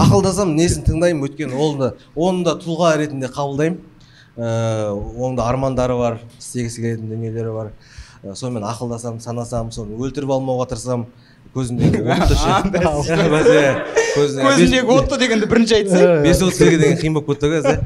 [0.00, 3.80] ақылдасам несін тыңдаймын өйткені ол да оны да тұлға ретінде қабылдаймын.
[4.40, 7.72] Ыыы оның да армандары бар істегісі келетін дүниелері бар.
[8.20, 11.06] Ә, сонымен ақылдасам санасам соны өлтіріп алмауға тырысамын
[11.54, 12.50] көзімдегі отты ше
[14.14, 17.80] көзіндегі отты дегенді бірінші айтсай бес отыз деген қиын болып кетті ғой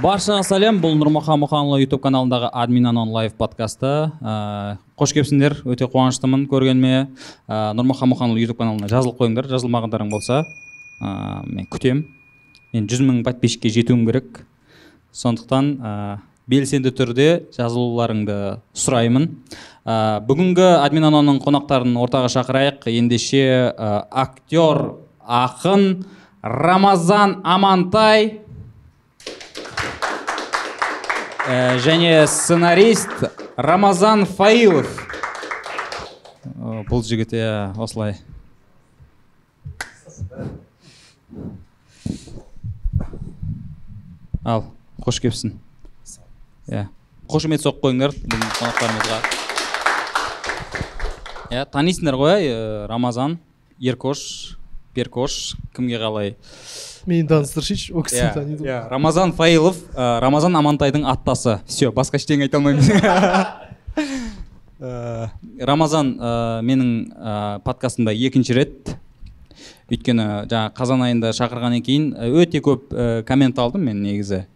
[0.00, 0.78] баршаға сәлем.
[0.80, 4.10] Бұл нұрмұхан мұханұлы ютуб каналындағы админ анон лайв подкасты.
[4.24, 5.58] Ә, қош келіпсіңдер.
[5.68, 6.46] Өте қуаныштымын.
[6.48, 9.50] Көргеніме ә, нұрмұхан мұханұлы ютуб каналына жазылып қойыңдар.
[9.52, 10.40] Жазылмағандарың болса
[11.02, 12.06] ә, мен күтем
[12.72, 14.44] мен жүз мың подписчикке жетуім керек.
[15.12, 15.94] Сондықтан ә,
[16.48, 19.28] белсенді түрде жазылуларыңды сұраймын.
[19.84, 22.88] Ә, бүгінгі админ анонның қонақтарын ортаға шақырайық.
[22.88, 24.94] Ендеше ә, актер
[25.28, 26.06] ақын
[26.40, 28.40] рамазан амантай
[31.50, 33.24] Ә, және сценарист
[33.58, 34.86] рамазан фаилов.
[36.86, 38.14] Бұл жігіт иә осылай
[44.44, 44.64] ал
[45.02, 45.54] қош келіпсің.
[46.70, 46.86] Иә.
[47.30, 48.14] Қошемет соққы қойыңдар.
[48.14, 49.18] Бүгінгі қонақтарымызға.
[51.50, 52.50] Иә танисыңдар ғой
[52.90, 53.38] рамазан.
[53.80, 54.56] Еркош
[54.94, 56.36] перкош кімге қалай?
[57.06, 58.88] Мені таныстырсайшы ол кісіні иә таниды ғой иә.
[58.90, 61.60] рамазан фаилов ә, рамазан амантайдың аттасы.
[61.66, 62.90] Все басқа ештеңе айта алмаймыз
[64.80, 65.30] Ә,
[65.70, 67.34] рамазан ә, менің ә,
[67.64, 68.94] подкастымда екінші рет.
[69.90, 74.46] Өйткені жаңа қазан айында шақырғаннан кейін өте көп ә, коммент алдым мен негізі.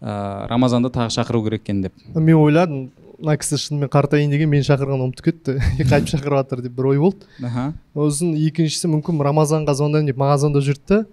[0.00, 1.94] Ә, рамазанды тағы шақыру керек екен деп.
[2.14, 2.90] Мен ойладым
[3.22, 5.58] мына кісі шынымен қартайын деген мені шақырған ұмытып кетті.
[5.78, 7.28] Қайтып шақырып жатыр деп бір ой болды.
[7.44, 7.70] Аха.
[7.94, 11.04] Сосын екіншісі мүмкін рамазанға звондаймын деп маған звондап жүрді да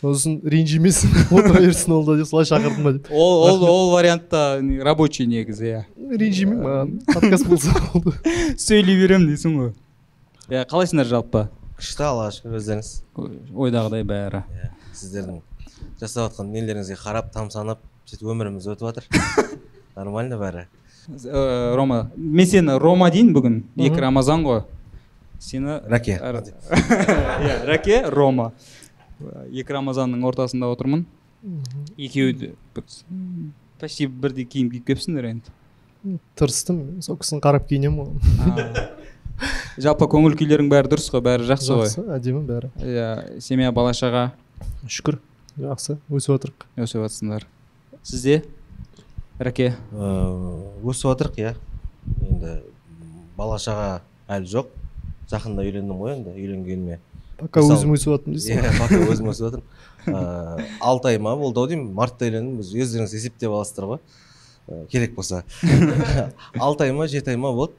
[0.00, 3.10] сосын ренжімесін отыра берсін ол да деп солай шақырдым ба деп.
[3.12, 5.82] Ол ол ол вариантта рабочий негізі иә.
[5.96, 6.94] Ренжімеймін маған.
[7.12, 8.14] Подкаст болса болды.
[8.56, 9.70] Сөйлей беремін дейсің ғой.
[10.50, 11.46] Иә қалайсыңдар жалпы?
[11.80, 12.90] Күшті аллаға шүкір өздеріңіз.
[13.54, 14.42] Ойдағыдай бәрі.
[14.56, 15.38] Иә сіздердің
[16.00, 19.06] жасап жатқан нелеріңізге қарап тамсанып сөйтіп өміріміз өтіп жатыр.
[19.96, 20.66] Нормально бәрі.
[21.10, 23.62] Ә, рома мен сені рома дейін бүгін.
[23.80, 24.62] Екі рамазан ғой.
[25.40, 28.50] Сені рәке Р- иә рәке рома.
[29.50, 31.06] Екі рамазанның ортасында отырмын.
[31.96, 32.52] Екеуі де
[33.80, 35.54] почти бірдей киім киіп келіпсіңдер енді.
[36.36, 37.00] Тырыстым.
[37.04, 38.86] Сол кісіні қарап киінемін ғой.
[39.80, 41.88] Жалпы көңіл күйлерің бәрі дұрыс қой бәрі жақсы ғой.
[41.88, 42.70] Жақсы әдемі бәрі.
[42.84, 44.30] Иә семья бала шаға
[44.84, 45.16] шүкір.
[45.60, 47.46] Жақсы өсіп жатырық өсіп жатсыңдар
[48.06, 48.42] сізде?
[49.40, 49.74] Рәке?
[49.92, 51.54] Ыыы, өсіп жатырық иә.
[52.28, 52.54] Енді
[53.36, 54.70] бала шаға әлі жоқ.
[55.32, 57.00] Жақында үйлендім ғой енді үйленгеніме.
[57.40, 58.62] Пока өзім өсіп жатырмын дейсің.
[58.62, 59.68] иә пока өзім өсіп жатырмын
[60.06, 61.36] ыыы алты ай ма?
[61.36, 61.92] Болды ау деймін.
[61.94, 62.60] Мартта үйлендім.
[62.62, 63.98] Өз- өздеріңіз есептеп аласыздар ғой.
[64.70, 65.42] Ә, керек болса.
[66.58, 67.52] алты ай ма жеті ай ма?
[67.52, 67.74] Болды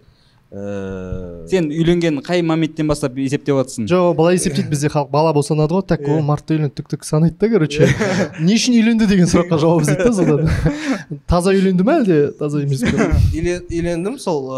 [0.52, 4.68] ыыы сен үйленген қай моменттен бастап есептеп жатрсың жоқ былай есептейді.
[4.74, 5.86] Бізде халық бала босанады ғой.
[5.88, 7.88] Так о мартта үйленді түк түк санайды да короче.
[8.44, 11.22] Не үшін үйленді деген сұраққа жауап іздейді да содан.
[11.32, 12.20] Таза үйленді ме әлде?
[12.38, 13.08] Таза емес пе?
[13.32, 14.52] Үйлен- үйлендім сол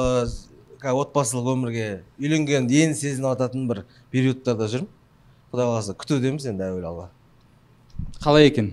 [0.84, 1.86] ыыы қазір отбасылық өмірге
[2.20, 4.90] үйленгенді енді сезініп жататын бір периодтарда жүрмін.
[5.54, 7.10] Құдай қаласа күтудеміз енді әуелі алла.
[8.24, 8.72] Қалай екен?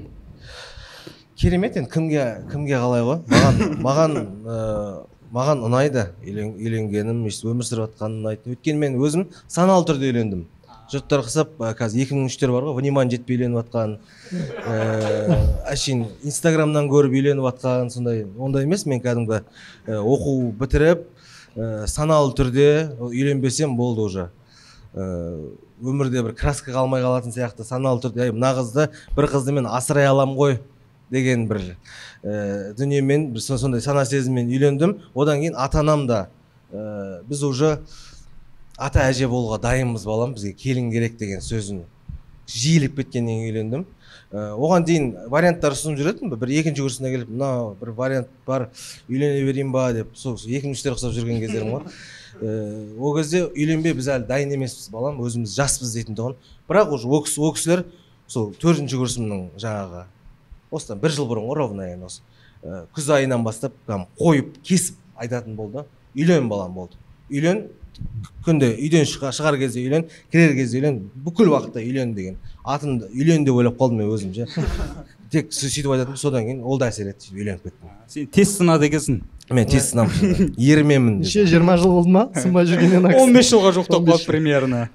[1.36, 3.20] Керемет енді кімге кімге қалай ғой?
[3.30, 6.08] Маған маған ыыы маған ұнайды.
[6.24, 10.48] Үйлен- үйленгенім өйстіп өмір сүріп жатқаным ұнайды өйткені мен өзім саналы түрде үйлендім.
[10.90, 13.98] Жұрттар қысап ә, қазір екі мың үштер бар ғой внимание жетпей үйленіп жатқан
[14.66, 15.38] ыыы
[15.70, 18.82] әшейін инстаграмнан көріп үйленіп жатқан сондай ондай емес.
[18.90, 19.44] Мен кәдімгі
[19.86, 21.06] ә, оқу бітіріп
[21.56, 24.30] ә, саналы түрде үйленбесем болды уже.
[24.94, 29.66] Ыыы өмірде бір краска қалмай қалатын сияқты саналы түрде әй мына қызды бір қызды мен
[29.70, 30.58] асырай аламын ғой
[31.10, 34.98] деген бір ііі дүниемен бір со- сондай сана сезіммен үйлендім.
[35.14, 36.26] Одан кейін ата анам да
[36.72, 37.78] ііі біз уже
[38.76, 41.84] ата әже болуға дайынбыз балам бізге келін керек деген сөзін
[42.50, 43.86] жиілеп кеткеннен кейін үйлендім.
[44.30, 48.68] Оған дейін варианттар ұсынып жүретінмін бір екінші курсына келіп мынау бір вариант бар
[49.08, 49.88] үйлене берейін ба?
[49.92, 51.82] деп сол сол екі мың үштер ұқсап жүрген кездерім ғой
[52.38, 56.36] ііі ол кезде үйленбей біз әлі дайын емеспіз балам өзіміз жаспыз дейтін тұғын.
[56.70, 57.82] Бірақ уже ол кісі- ол кісілер
[58.30, 60.04] сол төртінші курсымның жаңағы
[60.70, 62.22] осыдан бір жыл бұрын ғой ровно енді осы.
[62.62, 65.84] Ә, күз айынан бастап там қойып кесіп айтатын болды.
[66.14, 66.94] Үйлен балам болды.
[67.30, 67.66] Үйлен
[68.46, 73.44] күнде үйден шыға- шығар кезде үйлен кірер кезде үйлен бүкіл уақытта үйлен деген атымды үйлен
[73.44, 74.46] деп ойлап қалдым мен өзім ше.
[75.30, 77.92] Тек сө- сөйтіп айтатын содан кейін ол да әсер етті сөйтіп үйленіп кеттім.
[78.10, 79.20] Сен тест сынады екенсің?
[79.50, 81.26] Мен тез сынамын еріменмін деп.
[81.28, 83.18] неше жиырма жыл болды ма сынбай жүргеннен кісі?
[83.28, 84.88] 15 жылға жуықтап 15 қалды примерно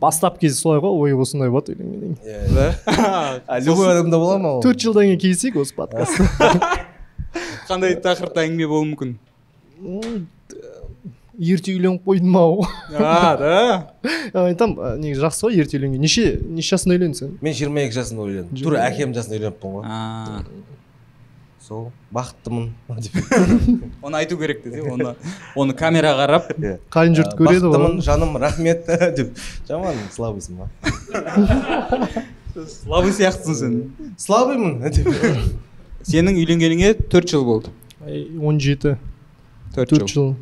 [0.00, 4.62] бастап кезі солай ғой ой осындай болады үйленгеннен кейін любой адамда бола ма ол?
[4.64, 6.28] Төрт жылдан кейін келісейік осы подкастта
[7.70, 9.14] қандай тақырыпта әңгіме болуы мүмкін?
[11.38, 12.66] Ерте үйленіп қойдым ау.
[12.98, 13.54] А да?
[14.46, 17.32] Айтамын негізі жақсы ғой ерте үйленген неше неше жасында үйлендің сен?
[17.42, 18.60] Мен жиырма екі жасында үйлендім.
[18.62, 19.86] Тура әкем жасында үйленіппін ғой.
[19.86, 20.44] А,
[21.62, 22.68] сол бақыттымын.
[23.00, 23.16] Деп
[24.04, 25.14] оны айту керек деді оны
[25.56, 26.52] оны камера қарап.
[26.92, 28.86] Қайын жұрт көреді бақыттымын ғой жаным рахмет
[29.16, 29.32] деп.
[29.68, 30.70] Жаман слабыйсың ба?
[32.52, 33.78] Слабый сияқтысың сен.
[34.20, 34.80] Слабыймын.
[34.92, 35.08] деп.
[36.04, 37.70] Сенің үйленгеніңе төрт жыл болды.
[38.42, 38.98] Он жеті.
[39.72, 40.34] Төрт жыл.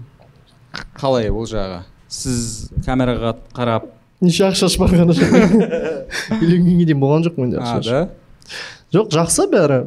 [0.99, 1.82] Қалай ол жағы?
[2.11, 3.90] Сіз камераға қарап
[4.20, 5.14] неше ақша шығарғаны
[6.40, 8.02] үйленгенге дейін болған жоқ менде а ақша да?
[8.90, 9.81] Жоқ жақсы бәрі.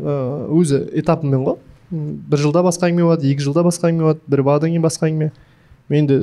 [0.56, 1.58] Өзі этапымен ғой.
[1.92, 5.32] Бір жылда басқа әңгіме болады екі жылда басқа әңгіме болады бір баладан кейін басқа әңгіме
[5.92, 6.20] мен де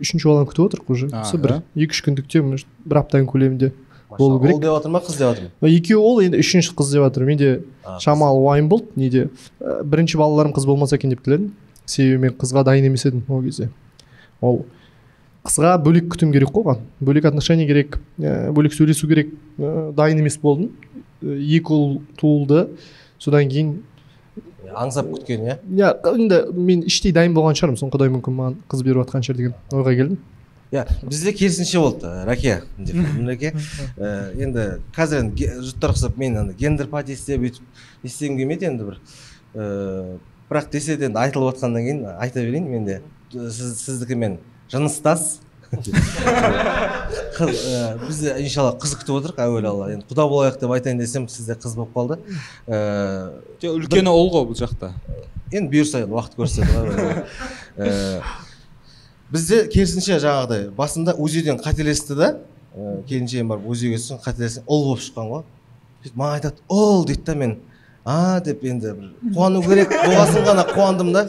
[0.00, 1.10] үшінші баланы күтіп отырмық уже.
[1.12, 3.70] Осы бір екі үш күндікте может, бір аптаның көлемінде
[4.16, 5.68] болу ол керек деп жатыр ма қыз деп жатыр ма?
[5.68, 7.28] Екеуі ол енді үшінші қыз деп жатыр.
[7.28, 7.52] Менде
[8.00, 8.88] шамалы уайым болды.
[8.96, 9.28] Неде
[9.60, 11.52] бірінші балаларым қыз болмаса екен деп тіледім.
[11.84, 13.68] Себебі мен қызға дайын емес едім ол кезде.
[14.42, 14.64] Ол
[15.46, 16.82] қызға бөлек күтім керек қой оған.
[17.00, 20.70] Бөлек отношение керек ә, бөлек сөйлесу керек ә, дайын емес болдым.
[21.22, 22.66] Ә, екі ұл туылды.
[23.22, 23.78] Содан кейін
[24.72, 25.56] аңсап күткен иә?
[25.78, 27.80] Иә енді мен іштей дайын болған шығармын.
[27.80, 30.20] Соны құдай мүмкін маған қыз беріп жатқан шығар деген ойға келдім.
[30.72, 37.12] Иә бізде керісінше болды раке ә, енді қазір енді жұрттар ұқсап мен ана гендер пати
[37.12, 39.00] істеп өйтіп істегім келмейді енді бір.
[39.52, 43.00] Ыыы бірақ десе де енді айтылып жатқаннан кейін айта берейін мен де.
[43.32, 44.38] Сіз сіздікі мен
[44.72, 45.40] жыныстас.
[47.32, 49.86] Қыз ә, біз иншалла қыз күтіп отырмық әуелі алла.
[49.94, 52.18] Енді құда болайық деп айтайын десем сізде қыз болып қалды.
[52.68, 54.92] Ыыы жоқ үлкені ұл ғой бұл жақта.
[55.48, 57.24] Енді бұйырса енді уақыт көрсетеді ғой
[57.80, 58.20] Ә,
[59.32, 62.34] бізде керісінше жаңағыдай басында узиден қателесті да.
[62.76, 65.46] Ә, келіншегім барып узиге түсін қателесті ұл болып шыққан ғой.
[66.02, 67.06] Сөйтіп маған айтады ұл!
[67.08, 67.56] дейді да мен.
[68.04, 68.40] А!
[68.44, 71.28] деп енді бір қуану керек болғасын ғана қуандым да.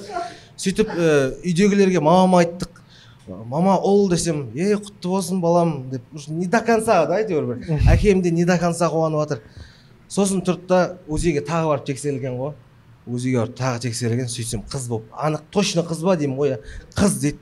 [0.57, 1.09] Сөйтіп ә,
[1.43, 2.83] үйдегілерге мамама айттық
[3.27, 7.79] мама ұл десем е құтты болсын балам деп не до конца да әйтеуір бір.
[7.91, 9.41] Әкем де не до конца қуанып жатыр.
[10.09, 12.53] Сосын тұрды да узиге тағы барып тексерілген ғой.
[13.07, 15.07] Узиге барып тағы тексерілген сөйтсем қыз болып.
[15.13, 16.17] Анық точно қыз ба?
[16.17, 16.57] деймін ғой
[16.95, 17.39] қыз дейді.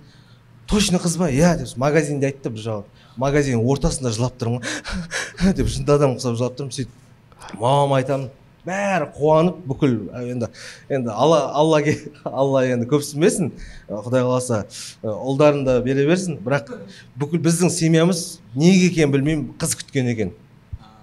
[0.69, 1.31] Точно қыз ба?
[1.31, 2.83] Иә деп магазинде айтты бір жағы
[3.17, 5.53] магазиннің ортасында жылап тұрмын ғой.
[5.57, 8.29] деп жынды адам ұқсап жылап тұрмын сөйтіп мамама айтамын
[8.67, 10.47] бәрі қуанып бүкіл енді
[10.89, 11.81] енді алла алла
[12.29, 13.51] алла енді көпсінбесін
[13.89, 14.61] құдай қаласа
[15.01, 16.37] ұлдарын да бере берсін.
[16.45, 16.69] Бірақ
[17.17, 19.47] бүкіл біздің семьямыз неге екенін білмеймін.
[19.57, 20.33] Қыз күткен екен.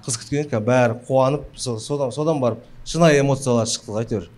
[0.06, 0.62] Қыз күткен екен.
[0.64, 4.28] Бәрі қуанып со- содан содан барып шынайы эмоциялар шықты әйтеуір.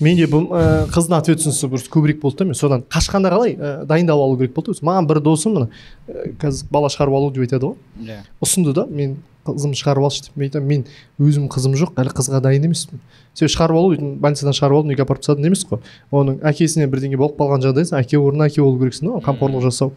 [0.00, 2.82] Менде бұл ә, қыздың ответственності просто көбірек болды да мен содан.
[2.90, 4.82] Қашқанда қалай ә, дайындап алу керек болды өзі.
[4.82, 5.68] Маған бір досым мына
[6.08, 7.76] ә, қазір бала шығарып алу деп айтады ғой.
[8.02, 8.18] Иә.
[8.42, 10.68] Ұсынды да мен қызымды шығарып алшы деп мен айтамын.
[10.68, 10.84] Мен
[11.28, 13.02] өзім қызым жоқ әлі қызға дайын емеспін
[13.34, 15.80] себебі шығарып алу больницадан шығарып алып үйге апарып тастатын емес қой.
[16.14, 19.22] Оның әкесіне бірдеңе болып қалған жағдайда сен әке орнына әке болу керексің да?
[19.26, 19.92] Қамқорлық жасау.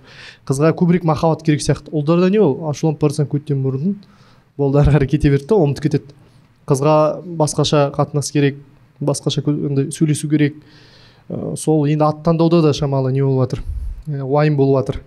[0.48, 1.94] Қызға көбірек махаббат керек сияқты.
[1.94, 2.58] Ұлдарда не ол?
[2.72, 3.96] Ашуланып бара жатсаң көттен бұрын
[4.58, 6.18] болды ары қарай кете береді да ұмытып кетеді
[6.68, 6.96] қызға
[7.38, 8.58] басқаша қатынас керек
[9.00, 10.58] басқаша андай сөйлесу керек.
[11.30, 13.64] Ә, сол енді ат таңдауда да шамалы не болып жатыр
[14.08, 15.02] ә, уайым болып жатыр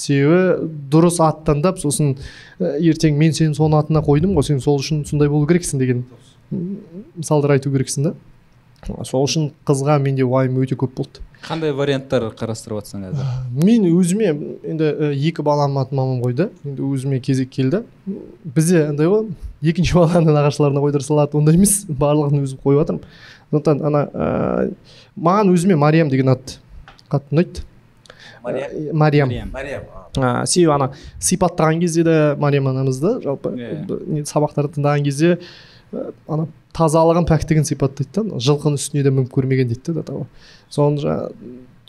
[0.00, 2.16] себебі дұрыс ат таңдап сосын
[2.58, 6.04] ә, ертең мен сені соның атына қойдым ғой сен сол үшін сондай болу керексің деген
[6.50, 8.14] мысалдар айту керексің да.
[9.04, 11.20] Сол үшін қызға менде уайым өте көп болды.
[11.44, 13.28] Қандай варианттар қарастырып жатсың қазір?
[13.52, 14.30] Мен өзіме
[14.64, 17.82] енді ә, екі баламның атын мамам қойды енді өзіме кезек келді.
[18.56, 19.28] Бізде андай ғой
[19.60, 23.04] екінші баланы нағашыларына қойдыра салады ондай емес барлығын өзім қойып жатырмын
[23.50, 24.74] сондықтан ана ә,
[25.16, 26.58] маған өзіме мариям деген ат
[27.12, 27.64] қатты ұнайды
[28.42, 29.50] мариям Мариям.
[29.52, 33.52] мариям себебі ана сипаттаған кезде де мариям анамызды жалпы
[34.24, 35.38] сабақтарды тыңдаған кезде
[36.28, 40.26] ана тазалығын пәктігін сипаттайды да жылқының үстіне де мініп көрмеген дейді да табы
[40.70, 41.30] соны жаңа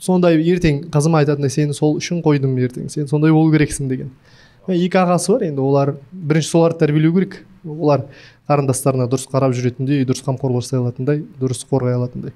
[0.02, 4.10] сондай ертең қызыма айтатындай сені сол үшін қойдым ертең сен сондай болу керексің деген
[4.66, 8.06] екі ағасы бар енді олар бірінші соларды тәрбиелеу керек олар
[8.50, 12.34] қарындастарына дұрыс қарап жүретіндей дұрыс қамқорлық жасай алатындай дұрыс қорғай алатындай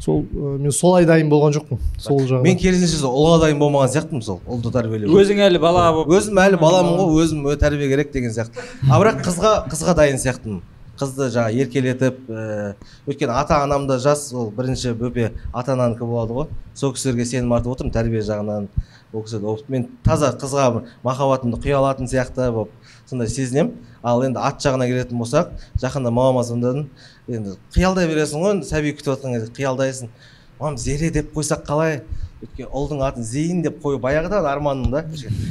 [0.00, 1.80] сол ә, мен солай дайын болған жоқпын.
[2.00, 5.86] Сол жағынан мен керісінше сол ұлға дайын болмаған сияқтымын сол ұлды тәрбиелеуге өзің әлі бала
[5.92, 8.64] болып өзім әлі баламын ғой өзім тәрбие керек деген сияқты.
[8.88, 10.62] А бірақ қызға қызға дайын сияқтымын.
[11.00, 12.72] Қызды жаңағы еркелетіп ііі
[13.08, 16.50] өйткені ата анам да жас ол бірінші бөпе ата ананікі болады ғой.
[16.76, 18.66] Сол кісілерге сенім артып отырмын тәрбие жағынан.
[19.12, 19.70] Ол кісі опыт.
[19.72, 22.74] Мен таза қызға бір махаббатымды құя алатын сияқты болып
[23.08, 23.72] сондай сезінемін.
[24.02, 25.52] Ал енді ат жағына келетін болсақ
[25.82, 26.88] жақында мамама звондадым
[27.28, 30.12] енді қиялдай бересің ғой енді сәби күтіп жатқан кезде қиялдайсың
[30.60, 32.02] мам зере деп қойсақ қалай?
[32.40, 35.02] Өйткені ұлдың атын зейін деп қою баяғыдан арманым да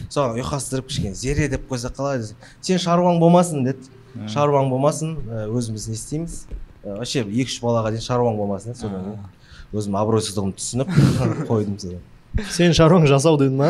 [0.10, 2.18] соған ұйқастырып кішкене зере деп қойсақ қалай?
[2.18, 3.92] десе сен шаруаң болмасын деді.
[4.34, 5.16] Шаруаң болмасын
[5.54, 6.40] өзіміз не істейміз?
[6.84, 8.82] Вообще екі үш балаға дейін шаруаң болмасын деді.
[8.82, 10.96] Содан кейін өзім абыройсыздығымды түсініп
[11.50, 12.02] қойдым содан.
[12.50, 13.70] Сенің шаруаң жасау дедің ма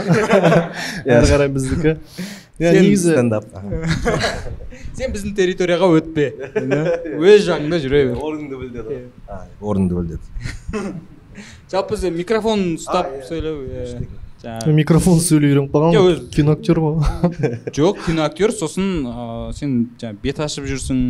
[1.04, 1.98] әрі қарай біздікі.
[2.60, 3.46] Иә Сен негізі стендап.
[5.00, 6.26] Сен біздің территорияға өтпе.
[6.60, 8.18] Өз жағыңда жүре бер.
[8.20, 8.98] Орныңды біл деді.
[9.62, 10.94] Ғой орныңды біл деді.
[11.72, 13.22] Жалпы сен микрофон ұстап иә.
[13.30, 14.08] сөйлеу иә.
[14.44, 16.96] жаңағы микрофон сөйлей үйреніп қалған Жоқ, ғой өзі- киноактер ғой.
[17.80, 21.02] Жоқ киноактер сосын ыыы, сен жаңағы бет ашып жүрсің.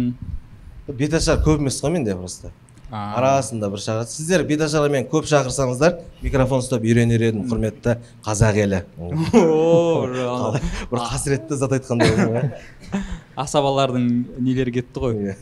[0.90, 2.52] Беташар көп емес қой менде просто.
[2.90, 8.82] Арасында бір шаға сіздер беташармен көп шақырсаңыздар микрофон ұстап үйренер едім құрметті қазақ елі.
[10.92, 12.50] Бір қасіретті зат айтқандай болдым ғой
[13.44, 14.08] асабалардың
[14.42, 15.20] нелері кетті ғой.
[15.30, 15.36] Иә.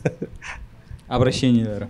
[1.08, 1.88] обращениелері.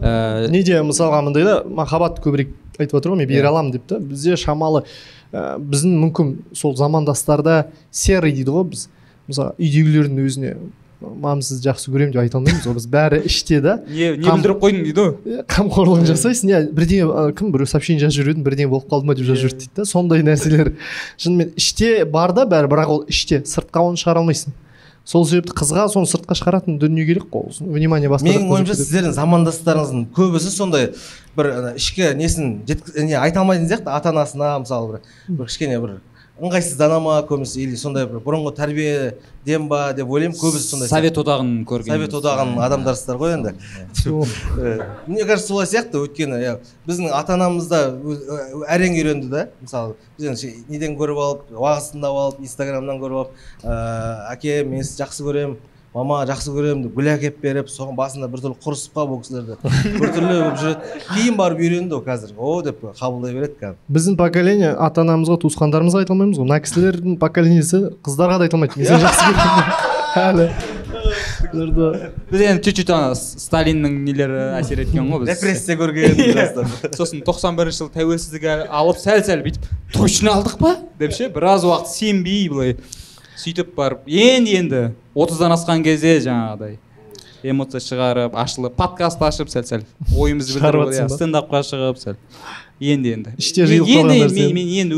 [0.00, 4.00] Ә, неде мысалға мындай да махаббат көбірек айтып отыр ғой мен бере аламын деп та.
[4.00, 4.84] Бізде шамалы
[5.32, 8.88] ә, біздің мүмкін сол замандастарда серый дейді ғой біз.
[9.28, 10.56] Мысалы үйдегілердің өзіне
[11.00, 12.66] мам сізді жақсы көремін деп айта алмаймыз.
[12.66, 13.78] Ғой біз бәрі іште да.
[13.88, 15.40] Не не бүлдіріп қойдың дейді ғой.
[15.52, 16.52] Қамқорлығын жасайсың.
[16.52, 19.64] Иә бірдеңе кім біреу сообщение жазып жүр едім бірдеңе болып қалды ма деп жазып жүрді
[19.64, 19.88] дейді да.
[19.88, 20.72] Сондай нәрселер.
[21.20, 23.42] Шынымен іште бар да бәрі бірақ ол іште.
[23.44, 24.56] Сыртқа оны шығара алмайсың.
[25.06, 27.52] Сол себепті қызға соны сыртқа шығаратын дүние керек қой.
[27.52, 30.88] Ол внимание басқа менің ойымша сіздердің замандастарыңыздың көбісі сондай
[31.38, 33.92] бір ішкі несін не айта алмайтын сияқты.
[33.94, 36.00] Ата анасына мысалы бір, бір кішкене бір
[36.36, 41.52] ыңғайсыздана ма көбісі или сондай бір бұрынғы тәрбиеден ба деп ойлаймын көбісі сондай совет одағын
[41.68, 43.54] көрген совет одағының адамдарсыздар ғой енді
[45.06, 47.80] мне кажется солай сияқты өйткені біздің ата анамыз да
[48.68, 53.32] әрең үйренді да мысалы біз енді неден көріп алып уағыз тыңдап алып инстаграмнан көріп алып
[53.64, 55.56] ыыы әке мен сізді жақсы көремін
[55.96, 59.56] мама жақсы көремін деп гүл әкеліп беріп соған басында біртүрлі құрысып қалып ол кісілерді.
[59.96, 61.00] Біртүрлі болып жүреді.
[61.08, 62.34] Кейін барып үйренді ғой қазір.
[62.36, 63.80] О деп қабылдай береді кәдімгі.
[63.96, 66.50] Біздің поколение ата анамызға туысқандарымызға айта алмаймыз ғой.
[66.50, 68.76] Мына кісілердің поколениесі қыздарға да айта алмайды.
[68.76, 69.76] Мен сені жақсы көремін.
[70.26, 70.48] Әлі.
[71.56, 75.30] Біз енді чуть чуть ана сталиннің нелері әсер еткен ғой біз.
[75.32, 80.58] Репрессия көрген жастар сосын тоқсан бірінші жылы тәуелсіздік ал- алып сәл сәл бүйтіп точно алдық
[80.60, 80.74] па?
[80.98, 82.76] деп ше біраз уақыт сенбей былай
[83.38, 84.02] сөйтіп барып.
[84.08, 84.82] Енді енді.
[85.16, 86.74] Отыздан асқан кезде жаңағыдай
[87.46, 89.82] эмоция шығарып ашылып подкаст ашып сәл сәл.
[90.16, 92.16] Ойымызды білдіріп иә, стендапқа шығып сәл.
[92.82, 93.30] Енді енді.
[93.40, 94.52] Іште жиылып енді қалған нәрсе.
[94.56, 94.94] мен енді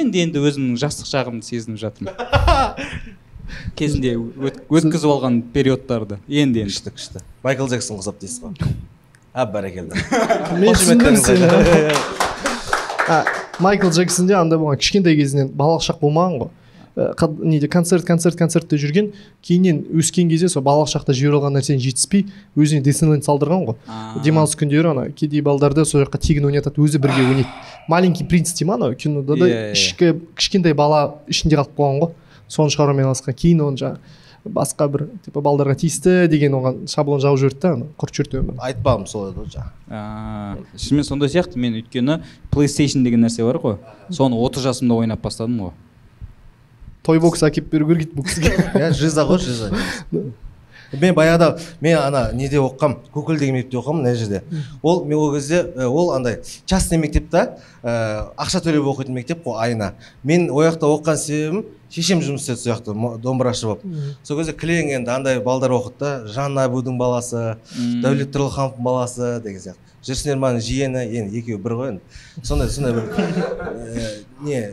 [0.00, 2.14] енді енді өзімнің жастық шағымды сезініп жатырмын.
[3.78, 6.14] Кезінде өт- өткізіп алған периодтарды.
[6.28, 6.70] Енді енді.
[6.72, 7.18] Күшті күшті.
[7.44, 8.52] Майкл джексон ұқсап дейсіз ғой.
[9.32, 9.96] А бәрекелді.
[13.62, 14.76] Майкл джексонде андай болған.
[14.80, 16.50] Кішкентай кезінен балалық шақ болмаған ғой.
[16.96, 22.26] Неде концерт концерт концертте жүрген кейіннен өскен кезде сол балалық шақта жіберіп алған нәрсені жетіспей
[22.56, 23.76] өзіне диснейленд салдырған ғой.
[24.24, 27.48] Демалыс күндері ана кедей балдарды сол жаққа тегін ойнатады өзі бірге ойнайды.
[27.88, 29.72] Маленький принц дей ма анау кинода да Иә, иә.
[29.72, 32.12] ішкі кішкентай бала ішінде қалып қойған ғой.
[32.48, 37.38] Соны шығарумен айналысқан кейін оны жаңағы басқа бір типа балдарға тиісті деген оған шаблон жауып
[37.38, 41.76] жіберді да ана құрт жіберді өмірін айтпағым сол еді ғой жаңағы шынымен сондай сияқты мен
[41.78, 42.16] өйткені
[42.50, 43.76] PlayStation деген нәрсе бар ғой.
[44.10, 45.72] Соны отыз жасымда ойнап бастадым ғой.
[47.02, 48.54] Той бокс әкеліп беру керек еді бұл кісіге.
[48.78, 49.70] Иә жиза ғой жиза.
[50.92, 54.42] Мен баяғыда мен ана неде оқығам көкел деген мектепте оқығанмын мына жерде.
[54.82, 59.56] Ол мен ол кезде ол андай частный мектеп та ә, ақша төлеп оқитын мектеп қой
[59.64, 59.94] айына.
[60.22, 63.86] Мен ол жақта оқыған себебім шешем жұмыс істеді сол жақта домбырашы болып.
[64.22, 67.56] Сол кезде кілең енді андай балдар оқыды да жанна әбудің баласы
[68.04, 69.96] дәулет тұрлыхановтың баласы деген сияқты.
[70.02, 72.22] Жүрсін ерманның жиені енді екеуі бір ғой енді.
[72.42, 73.04] Сондай сондай бір
[74.42, 74.64] не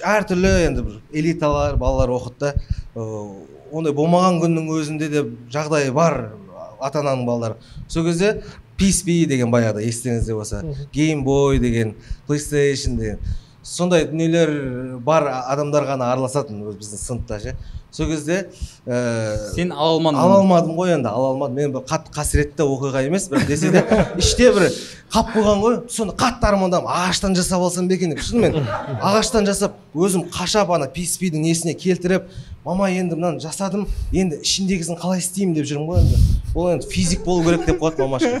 [0.00, 2.54] әртүрлі енді бір элиталар балалар оқыды да
[2.94, 6.32] ыыы, ондай болмаған күннің өзінде де жағдайы бар
[6.80, 7.56] ата ананың балалары.
[7.88, 8.42] Сол кезде
[8.78, 11.94] PSP деген баяғыда естеріңізде болса геймбой деген
[12.26, 13.18] плейстейшн деген
[13.62, 17.56] сондай дүниелер бар адамдар ғана араласатын біздің сыныпта ше.
[17.92, 18.46] Сол кезде
[18.86, 21.58] ііі сен ала алмадың ала алмадым ғой енді ала алмадым.
[21.60, 23.82] Мен бір қатты қасіретті оқиға емес бірақ десе де
[24.18, 24.70] іште бір
[25.12, 25.76] қалып қойған ғой.
[25.92, 26.88] Соны қатты армандадым.
[26.88, 28.24] Ағаштан жасап алсам ба екен деп.
[28.24, 28.64] Шынымен
[28.98, 32.30] ағаштан жасап өзім қашап ана PSP-дің несіне келтіріп
[32.64, 35.54] мама енді мынаны жасадым енді ішіндегісін қалай істеймін?
[35.60, 36.22] деп жүрмін ғой енді.
[36.54, 38.40] Ол енді физик болу керек деп қояды мамашка.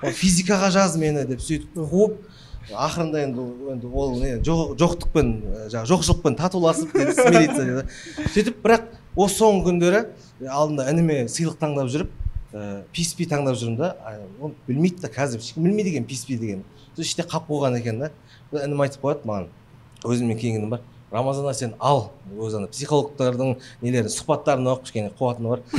[0.00, 2.14] «Ол физикаға жаз мені деп сөйтіп қуып
[2.74, 5.30] ақырында енді енді ол не жоқ- жоқтықпен
[5.72, 7.84] жаңағы жоқшылықпен татуласып смириться деді
[8.34, 10.02] сөйтіп бірақ осы соңғы күндері
[10.48, 12.10] алдында ініме сыйлық таңдап жүріп
[12.94, 13.94] PSP таңдап жүрмін да
[14.40, 16.64] оны білмейді да қазір ешкім білмейді екен PSP деген
[16.96, 18.10] сол іште қалып қойған екен да.
[18.52, 19.44] Інім айтып қояды маған.
[20.02, 20.80] Өзімнен кейінгі інім бар.
[21.12, 25.60] Рамазан сен ал өзі ана психологтардың нелерін сұхбаттарын оқып кішкене қуатыны бар.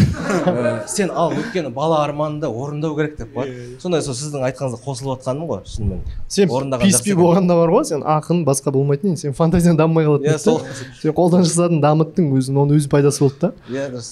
[0.51, 5.21] Э, сен ал өйткені бала арманды орындау керек деп қояды сондай сол сіздің айтқаныңызға қосылып
[5.21, 9.35] жатқаным ғой шынымен сен орындаған писпи болғанда бар ғой сен ақын басқа болмайтын едің сен
[9.37, 10.61] фантазияң дамымай қалады иә сол.
[11.01, 13.53] Сен қолдан жасадың дамыттың өзің оның өз пайдасы болды да.
[13.69, 14.11] Иә дұрыс.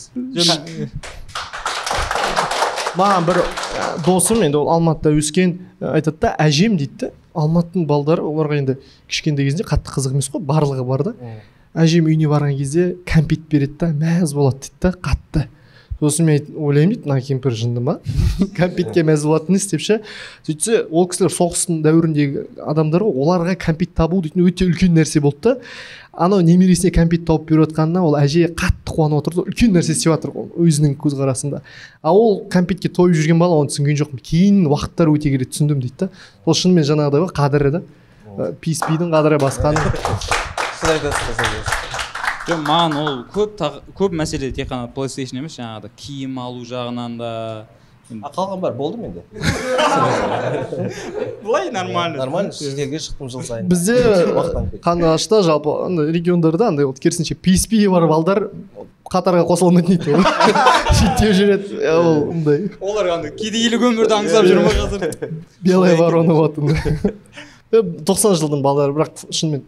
[2.98, 7.86] Маған бір ә, досым енді ол алматыда өскен ә, айтады да әжем дейді да алматының
[7.90, 8.76] балдары оларға енді
[9.10, 11.14] кішкентай кезінде қатты қызық емес қой барлығы бар да.
[11.78, 15.46] Әжем үйіне барған кезде кәмпит береді да мәз болады дейді да қатты.
[16.00, 17.98] Сосын мен ойлаймын дейді мына кемпір жынды ма?
[18.58, 20.00] Кәмпитке мәз болатын не істеп ше.
[20.48, 25.52] Сөйтсе ол кісілер соғыстың дәуіріндегі адамдар ғой оларға кәмпит табу дейтін өте үлкен нәрсе болды
[25.52, 25.58] да.
[26.20, 30.12] Анау немересіне кәмпит тауып беріп жатқанына ол әже қатты қуанып отыр да үлкен нәрсе істеп
[30.14, 31.62] жатыр ғой өзінің көзқарасында.
[32.04, 34.20] А ол кәмпитке тойып жүрген бала оны түсінген жоқпын.
[34.20, 36.12] Кейін уақыттар өте келе түсіндім дейді да.
[36.44, 37.84] Сол шынымен жаңағыдай ғой қадірі да
[38.62, 39.90] писпидің қадірі басқаның
[40.80, 41.40] сіз айтасыз
[42.50, 43.60] жоқ маған ол көп
[43.98, 47.32] көп мәселе тек қана плейстейшн емес жаңағыдай киім алу жағынан да
[48.10, 49.22] а қалған бар болды менде
[51.44, 52.18] былай нормально.
[52.18, 53.68] Нормально шетелге шықтым жыл сайын.
[53.70, 53.96] Бізде
[54.84, 58.50] қандыағашта жалпы андай региондарда андай вот керісінше писпи бар балдар
[59.10, 60.24] қатарға қосыла алмайтын дейді ол.
[61.00, 61.68] Шеттеу жүреді.
[61.94, 65.02] Ол мындай олар андай кедейлік өмірді аңсап жүр ма қазір?
[65.66, 66.62] Белая ворона вот Э,
[67.70, 69.62] тоқсан жылдың балалары бірақ шынымен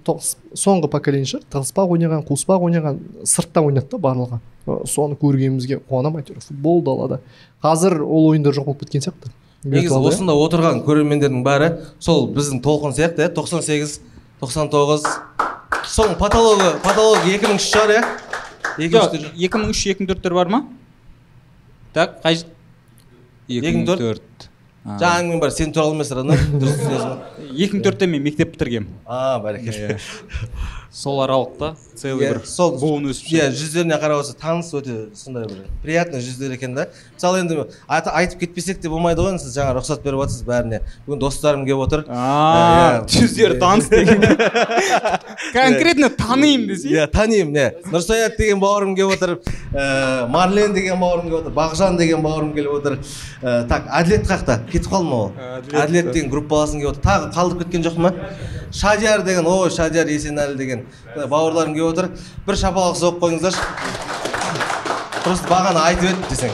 [0.58, 2.98] соңғы поколение шығар тығыспақ ойнаған қуыспақ ойнаған
[3.30, 4.40] сыртта ойнады да барлығы.
[4.66, 7.20] Э, соны көргенімізге қуанамын әйтеуір футбол далада.
[7.62, 9.30] Қазір ол ойындар жоқ болып кеткен сияқты.
[9.64, 11.70] Негізі осында отырған көрермендердің бәрі
[12.02, 14.00] сол біздің толқын сияқты иә тоқсан сегіз
[14.42, 15.06] тоқсан тоғыз.
[15.86, 18.04] Соның патологы патология екі мың үш шығар иә.
[18.82, 20.64] Екі мың үш екі мың төрттер бар ма?
[21.94, 22.42] Так қай?
[23.50, 24.50] Екі мың төрт.
[24.86, 28.94] Жаңа әңгіме бар сен туралы емес рана дұрыс түсінесің екі мың төртте мен мектеп бітіргенмін.
[29.06, 30.00] А бәрекелді.
[30.92, 35.46] Сол аралықта целый Иә, бір сол буын өсіп иә жүздеріне қарап отырса таныс өте сондай
[35.48, 36.90] бір приятный жүздер екен да.
[37.16, 40.82] Мысалы енді айтып кетпесек те болмайды ғой енді сіз жаңа рұқсат беріп жатсыз бәріне.
[41.08, 42.04] Бүгін достарым келіп отыр.
[42.12, 43.08] Иә.
[43.08, 44.20] жүздері таныс деген.
[45.56, 46.92] Конкретно танимын десе.
[46.92, 47.68] Иә танимын иә.
[47.88, 49.38] Нұрсаят деген бауырым келіп отыр.
[49.72, 51.56] Ііі марлен деген бауырым келіп отыр.
[51.56, 53.00] Бақжан деген бауырым келіп отыр.
[53.40, 55.32] Ііі так әділет қақта кетіп қалды ма ол?
[55.72, 56.12] Әділет.
[56.12, 57.06] деген группаласың келіп отыр.
[57.08, 58.14] Тағы қалдырып кеткен жоқ па
[58.74, 60.86] шадияр деген ой шадияр есенәлі деген.
[61.16, 62.10] Бауырларым келіп отыр.
[62.48, 63.66] Бір шапалақ соғып қойыңыздаршы.
[65.22, 66.52] Просто бағана айтып еді десең.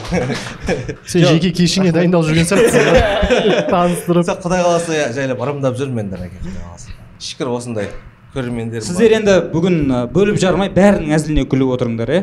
[1.08, 2.84] Сен жеке кешіңе дайындалып жүрген сияқтысың.
[3.72, 4.28] Таныстырып.
[4.28, 6.92] Құдай қаласа иә жайлап ырымдап жүрмін енді әке құдай қаласа.
[7.24, 7.88] Шүкір осындай
[8.34, 9.78] көрермендер сіздер енді бүгін
[10.12, 12.20] бөліп жармай бәрінің әзіліне күліп отырыңдар иә?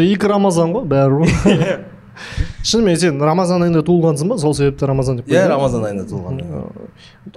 [0.00, 1.76] Екі рамазан ғой бәрі ғой.
[2.62, 4.38] шынымен сен рамазан айында туылғансың ба?
[4.38, 6.40] Сол себепті рамазан деп иә рамазан айында туылған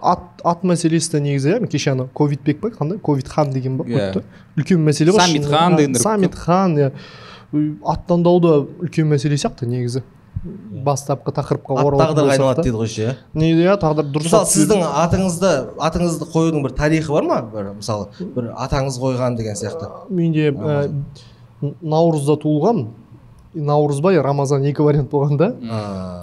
[0.01, 2.99] ат ат мәселесі де негізі иә кеше ана ковидбек па қандай?
[2.99, 3.85] Ковид хан деген ба?
[3.85, 4.13] Иә.
[4.13, 4.23] қойыпты
[4.57, 5.19] үлкен мәселе ғой.
[5.19, 5.57] Саммит шынымен.
[5.59, 6.91] хан дегендер саммит хан иә.
[7.85, 10.03] Ат таңдау да үлкен мәселе сияқты негізі.
[10.85, 13.15] Бастапқы тақырыпқа ат тағдырға айналады дейді ғой ше иә.
[13.33, 15.49] Не иә тағдыр дұрыс мысалы сіздің атыңызды
[15.89, 17.41] атыңызды қоюдың бір тарихы бар ма?
[17.51, 19.89] Бір мысалы бір атаңыз қойған деген сияқты.
[20.09, 20.93] Менде ә,
[21.81, 22.87] наурызда туылғанмын.
[23.53, 25.49] Наурызбай рамазан екі вариант болған да.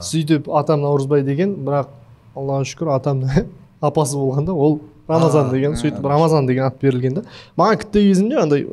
[0.04, 1.90] Сөйтіп атам наурызбай деген бірақ
[2.36, 3.48] аллаға шүкір атамның
[3.88, 7.24] апасы болған да ол рамазан деген сөйтіп рамазан деген ат берілген да.
[7.58, 8.66] Маған кішкентай кезімде андай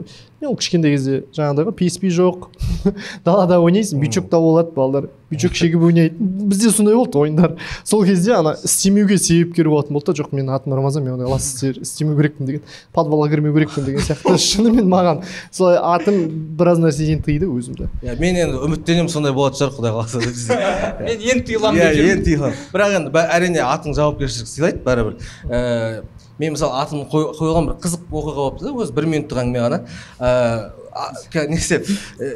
[0.43, 2.49] мен ол кішкентай кезде жаңағыдай ғой писпи жоқ.
[3.25, 5.07] Далада ойнайсың бючокта болады балалар.
[5.31, 6.15] Бючок шегіп ойнайды.
[6.19, 7.55] Бізде сондай болды ойындар.
[7.87, 10.17] Сол кезде ана істемеуге себепкер болатын болды да.
[10.19, 14.03] Жоқ менің атым рамазан мен ондай лас істер істемеу керекпін деген подвалға кірмеу керекпін деген
[14.03, 14.35] сияқты.
[14.49, 16.19] Шынымен маған солай атым
[16.59, 17.87] біраз нәрседен тыйды өзімді.
[18.03, 22.17] Иә мен енді үміттенемін сондай болатын шығар құдай қаласа мен енді тыйыламын иә деп жүрмін.
[22.17, 25.17] енді тиған бірақ енді әрине атың жауапкершілік сыйлайды бәрібір.
[25.47, 26.03] Ііі
[26.39, 29.83] мен мысалы атым қой- қойған бір қызық оқиға болыпты да өзі бір минуттық әңгіме ғана.
[31.33, 32.27] Ііі несі і,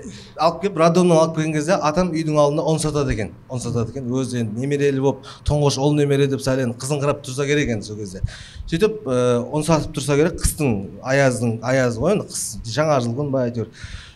[0.42, 3.32] алып келіп роддомнан алып келген кезде атам үйдің алдында ұн сатады екен.
[3.54, 4.08] Ұн сатады екен.
[4.10, 8.00] Өзі енді немерелі болып тұңғыш ұл немере деп сәл енді қызыңқырап тұрса керек енді сол
[8.02, 8.24] кезде.
[8.66, 10.74] Сөйтіп ұн сатып тұрса керек қыстың
[11.06, 13.70] аяздың аязы ғой енді қыс жаңа жыл күн ба әйтеуір.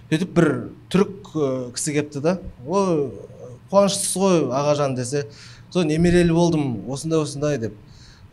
[0.10, 0.50] Сөйтіп бір
[0.90, 1.32] түрік
[1.78, 2.38] кісі келіпті да.
[2.66, 3.12] Ой
[3.70, 5.28] қуаныштысыз ғой ағажан десе.
[5.70, 7.78] Сол немерелі болдым осындай осындай деп.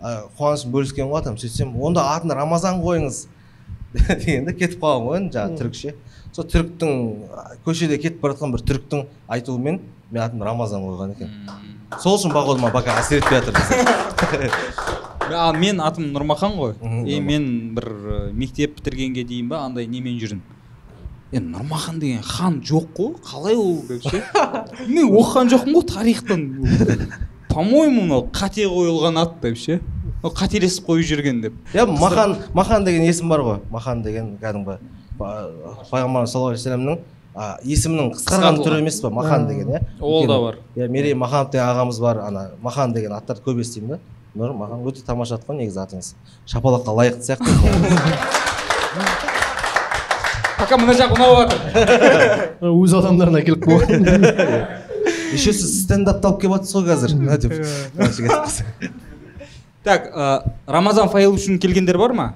[0.00, 3.26] Ә, қуанышын бөліскен атам сөйтсем онда атын рамазан қойыңыз
[4.08, 5.94] дегенде кетіп қалған ғой енді жаңағы түрікше.
[6.36, 6.92] Сол түріктің
[7.32, 9.06] а, көшеде кетіп бара жатқан бір түріктің
[9.36, 9.80] айтуымен
[10.10, 11.32] мен атымды рамазан қойған екен.
[12.02, 13.56] Сол үшін бағолыма пока әсер етпей жатыр
[15.38, 16.76] ал мен атым нұрмахан ғой.
[17.08, 20.44] И мен бір мектеп бітіргенге дейін ба андай немен жүрдім
[21.28, 24.22] енді нұрмахан деген хан жоқ қой қалай ол деп ше
[24.88, 26.44] мен оқыған жоқпын ғой тарихтан.
[27.48, 29.80] По моему мынау қате қойылған ат деп ше?
[30.22, 31.52] Қателесіп қойып жүрген деп.
[31.74, 33.58] Иә махан махан деген есім бар ғой.
[33.70, 34.78] Махан деген кәдімгі
[35.18, 35.50] па-
[35.90, 36.98] пайғамбарымыз саллаллаху алейхи вассаламның
[37.34, 39.80] а, есімінің қысқарған түрі емес па махан деген иә?
[40.00, 40.56] Ол да бар.
[40.76, 43.98] иә мерей маханов деген ағамыз бар ана махан деген аттарды көп естимін да.
[44.36, 46.14] Нұр махан өте тамаша ат қой негізі атыңыз.
[46.46, 47.46] Шапалаққа лайықты сияқты
[50.58, 54.66] пока мына жақ ұнап жатыр өз адамдарына келіп қойған.
[55.32, 57.10] еще сіз стендапты алып келіп жатсыз ғой қазір
[57.42, 57.52] деп
[59.84, 62.26] так ә, рамазан фаил үшін келгендер бар ма?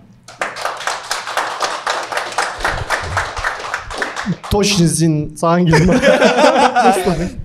[4.51, 5.95] Точно сен саған келді ма?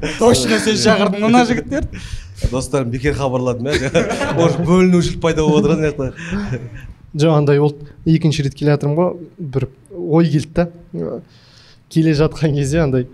[0.19, 2.03] Точно сен шақырдың мына жігіттерді
[2.51, 3.89] достарым бекер хабарладым иә
[4.45, 6.59] уже бөлінушілік пайда болып отыр ана жақта
[7.17, 7.87] жоқ андай болды.
[8.05, 9.15] Екінші рет келе жатырмын ғой.
[9.39, 11.19] Бір ой келді да Э,
[11.89, 13.07] келе жатқан кезде андай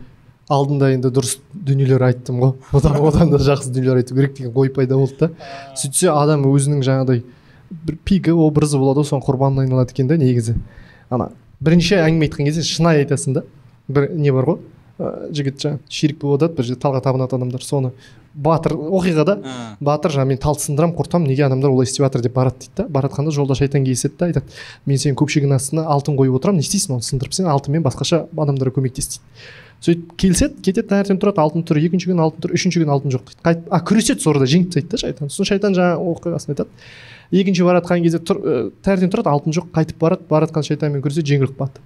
[0.51, 2.53] алдында енді дұрыс дүниелер айттым ғой.
[2.77, 5.29] Одан одан да жақсы дүниелер айту керек деген ой пайда болды да.
[5.79, 7.23] Сөйтсе адам өзінің жаңағыдай
[7.71, 10.58] бір пигі образы болады ғой соның құрбанына айналады екен да негізі.
[11.10, 11.32] Ана
[11.63, 13.45] бірінші әңгіме айтқан кезде шынайы айтасың да.
[13.88, 14.60] Бір не бар ғой?
[14.99, 17.63] Ә, жігіт жаңағы ширик болып жатады бір жерде талға табынатын адамдар.
[17.63, 17.93] Соны
[18.34, 19.39] батыр оқиғада
[19.82, 22.88] батыр жаңағы мен талды сындырамын құртамын неге адамдар олай істеп жатыр деп барады дейді да.
[22.89, 24.45] Бара жатқанда жолда шайтан кездеседі да айтады.
[24.86, 28.73] Мен сенің көпшігіңнің астына алтын қойып отырамын не істейсің оны сындырып сен алтынмен басқаша адамдарға
[28.79, 29.21] көмектес дейді.
[29.84, 33.26] Сөйтіп келіседі кетеді таңертең тұрады алтын тұр екінші күні алтын тұр үшінші күні алтын жоқ.
[33.32, 35.32] Дейді қайтып а күреседі сол арада жеңіп тастайды да шайтан.
[35.34, 36.69] Сосын шайтан жаңағы оқиғасын айтады.
[37.36, 40.24] Екінші бара жатқан кезде тұр ә, таңертең тұрады алтын жоқ қайтып барады.
[40.30, 41.84] Бара жатқан шайтанмен күреседі жеңіліп қалады.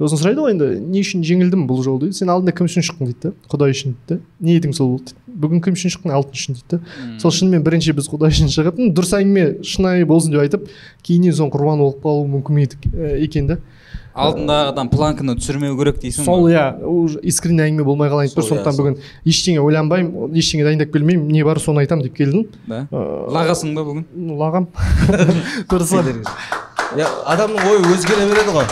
[0.00, 2.16] Сосын сұрайды ғой енді не үшін жеңілдім бұл жолы дейді.
[2.16, 3.10] Сен алдында кім үшін шықтың?
[3.10, 3.96] дейді да құдай үшін?
[4.08, 4.94] дейді да ниетің сол?
[4.94, 5.40] болды дейді.
[5.42, 6.14] Бүгін кім үшін шықтың?
[6.16, 6.56] Алтын үшін?
[6.56, 10.64] дейді да сол шынымен бірінші біз құдай үшін шығып дұрыс әңгіме шынайы болсын деп айтып
[11.04, 13.58] кейіннен соның құрбаны болып қалуы мүмкін е, екен да
[14.14, 18.42] алдындағы адам планканы түсірмеу керек дейсің сол иә уже искренне әңгіме болмай қалайын тұр.
[18.42, 22.46] иә, сондықтан бүгін ештеңе ойланбаймын ештеңе дайындап келмеймін не бар соны айтамын деп келдім.
[22.66, 22.86] Да?
[22.90, 24.06] Ыыы, лағасың ба бүгін?
[24.40, 24.68] лағам
[25.70, 26.02] дұрысы
[26.98, 28.66] иә адамның ойы өзгере береді ғой.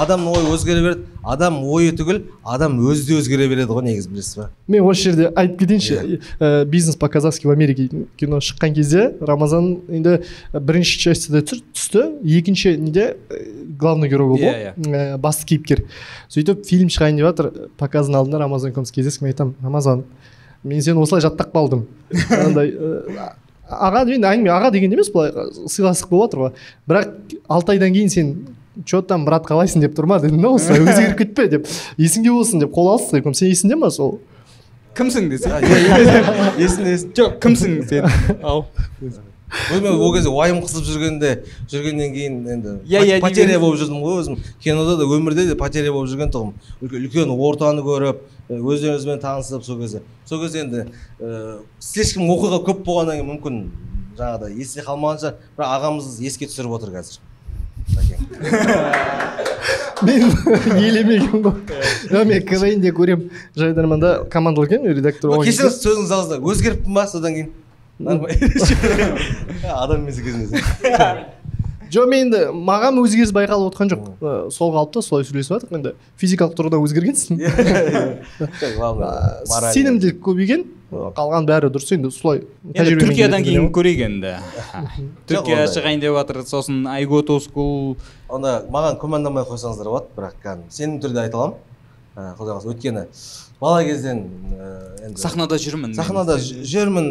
[0.00, 4.36] Адамның ойы өзгере береді адам ойы түгіл адам өзі де өзгере береді ғой негізі білесіз
[4.38, 9.14] ба мен осы жерде айтып кетейінші Ә, бизнес по казахски в америке кино шыққан кезде
[9.20, 10.20] рамазан енді
[10.54, 13.16] бірінші частьда түсті екінші неде
[13.78, 15.84] главный герой болды ғой Ә, басты кейіпкер.
[16.30, 20.04] Сөйтіп фильм шығайын деп жатыр показдың алдында рамазан екеуміз кездестік мен айтамын рамазан
[20.64, 21.86] мен сені осылай жаттап қалдым
[22.46, 23.32] андай ә,
[23.70, 25.32] аға енді әңгіме аға деген емес былай
[25.68, 26.52] сыйластық болып жатыр ғой.
[26.88, 28.32] Бірақ алты айдан кейін сен
[28.86, 30.18] че там брат қалайсың деп тұр ма?
[30.22, 31.66] Дедім да осылай өзгеріп кетпе деп.
[31.98, 34.18] Есіңде болсын деп қол алыстық екеуміз сен есіңде ма сол?
[34.96, 35.50] Кімсің десе?
[36.58, 38.08] Есімде жоқ кімсің сен
[38.42, 38.64] ау.
[39.70, 41.30] Мен ол кезде уайым қысып жүргенде
[41.70, 44.36] жүргеннен кейін енді Иә, иә, потеря болып жүрдім ғой өзім.
[44.62, 46.52] Кинода да өмірде де потеря болып жүрген тұғым.
[46.86, 50.04] Үлкен, ортаны көріп өздеріңізбен танысып сол кезде.
[50.24, 50.84] Сол кезде енді
[51.18, 53.58] ііі слишком оқиға көп болғаннан кейін мүмкін
[54.20, 57.18] жаңағыдай есте қалмаған шығар бірақ ағамыз еске түсіріп отыр қазір.
[60.02, 60.22] Мен
[60.88, 61.54] елемеген ғой.
[62.24, 67.50] Мен квн де көремін жайдарманда командалық екенмін редактор кешіріңіз сөзіңізді ауызда өзгеріппін ба содан кейін?
[68.00, 68.48] Нормально.
[69.82, 70.50] Адам емес екенсіз
[71.90, 74.04] жоқ мен енді маған өзгеріс байқалып отқан жоқ.
[74.20, 77.40] Ә, сол қалыпта солай сөйлесіп жатырмық енді физикалық тұрғыда өзгергенсің.
[78.76, 81.90] Главное сенімділік көбейген қалған бәрі дұрыс.
[81.94, 84.36] Енді солай түркиядан кейін көрейік енді.
[85.30, 86.42] Түркия шығайын деп жатыр.
[86.46, 86.84] Сосын
[87.26, 87.96] to school
[88.28, 91.58] онда маған күмәнданбай қойсаңыздар болады бірақ кәдімгі сенімді түрде айта аламын.
[92.16, 93.04] Құдай қаласа өйткені
[93.60, 94.24] бала кезден
[95.06, 97.10] енді сахнада жүрмін сахнада жүрмін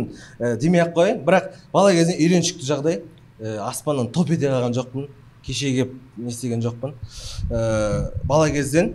[0.59, 1.23] демей ақ қояйын.
[1.25, 3.01] Бірақ бала кезден үйреншікті жағдай.
[3.39, 5.07] Аспаннан топ ете қалған жоқпын
[5.45, 6.93] кеше келіп не істеген жоқпын.
[7.49, 8.93] Ә, бала кезден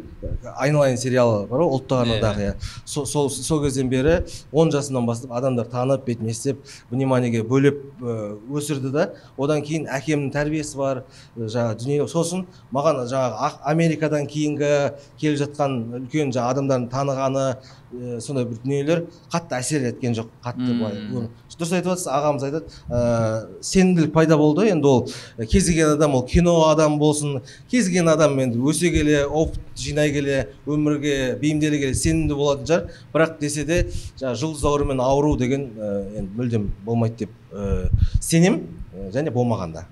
[0.61, 2.55] айналайын сериалы бар ғой ұлттық арнадағы иә
[2.85, 4.19] сол сол сол кезден бері
[4.53, 9.07] он жасымнан бастап адамдар танып бетіме істеп вниманиеге бөлеп ә, өсірді да.
[9.39, 11.05] Одан кейін әкемнің тәрбиесі бар
[11.37, 12.09] ә, жаңағы дүние.
[12.13, 14.75] Сосын маған жаңағы америкадан кейінгі
[15.21, 20.77] келіп жатқан үлкен жаңағы адамдардың танығаны ә, сондай бір дүниелер қатты әсер еткен жоқ қатты
[20.79, 25.05] былай дұрыс айтып жатсыз ағамыз айтады ә, сенімділік пайда болды енді ол
[25.47, 30.13] кез келген адам ол кино адам болсын кез келген адам енді өсе келе опыт жинай
[30.13, 33.01] келе өмірге бейімделе келе сенімді болатын шығар.
[33.15, 33.81] Бірақ десе де
[34.21, 37.89] жаңағы жұлдыз аурумен ауыру деген ә, енді мүлдем болмайды деп ә,
[38.21, 39.87] сенемін ә, және болмағанда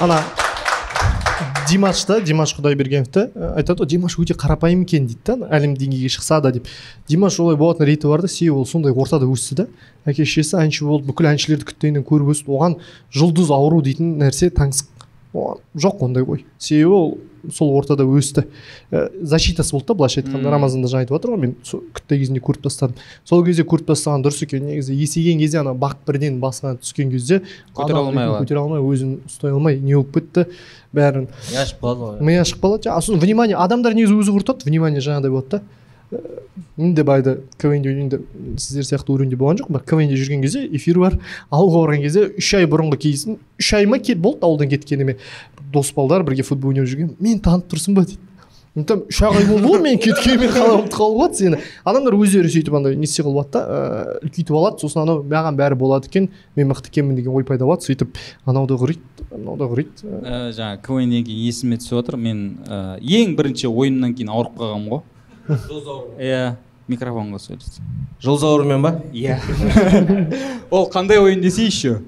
[0.00, 0.22] ана
[1.68, 6.10] димаш та димаш құдайбергеновті ә, айтады ғой димаш өте қарапайым екен дейді да әлем деңгейге
[6.12, 6.68] шықса да деп.
[7.08, 9.66] Димаш олай болатын реті бар да себебі ол сондай ортада өсті да.
[10.04, 12.50] Әке шешесі әнші болды бүкіл әншілерді күткеннен көріп өсті.
[12.50, 12.78] Оған
[13.14, 14.99] жұлдыз ауру дейтін нәрсе таңсық
[15.32, 17.18] жоқ ондай ой себебі ол
[17.52, 18.44] сол ортада өсті.
[18.90, 20.50] Ә, защитасы болды да былайша айтқанда.
[20.52, 22.98] Рамазанда жаңа айтып жатыр ғой мен сол күтте кезінде көріп тастадым.
[23.24, 24.66] Сол кезде көріп тастаған дұрыс екен.
[24.68, 27.40] Негізі есейген кезде ана бақ бірден басына түскен кезде
[27.72, 30.46] Көтере алмай көтере алмай өзін ұстай алмай не болып кетті
[30.92, 31.28] бәрін.
[31.50, 32.20] Не ашып қалады ғой.
[32.28, 32.92] Ми ашып қалады.
[32.92, 34.68] Сосын внимание адамдар негізі өзі құртады.
[34.68, 35.62] Внимание жаңағыдай болады да.
[36.76, 38.24] Мен де баяғыда квн де ойнайын деп
[38.58, 41.18] сіздер сияқты уровеньде болған жоқпын бірақ квн де жүрген кезде эфир бар.
[41.50, 45.16] Ауылға барған кезде үш ай бұрынғы кейсін үш ай ма болды ауылдан кеткеніме.
[45.72, 48.04] Дос балдар бірге футбол ойнап жүрген мен танып тұрсың ба?
[48.04, 48.18] дейді.
[48.74, 51.58] Мен айтамын үш ақ ай болды ғой мен кеткеніме қалай ұмытып қалуға болады сені.
[51.84, 54.78] Адамдар өздері сөйтіп андай не істей қылып алады да ыыы үлкейтіп алады.
[54.78, 57.82] Сосын анау маған бәрі болады екен мен мықты екенмін деген ой пайда болады.
[57.88, 58.14] Сөйтіп
[58.46, 62.16] анау да құриды мынау да құриды ә, жаңағы квннен кейін есіме түсіп отыр.
[62.16, 62.60] Мен
[63.02, 65.02] ең бірінші ойыннан кейін ауырып қалғанмын ғой.
[66.18, 66.54] Иә
[66.90, 67.80] микрофонға сөйлес
[68.22, 68.94] жұлдыз ауруымен ба?
[69.12, 69.38] Иә
[70.70, 72.00] ол қандай ойын десе еще.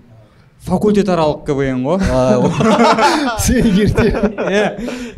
[0.62, 1.98] Факультет аралық квн ғой.
[3.42, 4.12] Сен ерте.
[4.12, 4.66] Иә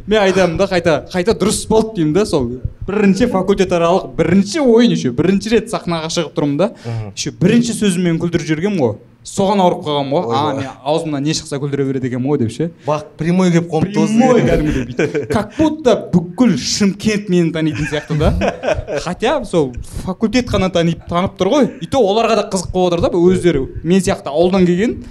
[0.06, 2.46] мен айтамын да қайта қайта дұрыс болды деймін да сол.
[2.88, 5.12] Бірінші факультет аралық бірінші ойын еще.
[5.12, 6.70] Бірінші рет сахнаға шығып тұрмын да.
[7.12, 8.96] Еще бірінші сөзіммен күлдіріп жібергенмін ғой.
[9.24, 10.34] Соған ауырып қалғанмын ғой.
[10.36, 12.68] А мен аузымнан не шықса күлдіре береді екенмін ғой деп ше.
[12.84, 15.32] Бақ прямой келіп осы прямой кәдімгідей бүйтіп.
[15.32, 19.00] Как будто бүкіл шымкент мені танитын сияқты да.
[19.00, 19.72] Хотя сол
[20.04, 21.70] факультет қана танып танып тұр ғой.
[21.80, 23.64] И то оларға да қызық болып отыр да өздері.
[23.82, 25.02] Мен сияқты ауылдан келген.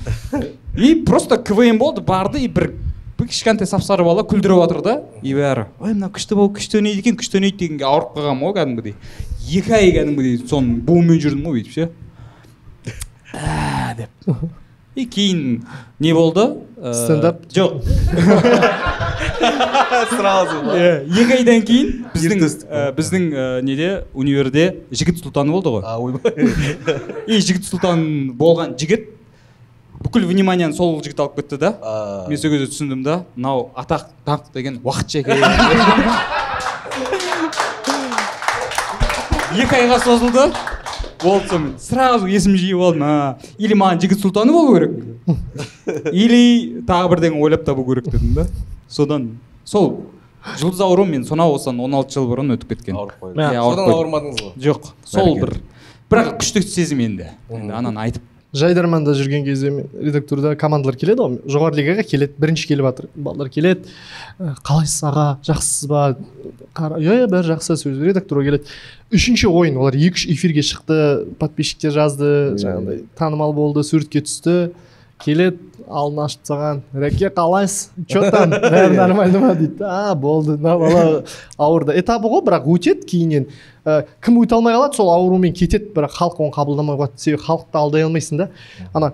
[0.78, 2.74] И просто квн болды барды и бір
[3.18, 4.96] бір кішкентай сап сары бала күлдіріп жатыр да.
[5.22, 8.58] И бәрі ой мынау күшті болып күшті ойнайды екен күшті ойнайды дегенге ауырып қалғанмын ғой
[8.58, 8.96] кәдімгідей.
[9.54, 11.90] Екі ай кәдімгідей соның буымен жүрдім ғой бүйтіп ше.
[13.94, 14.10] Ә, деп.
[14.96, 15.64] И кейін
[16.00, 16.42] не болды?
[16.78, 17.42] Ә, Стендап?
[17.50, 17.82] жоқ.
[20.14, 24.06] Сразу Иә, екі айдан кейін біздің ә, біздің ә, неде?
[24.14, 25.82] Универде жігіт сұлтаны болды ғой.
[25.86, 26.34] А ойбай.
[27.28, 29.10] И жігіт сұлтан болған жігіт
[30.04, 31.74] бүкіл вниманиені сол жігіт алып кетті да.
[32.30, 35.42] Мен сол кезде түсіндім да мынау атақ даңқ деген уақытша екен
[39.54, 40.48] екі айға созылды.
[41.24, 43.38] Болды сонымен сразу есім жиып алдым а.
[43.58, 44.98] Или маған жігіт сұлтаны болу керек?
[46.12, 48.48] Или тағы бірдеңе ойлап табу керек дедім да.
[48.92, 49.30] Содан
[49.66, 50.04] сол
[50.60, 52.98] жұлдыз ауруы мен сонау осыдан 16 жыл бұрын өтіп кеткен.
[53.00, 53.40] Ауырып қойды.
[53.40, 54.54] Иә, содан ауырмадыңыз ғой.
[54.60, 55.56] Жоқ сол бір
[56.12, 57.32] бірақ күшті сезім енді.
[57.50, 61.38] Ананы айтып жайдарманда жүрген кезде мен редактурда командалар келеді ғой.
[61.50, 63.90] Жоғары лигаға келеді бірінші келіп жатыр балалар келеді.
[64.38, 66.04] «Ә, қалайсыз аға жақсысыз ба?
[67.02, 67.98] Иә иә бәрі жақсы сөз.
[67.98, 68.78] Редактурға келеді.
[69.14, 71.00] Үшінші ойын олар екі үш эфирге шықты
[71.42, 74.72] подписчиктер жазды жаңағыдай танымал болды суретке түсті.
[75.24, 77.90] Келеді алдын ашып тастаған рәке қалайсыз?
[78.08, 78.54] Че там?
[78.74, 81.24] Бәрі нормально ма дейді а болды мына бала
[81.58, 81.96] ауырды.
[82.00, 83.50] Этабы ғой бірақ өтеді кейіннен.
[83.86, 85.92] Ә, кім өте алмай қалады сол аурумен кетеді.
[85.96, 88.50] Бірақ халық оны қабылдамай қояды себебі халықты алдай алмайсың да.
[88.94, 89.14] Ана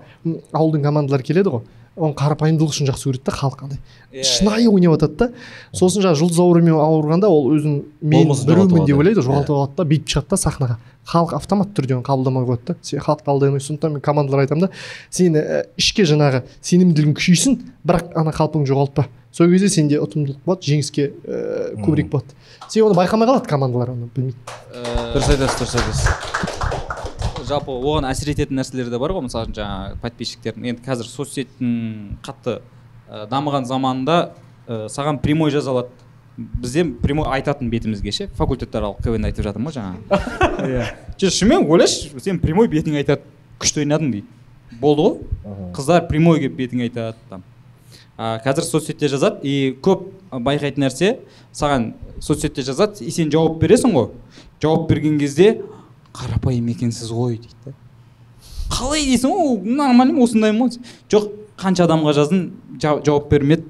[0.52, 1.66] ауылдың командалары келеді ғой.
[1.98, 3.80] Оның қарапайымдылығы үшін жақсы көреді да халық андай.
[4.12, 5.28] Иә, шынайы ойнап жатады да.
[5.74, 10.14] Сосын жаңағы жұлдыз ауруымен ауырғанда ол өзін мен біреумін деп ойлайды жоғалтып алады да бүйтіп
[10.14, 10.78] шығады да сахнаға.
[11.10, 12.76] Халық автомат түрде оны қабылдамай қояды да.
[13.04, 14.70] Халықты алдай алмайсың сондықтан мен командаларға айтамын да.
[15.10, 19.08] Сені ә, ішке жаңағы сенімділігің күшейсін бірақ ана қалпыңды жоғалтпа.
[19.32, 22.36] Сол кезде сенде ұтымдылық болады жеңіске ә, көбірек болады.
[22.68, 24.36] Сен оны байқамай қалады командалар оны білмейді
[25.16, 26.79] дұрыс айтасыз дұрыс айтасыз.
[27.50, 30.68] Жалпы оған әсер ететін нәрселер де бар ғой мысалы үшін жаңағы подписчиктердің.
[30.70, 31.72] Енді қазір соцсеттің
[32.24, 32.60] қатты
[33.10, 34.18] ә, дамыған заманында
[34.66, 35.90] ә, саған прямой жаза алады
[36.38, 38.28] бізде прямой айтатын бетімізге ше.
[38.38, 40.86] Факультетаралық квн айтып жатырмын ғой жаңағы иә.
[41.20, 43.26] Жоқ шынымен ойлашы сен прямой бетің айтады
[43.60, 44.26] күшті ойнадың дейді.
[44.80, 45.72] Болды ғой.
[45.76, 47.42] Қыздар прямой келіп бетің айтады там.
[48.16, 51.14] А, қазір соцсетте жазады и көп байқайтын нәрсе
[51.56, 54.10] саған соцсетте жазады и сен жауап бересің ғой.
[54.62, 55.62] Жауап берген кезде
[56.16, 57.72] қарапайым екенсіз ғой дейді да
[58.70, 59.60] қалай дейсің ғой ол?
[59.64, 60.78] Нормально осындаймын ғой
[61.12, 61.28] жоқ
[61.60, 62.42] қанша адамға жаздың
[62.80, 63.64] жа- жауап бермеді.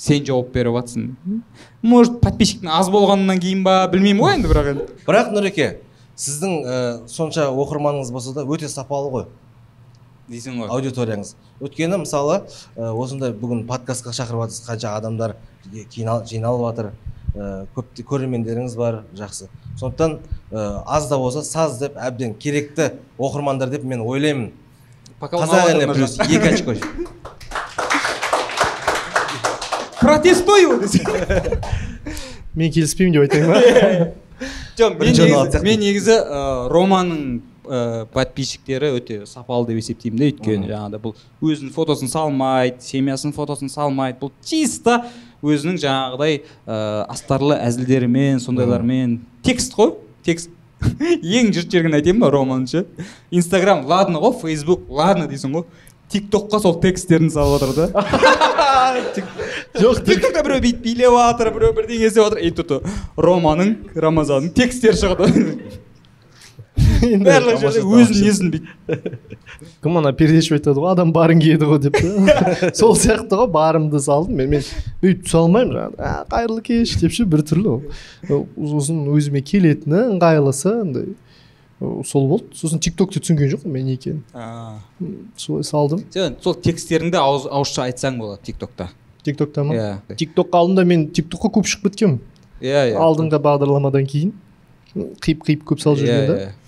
[0.00, 1.10] Сен жауап беріп жатрсың
[1.82, 4.86] может подписчиктің аз болғаннан кейін ба білмеймін ғой енді бірақ енді.
[5.06, 5.66] Бірақ нұреке
[6.16, 6.78] сіздің ә,
[7.08, 9.26] сонша оқырманыңыз болса да өте сапалы ғой.
[10.30, 10.68] Дейсің ғой.
[10.72, 11.34] Аудиторияңыз.
[11.60, 12.38] Өйткені мысалы
[12.78, 15.36] ә, осындай бүгін подкастқа шақырып жатырсыз қанша адамдар
[15.92, 16.90] жинал- жиналып жатыр.
[17.34, 19.50] Ә, көп көрермендеріңіз бар жақсы.
[19.78, 20.18] Сондықтан
[20.52, 24.52] ә, аз да болса саз деп әбден керекті оқырмандар деп мен ойлаймын.
[25.20, 26.74] Пока қазақ еліне плюс екі очко
[30.00, 30.80] протестую!
[30.80, 31.04] Десе
[32.54, 33.60] мен келіспеймін деп айтайын ба?
[34.80, 37.20] Жоқ мен негізі, мен негізі ә, романың
[37.68, 41.14] ә, подписчиктері өте сапалы деп есептеймін да өйткені жаңағыдай бұл
[41.52, 45.02] өзінің фотосын салмайды семьясының фотосын салмайды бұл чисто
[45.42, 46.78] өзінің жаңағыдай ә,
[47.10, 49.20] астарлы әзілдерімен сондайлармен.
[49.46, 49.94] Текст қой
[50.26, 50.50] текст.
[51.36, 52.86] Ең жұрт жерген айтайын ба роман ше
[53.30, 55.66] инстаграм ладно ғой фейсбук ладно дейсің ғой.
[56.10, 58.06] Тик токқа сол тексттерін салып жатыр да.
[59.80, 62.72] Жоқ тик токта біреу бүйтіп билеп жатыр біреу бірдеңе істеп жатыр и тут
[63.20, 65.30] романың рамазанның тексттері шығады.
[67.00, 69.30] барлық жерде өзін несін бүйтіп
[69.84, 71.98] кім ана передача айтады ғой адам барың киеді ғой деп
[72.80, 74.36] сол сияқты ғой барымды салдым.
[74.40, 74.64] Мен мен
[75.02, 78.46] бүйтіп түсе алмаймын жаңағы «А, қайырлы кеш деп ше біртүрлі ол.
[78.56, 81.12] сосын өзіме келетіні ыңғайлысы андай.
[81.80, 82.52] Сол болды.
[82.56, 84.24] Сосын тик токты түсінген жоқпын мен не екенін
[85.40, 86.04] солай салдым.
[86.12, 88.90] Сен сол тексттеріңді ауыз ауызша айтсаң болады тик токта
[89.24, 89.74] тик токта ма?
[89.74, 90.16] Иә.
[90.16, 92.20] Тик ток алдында мен тик токқа көп шығып кеткенмін
[92.60, 93.00] иә иә.
[93.00, 94.32] Алдыңғы бағдарламадан кейін.
[94.94, 96.48] Қиып қиып көп салып жүрген да иә.
[96.48, 96.59] О,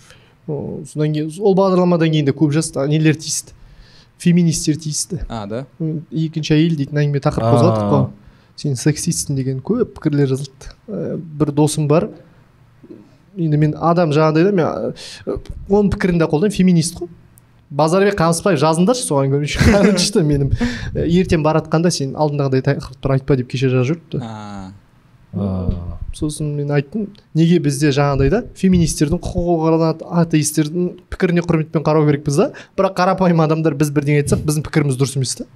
[0.47, 3.55] содан кейін ол бағдарламадан кейін де көп жас нелер тиісті?
[4.23, 5.23] Феминистер тиісті.
[5.29, 5.65] А да?
[6.11, 8.05] Екінші әйел дейтін әңгіме тақырып қозғадық қой.
[8.63, 10.75] Сен сексистсің деген көп пікірлер жазылды.
[10.87, 12.11] Ә, бір досым бар.
[13.35, 14.95] Енді мен адам жаңағыдай да мен
[15.67, 16.55] оның пікірін де қолдаймын.
[16.55, 17.11] Феминист қой.
[17.73, 20.53] Базарбек қамысбаев жазыңдаршы соған короче менің
[20.93, 25.92] ә, ертең баратқанда сен алдындағыдай тақырыптар айтпа деп кеше жазып жүріпті а.
[26.17, 27.07] Сосын мен айттым
[27.39, 32.51] неге бізде жаңағыдай да феминистердің құқығына атеистердің пікіріне құрметпен қарау керекпіз да?
[32.77, 35.49] Бірақ қарапайым адамдар біз бірдеңе айтсақ біздің пікіріміз дұрыс емес та.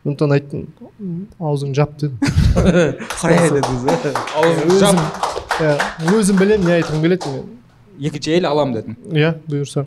[0.00, 0.62] Сондықтан айттым
[0.98, 2.16] «М, аузыңды жап дедім.
[3.20, 5.74] Дедіңіз иә?
[6.08, 7.44] өзім иә, білемін не айтқым келеді мен
[8.08, 8.96] екінші әйел аламын дедім.
[9.12, 9.84] Иә бұйырса.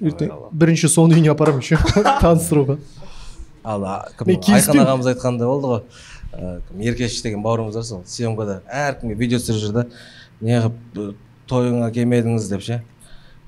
[0.00, 1.76] Ертең бірінші соның үйіне апарамын еще
[2.24, 2.78] таныстыруға.
[3.62, 3.84] Ал
[4.26, 4.56] Мен келіспеймін.
[4.58, 5.82] айқын ағамыз айтқандай болды ғой.
[5.82, 5.84] ә,
[6.32, 9.84] еркеш деген бауырымыз бар сол съемкада әркімге видео түсіріп жүр да
[10.40, 10.74] неғып
[11.50, 12.82] тойыңа келмедіңіз деп ше.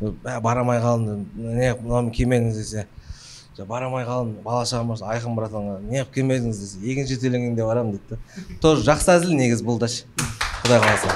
[0.02, 2.86] «Ә, бара алмай қалдым неғып мынаумен келмедіңіз десе.
[3.56, 6.82] «Жа, бара алмай қалдым бала шағам бар айқын братанға неғып келмедіңіз десе.
[6.82, 8.18] Екінші төлегенде барамын дейді да.
[8.60, 10.04] Тоже жақсы әзіл негізі бұл да ше.
[10.64, 11.08] Құдай қаласа.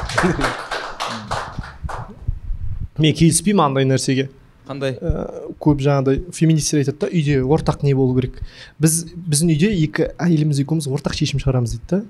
[2.98, 4.28] Мен келіспеймін андай нәрсеге.
[4.68, 4.96] Қандай?
[5.00, 5.26] Ә,
[5.62, 8.38] көп жаңағыдай феминистер айтады да үйде ортақ не болу керек?
[8.78, 12.00] Біз біздің үйде екі әйеліміз екеуміз ортақ шешім шығарамыз дейді да.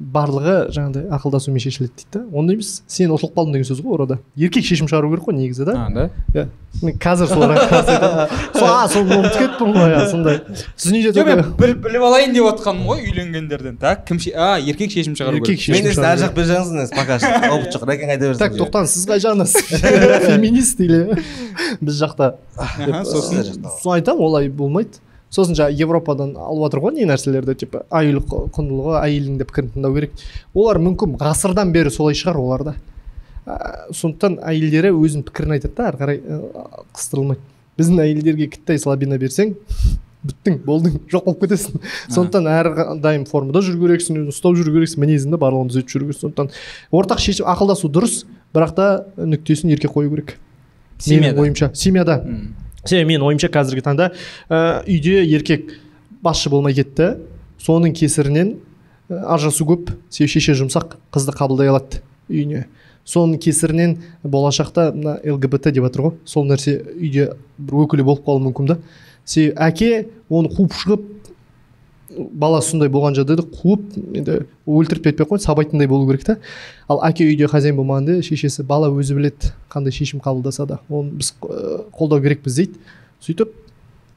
[0.00, 2.22] Барлығы жаңағыдай ақылдасумен шешіледі дейді да.
[2.34, 4.18] Ондай емес сен ұтылып қалдың деген сөз ғой орада.
[4.36, 5.76] Еркек шешім шығару керек қой негізі да.
[5.84, 6.06] А да?
[6.34, 6.46] Иә.
[6.82, 8.32] Мен қазір соларға қарсы айтамын.
[8.58, 10.40] Сол а сол ұмытып кеттім ғой иә сондай.
[10.74, 11.44] Сіздің үйде жоқ мен
[11.86, 13.78] біліп алайын деп отқаным ғой үйленгендерден.
[13.78, 15.78] Так кім а еркек шешім шығару еркек керек.
[15.78, 17.30] шешім мен ар жақ бер жағыңыз пока что.
[17.54, 19.70] Опыт жоқ рәкең айта берсін так тоқтаңыз сіз қай жағынасыз?
[20.26, 21.14] Феминист или
[21.84, 22.34] біз жақта.
[23.06, 23.62] Сосын.
[23.94, 25.03] Айтамын олай болмайды.
[25.34, 29.72] Сосын жаңағы европадан алып жатыр ғой не нәрселерді типа әйел құн- құндылығы әйелдің де пікірін
[29.74, 30.14] тыңдау керек.
[30.54, 32.76] Олар мүмкін ғасырдан бері солай шығар оларда
[33.44, 36.22] ә, сондықтан әйелдері өзінің пікірін айтады да ары қарай
[36.94, 37.42] қыстырылмайды
[37.78, 39.56] біздің әйелдерге кіттай слабина берсең
[40.24, 41.82] біттің болдың жоқ болып кетесің.
[42.14, 46.30] Сондықтан әрдайым формада жүру керексің өзін ұстап жүру керексің мінезіңді барлығын түзетіп жүру керексің.
[46.30, 46.48] Сондықтан
[46.96, 48.22] ортақ шешім ақылдасу дұрыс
[48.56, 48.86] бірақ та
[49.20, 50.36] нүктесін еркек қою керек.
[51.04, 51.68] Менің ойымша.
[51.76, 52.22] Семьяда.
[52.84, 54.10] Себебі менің ойымша қазіргі таңда
[54.48, 55.74] ә, үйде еркек
[56.24, 57.14] басшы болмай кетті.
[57.60, 58.56] Соның кесірінен
[59.08, 62.66] ә, ажырасу көп себебі шеше жұмсақ қызды қабылдай алады үйіне.
[63.04, 66.14] Соның кесірінен болашақта мына лгбт деп жатыр ғой.
[66.24, 68.78] Сол нәрсе үйде бір өкілі болып қалуы мүмкін да.
[69.24, 69.90] Себебі әке
[70.28, 71.10] оны қуып шығып
[72.16, 76.36] бала сондай болған жағдайда қуып енді өлтіріп кетпей ақ қойсын сабайтындай болу керек та.
[76.88, 80.78] Ал әке үйде хозяин болмағанда шешесі бала өзі біледі қандай шешім қабылдаса да.
[80.88, 82.78] Оны біз ә, қолдау керекпіз дейді.
[83.24, 83.52] Сөйтіп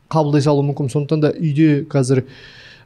[0.10, 0.92] қабылдай салуы мүмкін.
[0.94, 2.24] Сондықтан да үйде қазір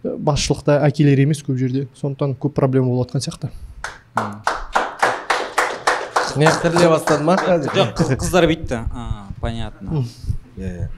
[0.03, 1.87] ә, басшылықта әкелер емес көп жерде.
[1.99, 3.51] Сондықтан көп проблема болып жатқан сияқты.
[6.31, 10.03] Смехтіріле бастады ма қазір жоқ қыз- қыздар бүйтті а понятно.
[10.57, 10.89] Иә иә.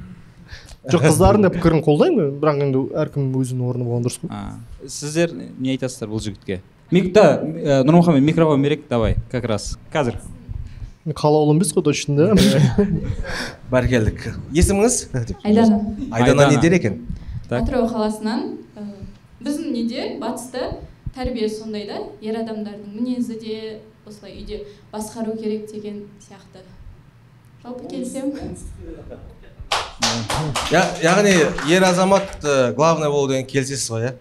[0.91, 2.30] Жоқ қыздардың да пікірін қолдаймын.
[2.41, 4.32] Бірақ енді әркім өзінің орны болған дұрыс қой.
[4.91, 6.62] Сіздер не айтасыздар бұл жігітке?
[7.15, 9.78] Да ә, нұрмұхамед микрофон берейік давай как раз.
[9.93, 10.19] Қазір.
[11.08, 12.28] Қалаулы емес қой точно да?
[13.72, 15.00] Бәркелдік есіміңіз?
[15.43, 15.80] Айдана.
[16.12, 17.00] Айдана не дер екен?
[17.50, 18.86] Атырау қаласынан ә,
[19.43, 20.74] біздің неде батыста
[21.15, 23.58] тәрбие сондай да ер адамдардың мінезі де
[24.08, 26.63] осылай үйде басқару керек деген сияқты.
[27.63, 28.58] Жалпы келісемін.
[30.71, 31.33] Я- яғни
[31.69, 32.41] ер азамат
[32.75, 34.13] главный болу деген келісесіз ғой иә?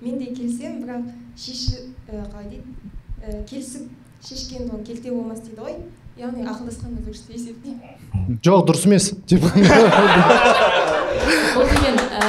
[0.00, 1.02] Мен де келісемін бірақ
[1.36, 1.76] шеші
[2.08, 2.64] ә, қалай дейді?
[3.24, 3.82] Ә, келісіп
[4.24, 5.74] шешкен ол келте болмас дейді ғой.
[6.20, 9.40] Яғни ақылдасқан да дұрыс деп есептеймін жоқ дұрыс емес деп
[11.54, 12.22] бұл деген ә,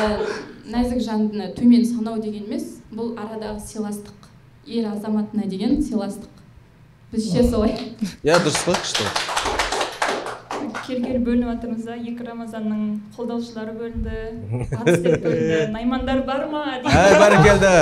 [0.72, 2.64] нәзік жандыны төмен санау деген емес.
[2.92, 4.14] Бұл арадағы сыйластық.
[4.68, 6.30] Ер азаматына деген сыйластық.
[7.12, 7.96] Біздше солай?
[8.24, 9.61] Иә дұрыс қой күшті.
[10.92, 14.20] Келгелі бөлініп жатырмыз да екі рамазанның қолдаушылары бөлінді.
[15.26, 15.60] Бөлінді.
[15.74, 16.66] Наймандар бар ма?
[16.86, 17.76] Әй бәрекелді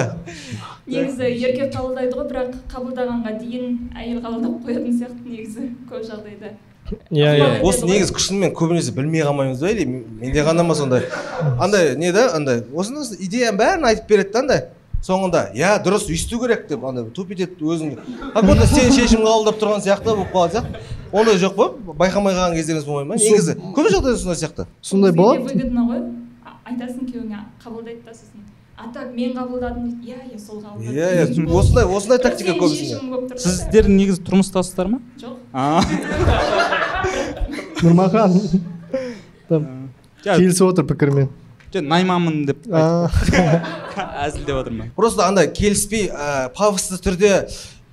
[0.90, 6.56] негізі еркек қабылдайды ғой бірақ қабылдағанға дейін әйел қабылдап қоятын сияқты негізі көп жағдайда.
[7.14, 7.50] Иә иә.
[7.62, 11.06] осы негізі шынымен көбінесе білмей қалмаймыз ба или менде ғана ма сондай?
[11.60, 12.64] Андай не да андай.
[12.74, 14.64] Осыны идеяның бәрін айтып береді да андай.
[15.06, 17.96] Соңында иә дұрыс өйсту керек деп андай тупить етіп өзің
[18.34, 20.84] как будто сен шешім қабылдап тұрған сияқты болып қалған сияқты.
[21.12, 21.70] Ондай жоқ па?
[22.04, 23.16] Байқамай қалған кездеріңіз болмай ма?
[23.16, 24.68] Негізі көп жағдайда сондай сияқты.
[24.82, 25.48] Сондай болады?
[25.48, 26.04] Выгодно ғой?
[26.70, 28.44] Айтасың күйеуіңе қабылдайды да сосын.
[28.78, 32.94] А так мен қабылдадым дейді иә иә сол қабылдады иә иә осындай осындай тактика көбісінде
[32.94, 33.42] шешімің болып тұр да.
[33.44, 35.02] сіздер негізі тұрмыстасыздар ма?
[35.20, 35.36] Жоқ.
[37.82, 38.40] Нұрмахан.
[40.24, 41.28] Келісіп отыр пікірмен.
[41.74, 42.66] Жоқ найманмын деп
[44.26, 47.48] әзілдеп отырмын просто андай келіспей ә, пафосты түрде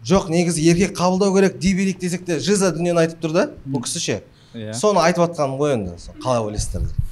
[0.06, 3.82] жоқ негізі еркек қабылдау керек дей берейік десек те жиза дүниені айтып тұр да бұл
[3.82, 4.20] кісі ше?
[4.54, 4.72] Иә.
[4.78, 7.02] Соны айтып жатқаным ғой енді қалай ойлайсыздар деп.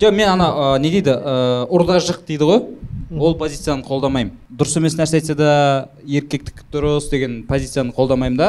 [0.00, 2.62] Жоқ мен ана ә, не дейді ә, ұрда жық дейді ғой.
[3.12, 4.32] Ол позицияны қолдамаймын.
[4.48, 5.50] Дұрыс емес нәрсе айтса да
[6.06, 8.48] еркектікі дұрыс деген позицияны қолдамаймын да.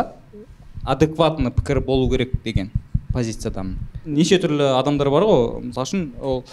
[0.85, 2.71] Адекватный пікір болу керек деген
[3.13, 3.75] позициядамын.
[4.05, 6.43] Неше түрлі адамдар бар ғой мысалы үшін ол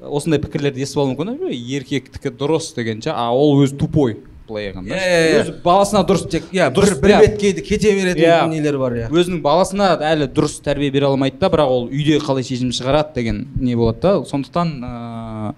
[0.00, 4.18] осындай пікірлерді естіп алуы мүмкін «Ой, еркектікі дұрыс деген ше а ол өзі тупой
[4.48, 5.40] былай айтқанда Иә, иә, иә.
[5.42, 7.18] өзі баласына дұрыс тек иә бір дұрыс бір иә.
[7.26, 8.48] беткейді кете беретін Иә.
[8.48, 12.46] нелер бар иә өзінің баласына әлі дұрыс тәрбие бере алмайды да бірақ ол үйде қалай
[12.46, 15.52] шешім шығарады деген не болады да сондықтан ыыы,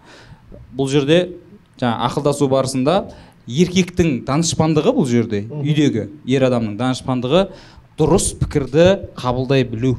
[0.74, 1.20] бұл жерде
[1.80, 2.96] жаңа ақылдасу барысында
[3.46, 7.46] еркектің данышпандығы бұл жерде үйдегі ер адамның данышпандығы
[8.00, 9.98] дұрыс пікірді қабылдай білу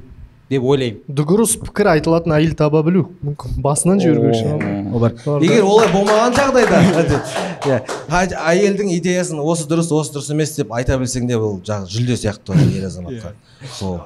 [0.52, 1.02] деп ойлаймын.
[1.08, 3.06] Дұрыс пікір айтылатын әйел таба білу.
[3.24, 6.82] Мүмкін басынан жіберу керек шығар егер олай болмаған жағдайда
[7.72, 7.82] иә.
[8.12, 12.58] Әйелдің идеясын осы дұрыс осы дұрыс емес деп айта білсең де бұл жаңағы жүлде сияқты
[12.76, 13.34] ер азаматқа.
[13.78, 14.02] Сол.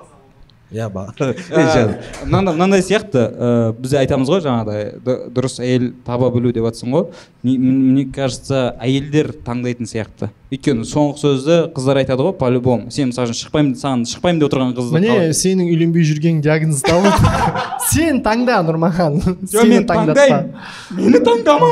[0.75, 0.89] Иә
[1.25, 1.83] Ә,
[2.27, 3.49] мынандай мынандай сияқты ә,
[3.79, 7.05] біз айтамыз ғой жаңағыдай дұрыс әйел таба білу деп жатсың ғой.
[7.45, 10.29] Мне кажется әйелдер таңдайтын сияқты.
[10.53, 14.49] Өйткені соңғы сөзді қыздар айтады ғой по любому сен мысалы үшін шықпаймын саған шықпаймын деп
[14.51, 17.33] отырған қызды міне сенің үйленбей жүрген диагноз табылды
[17.91, 19.19] сен таңда нұрмахан.
[19.65, 20.53] Мен таңдаймын.
[20.99, 21.71] мені таңдама.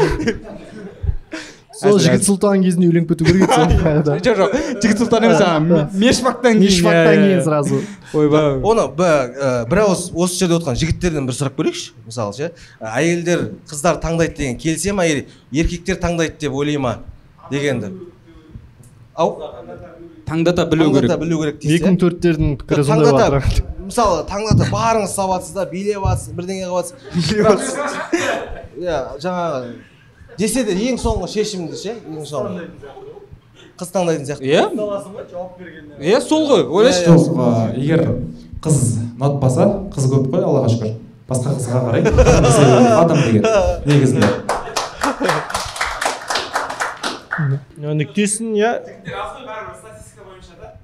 [1.79, 4.55] Сол жігіт сұлтан кезінде үйленіп кету керек еді жоқ жоқ.
[4.83, 6.65] Жігіт сұлтан емес жаңағы мешфактан кейін.
[6.67, 7.43] Мешфактан иә, кейін иә.
[7.47, 7.79] сразу.
[8.13, 12.51] Ойбай оны б- ә, бір ауыз осы жерде отырған жігіттерден бір сұрақ көрейікші мысалы ше.
[12.79, 16.97] Әйелдер қыздар таңдайды деген келісе ма или еркектер таңдайды деп ойлай ма?
[17.51, 17.91] дегенді.
[19.15, 19.37] Ау?
[20.25, 21.19] Таңдата білу таңдата керек.
[21.19, 23.41] білу керек екі мың төрттердің пікірі сондай таңдата.
[23.43, 26.93] батыр мысалы таңдата барыңыз да билеп жатсыз бірдеңе қылып
[27.43, 27.75] жатсыз
[28.79, 29.73] иә жаңағы
[30.39, 32.67] десе де ең соңғы шешімді ше ең соңғы?
[33.79, 34.45] қыз таңдайтын сияқты.
[34.45, 34.67] Иә?
[35.99, 37.47] Иә сол ғой ойлашы Иә, жоқ ә,
[37.79, 38.03] егер
[38.61, 38.77] қыз
[39.17, 40.93] ұнатпаса қыз көп қой аллаға шүкір.
[41.29, 42.01] Басқа қызға қарай.
[43.01, 43.43] Адам деген
[43.87, 44.27] негізінде.
[48.03, 48.75] Нүктесін иә?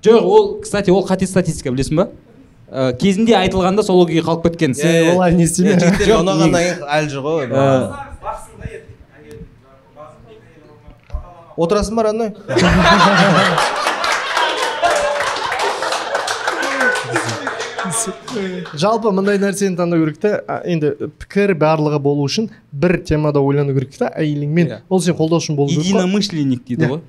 [0.02, 2.10] Жоқ ол кстати ол қате статистика білесің ба?
[2.70, 4.74] Ә, кезінде айтылғанда сол күйі қалып кеткен.
[4.78, 5.14] Иә, иә.
[5.16, 5.74] олай не істеме.
[5.74, 8.09] Иә, жігіттерге ұнағаннан кейін әлі жүр ғой.
[11.60, 12.34] Отырасың ба родной?
[18.80, 20.92] Жалпы мындай нәрсені таңдау керек та енді
[21.22, 24.68] пікір барлығы болу үшін бір темада ойлану керек та әйеліңмен.
[24.70, 24.80] Иә.
[24.90, 26.90] ол сен қолдау үшін болу керек единомышленник дейді Иә.
[26.94, 27.02] ғой.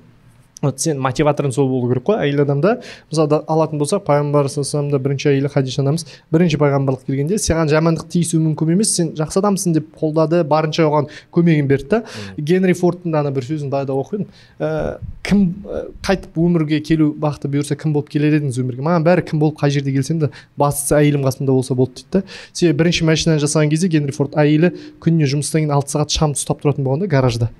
[0.61, 2.75] Вот сен мотиваторың сол болу керек қой әйел адамда
[3.09, 8.11] мысалы да- алатын болсақ пайғамбар саллаллаху бірінші әйелі хадиша анамыз бірінші пайғамбарлық келгенде саған жамандық
[8.13, 12.03] тиісуі мүмкін емес сен жақсы адамсың деп қолдады барынша оған көмегін берді да.
[12.37, 14.27] Генри фордтың да ана бір сөзін баяғыда оқып едім
[14.59, 18.85] ә, кім ә, қайтып өмірге келу бақыты бұйырса кім болып келер едіңіз өмірге?
[18.85, 22.23] Маған бәрі кім болып қай жерде келсем де бастысы әйелім қасымда болса болды дейді да.
[22.53, 26.61] Себебі бірінші машинаны жасаған кезде генри форд әйелі күніне жұмыстан кейін алты сағат шамды ұстап
[26.63, 27.51] тұратын болған да гаражда.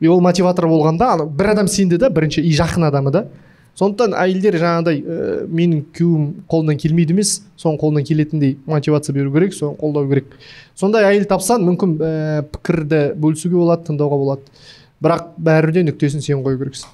[0.00, 3.26] И ол мотиватор болғанда ана бір адам сенді да бірінші и жақын адамы да.
[3.76, 9.52] Сондықтан әйелдер жаңағыдай ә, менің күйеуім қолынан келмейді емес соның қолынан келетіндей мотивация беру керек
[9.52, 10.32] соны қолдау керек.
[10.74, 14.48] Сондай әйел тапсаң мүмкін ә, пікірді бөлісуге болады тыңдауға болады.
[15.04, 16.88] Бірақ бәрібір де нүктесін сен қою керексің.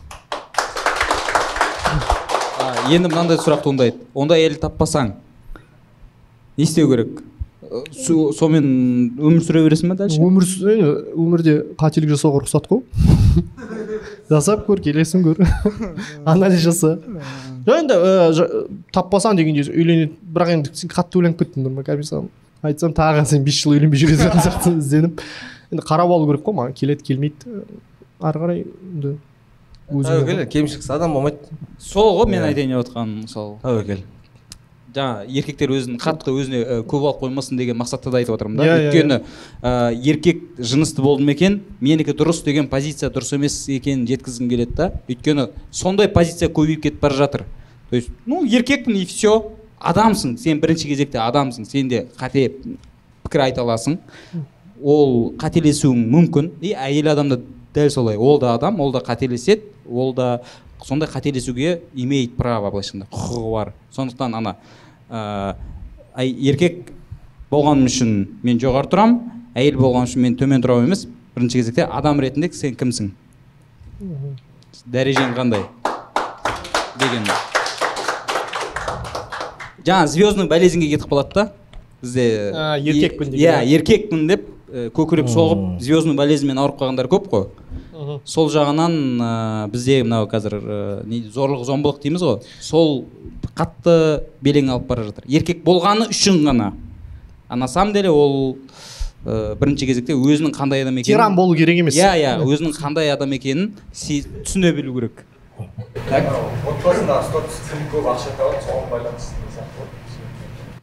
[2.91, 4.03] Енді мынандай сұрақ туындайды.
[4.15, 5.15] Ондай әйел таппасаң
[6.57, 7.23] не істеу керек?
[7.93, 8.66] Сонымен
[9.18, 10.20] өмір сүре бересің ба дальше?
[10.20, 10.47] өмір
[11.16, 12.83] өмірде қателік жасауға рұқсат қой
[14.33, 15.41] жасап көр келесін көр.
[16.33, 16.95] Анализ жаса.
[17.66, 17.97] Жоқ енді
[18.95, 22.31] таппасаң дегенде үйленеді бірақ енді сен қатты ойланып кеттің нұрма қазір саған
[22.66, 25.20] айтсам тағы сен бес жыл үйленбей жүре беретін сияқтысың ізденіп.
[25.73, 27.62] Енді қарап алу керек қой маған келеді келмейді.
[28.23, 29.16] Ары қарай енді
[29.93, 31.39] тәуекел кемшіліксіз адам болмайды.
[31.83, 32.53] Сол ғой мен Иә.
[32.53, 34.03] айтайын деп отқаным мысалы тәуекел.
[34.95, 38.66] Жаңа еркектер өзін қатты өзіне ә, көп алып қоймасын деген мақсатта да айтып отырмын да.
[38.66, 39.18] Иә, иә, өйткені
[39.62, 44.76] ә, еркек жынысты болды ма екен менікі дұрыс деген позиция дұрыс емес екенін жеткізгім келеді
[44.76, 44.90] да.
[45.09, 47.45] Өйткені сондай позиция көбейіп кетіп бара жатыр.
[47.90, 52.51] То есть ну еркекпін и все адамсың сен бірінші кезекте адамсың сен де қате
[53.24, 53.99] пікір айта аласың.
[54.82, 56.53] Ол қателесуің мүмкін.
[56.61, 57.40] И әйел адам да
[57.74, 58.16] дәл солай.
[58.16, 60.40] Ол да адам ол да қателеседі ол да
[60.82, 63.74] сондай қателесуге имеет право былайша айтқанда құқығы бар.
[63.93, 64.57] Сондықтан ана
[65.13, 65.55] ә,
[66.25, 66.91] еркек
[67.53, 69.19] болғаным үшін мен жоғары тұрамын
[69.55, 71.07] әйел болғаным үшін мен төмен тұрамын емес.
[71.37, 73.11] Бірінші кезекте адам ретінде сен кімсің?
[74.93, 75.67] Дәрежең қандай?
[77.01, 77.25] Деген.
[79.87, 81.45] Жаңа звездный болезньге кетіп қалады да.
[82.03, 83.41] Бізде А, еркекпін деген.
[83.41, 87.47] иә еркекпін деп ә, көкірек соғып звездный болезньмен ауырып қалғандар көп қой.
[88.25, 92.41] Сол жағынан ә, бізде мынау қазір ә, не зорлық зомбылық дейміз ғой.
[92.61, 93.05] Сол
[93.57, 95.25] қатты белең алып бара жатыр.
[95.29, 96.73] Еркек болғаны үшін ғана.
[97.49, 98.57] А на самом деле ол
[99.27, 101.95] ә, бірінші кезекте өзінің қандай адам екенін тиран болу керек емес.
[101.97, 105.27] Иә иә өзінің қандай адам екенін түсіне білу керек.
[106.09, 107.21] Отбасында
[107.93, 109.89] көп ақша табады соған байланысты деген сияқты ғой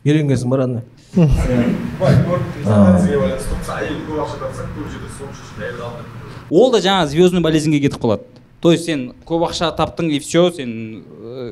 [0.06, 0.84] үйленгенсің ба родной
[1.16, 3.58] былай көріп тұрсаңызге байланысты.
[3.60, 7.42] Мысалы әйел көп ақша тапса көп жерде сол үшін әйел қалдырып ол да жаңа звездный
[7.42, 8.24] болезньге кетіп қалады.
[8.62, 11.45] То есть сен көп ақша таптың и все сен ә,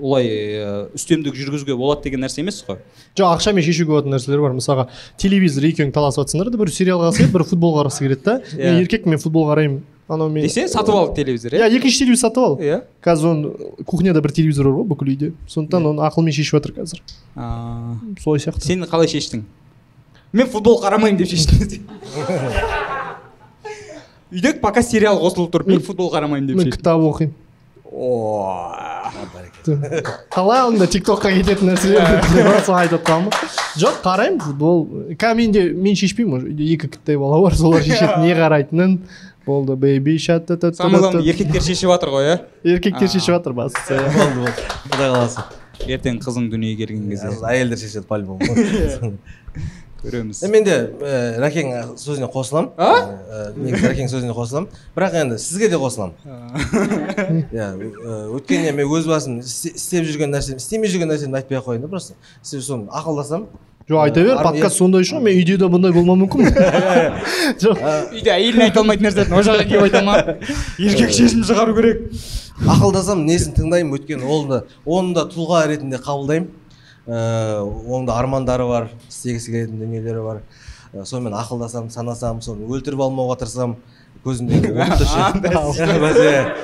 [0.00, 2.78] олай ә, үстемдік жүргізуге болады деген нәрсе емес қой?
[3.18, 4.56] Жоқ ақшамен шешуге болатын нәрселер бар.
[4.56, 4.86] Мысалға
[5.20, 8.40] телевизор екеуің таласып жатсыңдар да бір сериал қарағысы келеді бір футбол қарағысы келеді да.
[8.56, 8.72] Иә.
[8.72, 9.84] мен еркекпін мен футбол қараймын.
[10.08, 11.68] Анау мен десе сатып ал телевизор иә?
[11.68, 12.56] Иә екінші телевизор сатып ал.
[12.64, 12.80] Иә.
[13.04, 15.32] Қазір оны кухняда бір телевизор бар ғой бүкіл үйде.
[15.52, 17.04] Сондықтан оны ақылмен шешіп жатыр қазір.
[18.24, 18.64] Солай сияқты.
[18.64, 19.44] Сен қалай шештің?
[20.32, 21.84] Мен футбол қарамаймын деп шештім.
[24.32, 25.66] үйде пока сериал қосылып тұр.
[25.68, 27.34] Мен футбол қарамаймын деп мен кітап оқимын.
[27.88, 28.68] О,
[30.30, 33.32] қалай анда тик токқа кететін нәрселер соны айтып жатқанмын
[33.80, 34.84] жоқ қараймын футбол.
[35.16, 38.98] Қазір менде мен шешпеймін уже үйде екі кіттай бала бар солар шешеді не қарайтынын.
[39.46, 42.36] Болды бейби самое главное еркектер шешіп жатыр ғой иә
[42.74, 44.12] еркектер шешіп жатыр бастысы иә.
[44.12, 45.46] болды болды құдай қаласа.
[45.88, 47.32] Ертең қызың дүниеге келген кезде.
[47.48, 48.44] Әйелдер шешеді по любому
[50.02, 50.40] көреміз.
[50.52, 52.70] Мен де ә, рәкең сөзіне қосыламын.
[52.78, 54.68] Ә, негізі рәкең сөзіне қосыламын.
[54.96, 56.14] Бірақ енді сізге де қосыламын.
[57.54, 57.70] Иә
[58.34, 61.90] өйткені мен өз басым істе- істеп жүрген нәрсем істемей жүрген нәрсемді айтпай ақ қояйын да
[61.90, 62.14] просто.
[62.42, 63.48] Сіз соны ақылдасам
[63.88, 66.50] жоқ айта бер подкаст сондай шығар мен үйде де бұндай болмауы мүмкін
[67.62, 67.78] жоқ
[68.12, 70.16] үйде әйеліне айта алмайтын нәрсені ол жаққа келіп айта ма?
[70.78, 72.02] Еркек шешім шығару керек.
[72.68, 76.50] Ақылдасам несін тыңдаймын өйткені ол да оны да тұлға ретінде қабылдаймын.
[77.08, 80.42] Оның да армандары бар істегісі келетін дүниелері бар.
[80.92, 83.76] Ә, сонымен ақылдасам санасам соны өлтіріп алмауға тырысамын
[84.24, 85.04] көзіндегі отты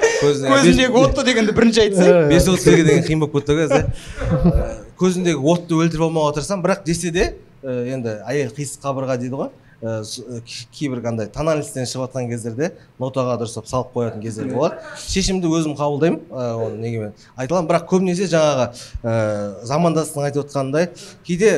[0.24, 3.84] көзіндегі отты дегенді бірінші айтсай бес отыз екі деген қиын болып кетті ғой қазір
[4.44, 4.70] Ә,
[5.00, 7.26] көзіндегі отты өлтіріп алмауға тырысамын бірақ десе де
[7.64, 9.52] енді әйел қисық қабырға дейді ғой.
[10.72, 12.70] Кейбір андай тональностьтен шығып жатқан кездерде
[13.00, 14.78] нотаға дұрыстап салып қоятын кездер болады.
[15.02, 16.22] Шешімді өзім қабылдаймын.
[16.30, 18.70] Ә, оны неге айта аламын бірақ көбінесе жаңағы
[19.02, 20.88] ә, замандастың айтып отқанындай
[21.26, 21.52] кейде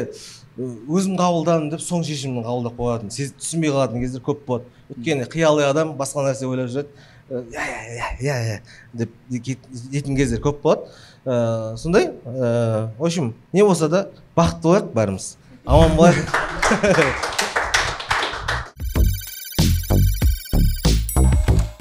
[0.56, 4.66] өзім қабылдадым деп соң шешімін қабылдап қоятын түсінбей қалатын кездер көп болады.
[4.90, 6.88] Өйткені қияли адам басқа нәрсе ойлап жүреді.
[7.30, 8.58] Иә иә иә иә
[8.94, 10.90] деп дейтін кездер көп болады.
[11.26, 15.36] Ә, сондай ә, в общем не болса да бақытты болайық бәріміз.
[15.66, 17.32] Аман болайық.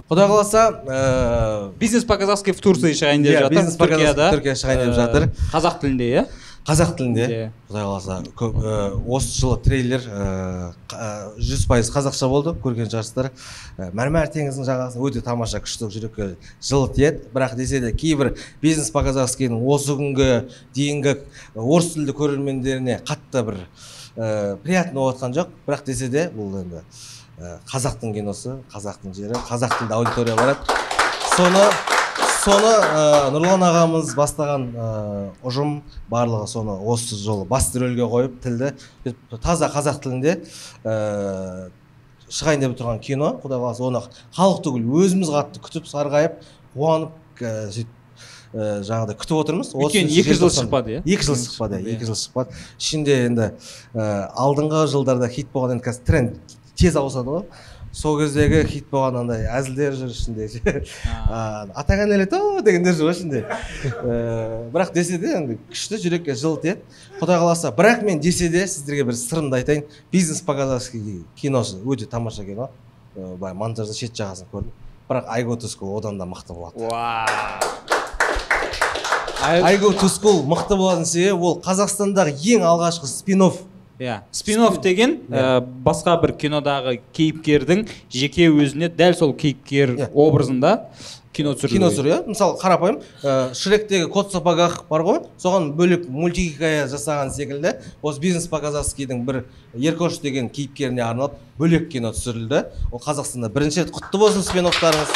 [0.10, 4.12] құдай қаласа ә, бизнес по казахски в турции шығайын деп Иә, жатыр бизнес по казахски
[4.14, 4.32] түркияда.
[4.36, 5.30] Түркия шығайын деп Э, жатыр.
[5.54, 6.26] қазақ тілінде иә?
[6.66, 7.26] Қазақ тілінде.
[7.30, 7.48] Иә.
[7.70, 8.76] құдай қаласа көп ә,
[9.06, 10.02] осы жылы трейлер
[11.42, 13.32] жүз пайыз қазақша болды көрген шығарсыздар.
[13.98, 16.30] Мәрмәр теңізінің жағасында өте тамаша күшті жүрекке
[16.62, 17.26] жылы тиеді.
[17.34, 21.18] Бірақ десе де кейбір бизнес по казахскийдің осы күнге дейінгі
[21.56, 23.58] орыс тілді көрермендеріне қатты бір
[24.18, 25.54] ә, приятно болып жатқан жоқ.
[25.68, 26.82] Бірақ десе де бұл енді.
[27.40, 30.60] Қазақтың киносы қазақтың жері қазақ тілді аудитория барады
[31.36, 31.64] соны
[32.46, 34.90] соны ә, нұрлан ағамыз бастаған ә,
[35.44, 35.80] ұжым
[36.12, 38.72] барлығы соны осы жолы басты рөлге қойып тілді
[39.44, 40.38] таза қазақ тілінде
[40.86, 41.70] ә,
[42.30, 43.36] шығайын деп тұрған кино.
[43.44, 44.02] Құдай қаласа оны
[44.34, 46.40] халық түгіл өзіміз қатты күтіп сарғайып
[46.74, 47.92] қуанып ә, сөйтіп
[48.56, 49.74] ә, жаңағыдай күтіп отырмыз.
[49.78, 51.04] Өйткені екі жыл шықпады иә?
[51.06, 51.96] екі жыл шықпады Иә.
[51.98, 52.58] екі жыл шықпады.
[52.82, 53.52] Ішінде енді
[53.94, 56.58] ә, алдыңғы жылдарда хит болған енді қазір тренд.
[56.78, 57.48] Тез ауысады ғой.
[57.96, 60.50] Сол кездегі хит болған андай әзілдер жүр ішінде.
[61.80, 62.02] Атаң
[62.36, 63.44] ау дегендер жүр ғой ішінде.
[63.48, 66.82] Ә, бірақ десе де енді күшті жүрекке жылы тиеді
[67.22, 69.86] құдай қаласа бірақ мен десе де сіздерге бір сырымды айтайын.
[70.12, 72.68] Бизнес по казахски киносы өте тамаша кино.
[73.16, 74.76] Ә, былай монтажда шет жағасын көрдім.
[75.08, 76.76] Бірақ go to одан да мықты болады.
[79.80, 83.48] Go to мықты болатын себебі ол қазақстандағы ең алғашқы спин
[84.00, 84.22] иә.
[84.32, 90.90] Спин офф деген ә, басқа бір кинодағы кейіпкердің жеке өзіне дәл сол кейіпкер образында
[91.36, 92.20] кино түсірілді кино түсір иә.
[92.28, 95.20] Мысалы қарапайым ә, шректегі кот в сапогах бар ғой.
[95.40, 97.76] Соған бөлек мультихикая жасаған секілді.
[98.02, 99.44] Осы бизнес по казахскийдің бір
[99.76, 102.66] еркош деген кейіпкеріне арналып бөлек кино түсірілді.
[102.92, 105.12] Ол қазақстанда бірінші рет құтты болсын спин оффтарыңыз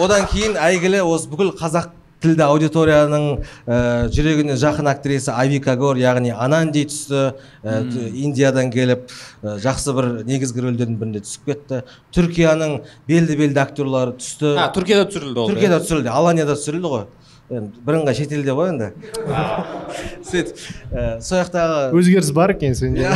[0.00, 1.92] одан кейін әйгілі осы бүкіл қазақ
[2.24, 3.26] тілді аудиторияның
[3.68, 3.78] ә,
[4.14, 7.20] жүрегіне жақын актриса авика гор яғни ананди түсті
[7.62, 7.76] ә,
[8.10, 11.82] индиядан келіп ә, жақсы бір негізгі рөлдердің бірінде түсіп кетті.
[12.16, 12.78] Түркияның
[13.10, 14.56] белді белді актерлары түсті.
[14.58, 17.06] А түркияда түсірілді ол түркияда түсірілді аланияда түсірілді ғой.
[17.52, 18.92] Енді бірыңғай шетелде ғой енді.
[20.30, 23.10] Сөйтіп ә, сол жақтағы өзгеріс бар екен сенде.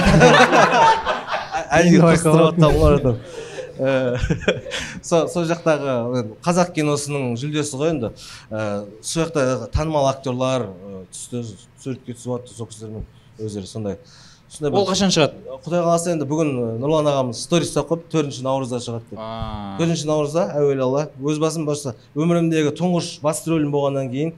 [3.79, 4.17] адам.
[4.19, 4.63] Ә,
[5.03, 8.13] сол сол жақтағы қазақ киносының жүлдесі ғой енді.
[8.51, 11.45] Ә, сол жақта танымал актерлар ә, түсті
[11.79, 13.07] суретке түсіп жатты сол кісілермен
[13.39, 13.99] өздері сондай.
[14.49, 15.43] Сондай ол қашан шығады?
[15.61, 19.19] Құдай қаласа енді бүгін нұрлан ағамыз сторис қойып төртінші наурызда шығады деп.
[19.77, 24.33] Төртінші наурызда әуелі алла өз басым болса өмірімдегі тұңғыш басты рөлім болғаннан кейін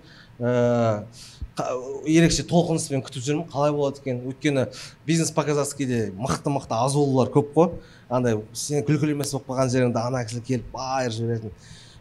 [2.09, 3.47] ерекше толқыныспен күтіп жүрмін.
[3.53, 4.23] Қалай болады екен?
[4.27, 4.67] Өйткені
[5.07, 7.71] бизнес по казахскийде мықты мықты азулылар көп қой.
[8.11, 11.55] Андай сен күлкілі емес болып қалған жеріңде ана кісі келіп байырып жіберетін.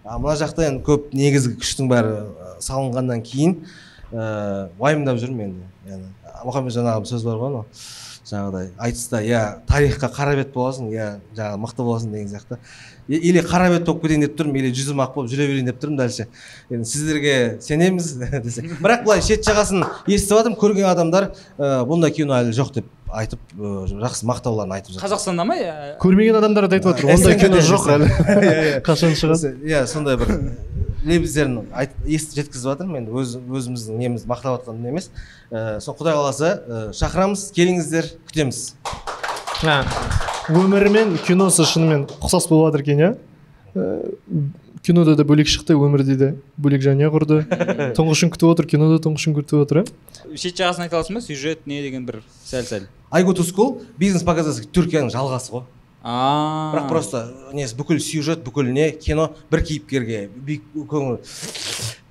[0.04, 2.14] А мына жақта енді көп негізгі күштің бәрі
[2.66, 3.58] салынғаннан кейін
[4.12, 5.68] ә, уайымдап жүрмін енді.
[5.90, 6.10] Яғни
[6.46, 7.66] мұхамеджан ағам сөз бар ғой анау.
[8.30, 11.08] Жаңағыдай айтыста иә тарихқа қара бет боласың иә
[11.38, 12.60] жаңағы мықты боласың деген сияқты.
[13.08, 15.98] Или қара бет болып кетейін деп тұрмын или жүзім ақ болып жүре берейін деп тұрмын
[15.98, 16.28] дальше
[16.70, 17.36] енді сіздерге
[17.66, 18.12] сенеміз
[18.46, 22.92] десе бірақ былай шет жағасын естіп жатырмын көрген адамдар ә, бұндай кино әлі жоқ деп.
[23.12, 25.06] Айтып жақсы мақтауларын айтып жатыр.
[25.06, 25.58] Қазақстанда ма?
[25.58, 25.76] Иә.
[26.02, 28.10] Көрмеген адамдар да айтып жатыр ондай кино жоқ әлі.
[28.50, 29.54] Иә, қашан шығады?
[29.66, 30.34] Иә сондай бір
[31.06, 31.62] лебіздерін
[32.06, 33.04] естіп жеткізіп жатырмын.
[33.04, 35.10] Енді өз, өзіміздің неміз мақтап жатқан емес
[35.84, 38.64] сол құдай қаласа шақырамыз келіңіздер күтеміз.
[40.50, 43.10] Өмірі мен киносы шынымен ұқсас болып жатыр екен иә?
[43.76, 44.12] Э,
[44.82, 47.42] кинода да бөлек шықты өмірде де бөлек жанұя құрды.
[47.98, 51.22] Тұңғышын күтіп отыр кинода тұңғышын күтіп отыр иә шет жағасын айта аласың ба?
[51.22, 55.64] Сюжет не деген бір сәл сәл I go to school бизнес по түркияның жалғасы ғой.
[56.04, 56.72] А.
[56.74, 60.30] Бірақ просто несі бүкіл сюжет бүкіл не кино бір кейіпкерге
[60.88, 61.18] көңіл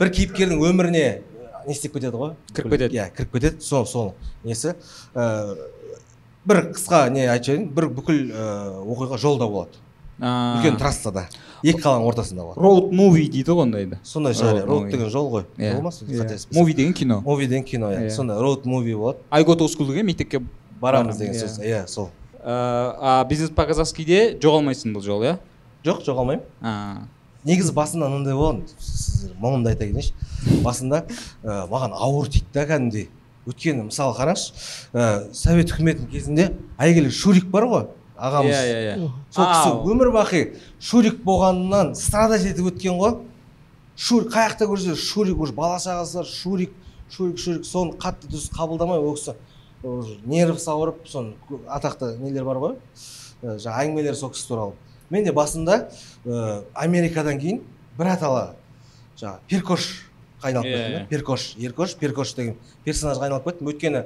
[0.01, 1.07] бір кейіпкердің өміріне
[1.69, 2.35] не істеп кетеді ғой?
[2.53, 2.99] Кіріп кетеді.
[2.99, 4.75] иә кіріп кетеді сол сол несі.
[5.15, 5.57] Ә,
[6.45, 8.49] бір қысқа не айтайын бір бүкіл ә,
[8.83, 9.81] оқиға жолда болады.
[10.19, 11.29] Үлкен трассада
[11.63, 12.61] екі қаланың ортасында болады.
[12.61, 15.45] Роуд муви дейді ғой ондайды сондай шығар Road иә роуд деген жол ғой.
[15.57, 15.91] Иә.
[15.91, 16.23] сол Иә.
[16.23, 17.21] қателеспесем муви деген кино.
[17.25, 18.07] Муви деген кино иә.
[18.07, 18.11] Иә.
[18.11, 19.19] сондай роуд муви болады.
[19.31, 20.43] I go to school деген мектепке
[20.81, 21.47] барамыз Барам, деген иә.
[21.47, 21.59] сөз.
[21.61, 22.11] Иә сол.
[22.39, 25.39] Ә, а бизнес по казахскийде жоғалмайсың бұл жолы иә?
[25.85, 27.09] Жоқ жоғалмаймын.
[27.45, 31.05] Негізі басында мынандай болған сіздер мұңымды айта кетейінші басында
[31.43, 33.09] ә, маған ауыр тиді да кәдімгідей.
[33.49, 34.53] Өйткені мысалы қараңызшы
[34.93, 36.49] ә, совет үкіметінің кезінде
[36.79, 37.87] әйгілі шурик бар ғой
[38.19, 38.51] ағамыз.
[38.53, 39.11] Иә иә иә.
[39.31, 40.43] Сол кісі өмір бақи
[40.83, 43.17] шурик болғанынан страдать етіп өткен ғой.
[43.97, 46.75] Шурик қай жақта көрсе шурик уже бала шағасы бар шурик
[47.09, 47.65] шурик шурик.
[47.65, 49.39] Соны қатты дұрыс қабылдамай ол кісі
[49.83, 50.19] уже
[50.71, 51.35] ауырып соны
[51.69, 52.75] атақты нелер бар ғой
[53.43, 54.73] ә, жаңағы әңгімелер сол кісі туралы.
[55.11, 55.89] Мен де басында
[56.27, 57.61] ә, америкадан кейін
[57.99, 58.55] біратала
[59.19, 59.87] жаңағы перкош
[60.43, 60.99] айналып Иә, кеттім иә.
[60.99, 63.69] да перкош еркош перкош деген персонажға айналып кеттім.
[63.73, 64.05] Өйткені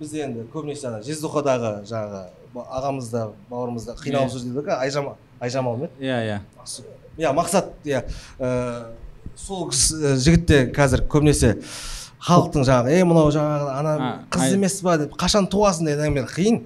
[0.00, 5.16] бізде енді көбінесе ана жездухадағы жаңағы ағамыз да бауырымыз да қиналып жүр дейді ғой айжамал
[5.40, 6.04] айжамал ма еді?
[6.04, 6.40] иә иә.
[7.20, 8.02] Иә мақсат иә.
[8.38, 8.92] Ә,
[9.36, 11.58] сол кісі- жігіт те қазір көбінесе
[12.20, 13.94] халықтың жаңағы ей мынау жаңағы ана
[14.32, 16.60] қыз емес па деп қашан туасың деген әңгіме қиын.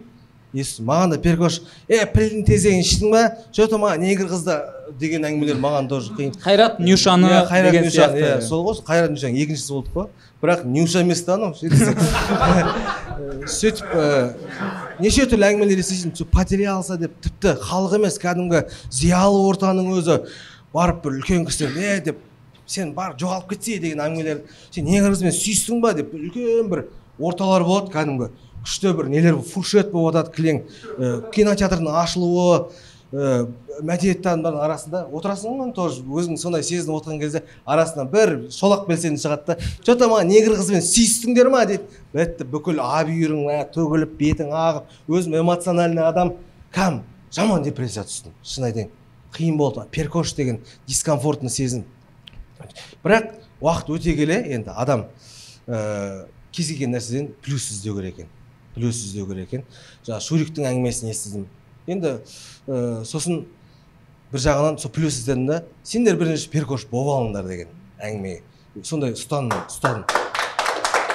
[0.54, 3.22] Маған да перкош е пілдің тезегін іштің ба?
[3.50, 4.60] Че то маған негр қызда
[5.00, 6.34] деген әңгімелер маған тоже қиын.
[6.42, 8.22] Қайрат нюшаны иә қайрат сияқты.
[8.22, 10.06] иә сол ғой қайрат нюшан екіншісі болдық қой.
[10.42, 11.98] Бірақ нюша емес та анау сөйтіп.
[13.50, 14.34] Сөйтіп ә,
[15.02, 16.14] неше түрлі әңгімелер естисің
[16.70, 20.20] алса деп тіпті халық емес кәдімгі зиялы ортаның өзі
[20.74, 22.18] барып бір үлкен кісілер е деп
[22.66, 26.86] сен бар жоғалып кетсе деген әңгімелер сен негр қызбен сүйістің ба деп үлкен бір
[27.18, 28.30] орталар болады кәдімгі.
[28.64, 30.62] Күшті бір нелер фуршет болып жатады кілең.
[30.96, 32.70] Ә, кинотеатрдың ашылуы
[33.12, 33.46] ә,
[33.84, 39.20] мәдениетті адамдардың арасында отырасың ғой тоже өзің сондай сезініп отырған кезде арасынан бір шолақ белсенді
[39.20, 41.64] шығады да че то маған негр қызбен сүйістіңдер ма?
[41.68, 41.84] дейді
[42.14, 46.34] бітті бүкіл а бүйірің мә, төгіліп бетің ағып өзім эмоциональный адам
[46.74, 47.02] кәм
[47.34, 48.34] жаман депрессияға түстім.
[48.42, 48.90] Шын айтайын
[49.34, 49.82] қиын болды.
[49.90, 51.84] Перкош деген дискомфортный сезім.
[53.04, 55.06] Бірақ уақыт өте келе енді адам
[55.66, 58.32] ә, кез келген нәрседен плюс іздеу керек екен
[58.74, 59.64] плюс іздеу керек екен.
[60.06, 61.46] Жаңағы шуриктің әңгімесін естідім.
[61.86, 62.16] Енді
[62.66, 63.44] ә, сосын
[64.32, 68.40] бір жағынан сол плюс іздедім да сендер бірінші перкош болып алыңдар деген әңгіме
[68.82, 70.23] сондай ұстаным ұстадым.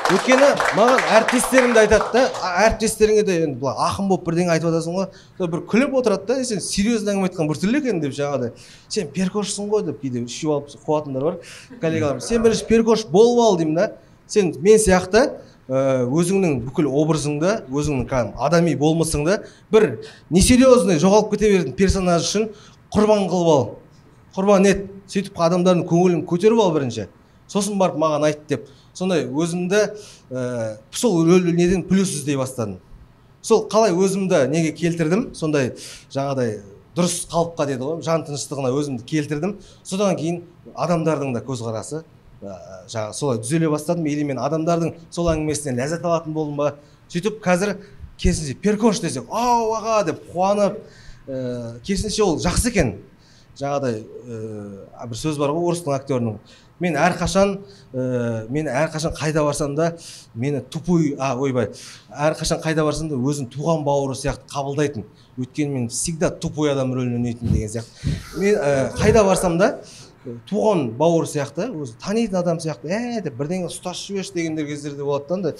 [0.09, 2.21] Өйткені маған әріптестерім де айтады да
[2.63, 5.05] әріптестеріңе де енді былай ақын болып бірдеңе айтып жатасың ғой
[5.37, 8.55] сол бір күліп отырады да «Е, сен серьезно әңгіме айтқан біртүрлі екен деп жаңағыдай.
[8.89, 11.37] Сен перкошсың ғой деп кейде ішіп алып қуатындар бар
[11.83, 13.91] коллегаларым сен бірінші перкош болып ал деймін да.
[14.25, 15.21] Сен мен сияқты
[15.69, 19.87] ә, өзіңнің бүкіл образыңды өзіңнің кәдімгі адами болмысыңды бір
[20.33, 22.49] несерьезный жоғалып кете беретін персонаж үшін
[22.93, 23.63] құрбан қылып ал.
[24.33, 24.87] Құрбан ет.
[25.09, 27.07] Сөйтіп адамдардың көңілін көтеріп ал бірінші.
[27.49, 28.67] Сосын барып маған айт деп.
[28.99, 29.79] Сондай өзімді
[30.29, 31.23] ә, сол
[31.55, 32.79] неден плюс іздей бастадым.
[33.41, 35.29] Сол қалай өзімді неге келтірдім?
[35.33, 35.71] Сондай
[36.11, 36.59] жаңағыдай
[36.97, 39.55] дұрыс қалыпқа деді ғой жан тыныштығына өзімді келтірдім.
[39.87, 40.41] Содан кейін
[40.75, 42.01] адамдардың да көзқарасы
[42.43, 42.57] ә,
[42.91, 44.09] жаңағы солай түзеле бастадым.
[44.11, 46.73] Или мен адамдардың сол әңгімесінен ләззат алатын болдым ба?
[47.07, 47.77] Сөйтіп қазір
[48.19, 50.03] керісінше перкош десек ау аға!
[50.11, 50.81] деп қуанып
[51.27, 52.97] ә, керісінше ол жақсы екен.
[53.59, 56.41] Жаңағыдай ә, бір сөз бар ғой орыстың актерінің.
[56.79, 57.55] Мен әрқашан
[57.93, 59.93] ә, мен әрқашан қайда барсам да
[60.33, 61.69] мені тупой а ойбай
[62.09, 65.05] әрқашан қайда барсам да өзін туған бауыры сияқты қабылдайтын
[65.37, 68.13] өйткені мен всегда тупой адам рөлін ойнайтын деген сияқты.
[68.37, 69.79] Мен ә, қайда барсам да
[70.25, 75.03] ә, туған бауыр сияқты өзі танитын адам сияқты ә деп бірдеңе ұстасып жіберші дегендер кездерде
[75.03, 75.55] болады да андай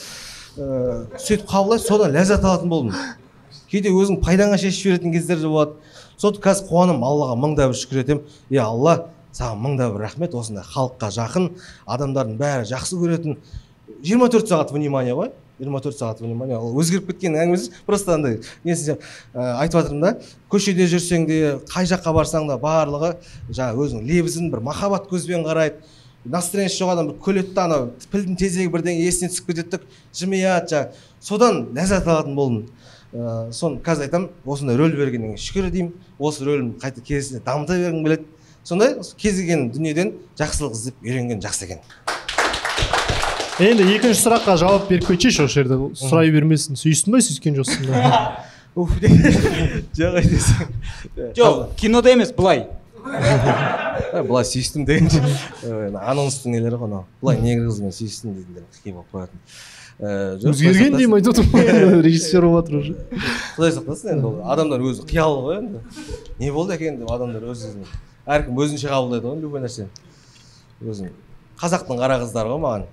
[0.58, 2.96] ә, сөйтіп қабылдайды содан ләззат алатын болдым.
[3.70, 5.78] Кейде өзің пайдаңа шешіп жіберетін кездер де болады.
[6.20, 8.24] Сондықтан қазір қуанамын аллаға мың да бір шүкір етемін.
[8.50, 8.96] Е алла
[9.40, 10.36] саған мың да бір рахмет.
[10.36, 11.52] Осындай халыққа жақын
[11.88, 13.38] адамдардың бәрі жақсы көретін.
[14.04, 15.32] 24 сағат внимание ғой.
[15.60, 16.58] 24 сағат внимание.
[16.58, 18.40] Ол өзгеріп кеткен әңгімесі просто андай.
[18.64, 18.98] Несін
[19.34, 20.12] ә, айтып жатырмын да
[20.52, 21.40] көшеде жүрсең де
[21.72, 23.16] қай жаққа барсаң да барлығы
[23.50, 25.82] жаңағы өзінің лебізін бір махаббат көзбен қарайды.
[26.26, 29.82] Настроениесі жоқ адам бір күледі да анау пілдің тезегі бірдеңе есіне түсіп кетеді
[30.16, 32.66] жымияды жаңағы содан ләззат алатын болдым.
[33.12, 34.30] Ә, соны қазір айтамын.
[34.46, 35.94] Осындай рөл бергеннен шүкір деймін.
[36.20, 38.28] Осы рөлімді қайта керісінше дамыта бергім келеді.
[38.70, 41.80] Сондай кез келген дүниеден жақсылық іздеп үйренген жақсы екен.
[43.60, 45.80] Енді екінші сұраққа жауап беріп кетшейші осы жерде.
[45.98, 46.78] Сұрай бермесін.
[46.80, 48.20] Сүйістің ба сүйіскен жоқсың ба?
[48.80, 52.68] Уф жоқ айтесің жоқ кинода емес былай.
[54.10, 55.20] Ә, былай сүйістім дегенше
[55.64, 59.42] ә, анонстың нелері ғой анау былай негр қызбен сүйістім дейтіндер қиын болып қоятын.
[60.00, 60.12] Ә,
[60.52, 62.96] өзгерген деймін айтып отырмын режиссер болып жатыр уже.
[63.56, 65.84] Құдай сақтасын енді ол адамдар өзі қиялы ғой енді.
[66.40, 67.88] Не болды екен деп адамдар өз өзін
[68.30, 69.90] әркім өзінше қабылдайды ғой любой нәрсені
[70.86, 71.12] өзің
[71.60, 72.90] қазақтың қара қыздары ғой маған.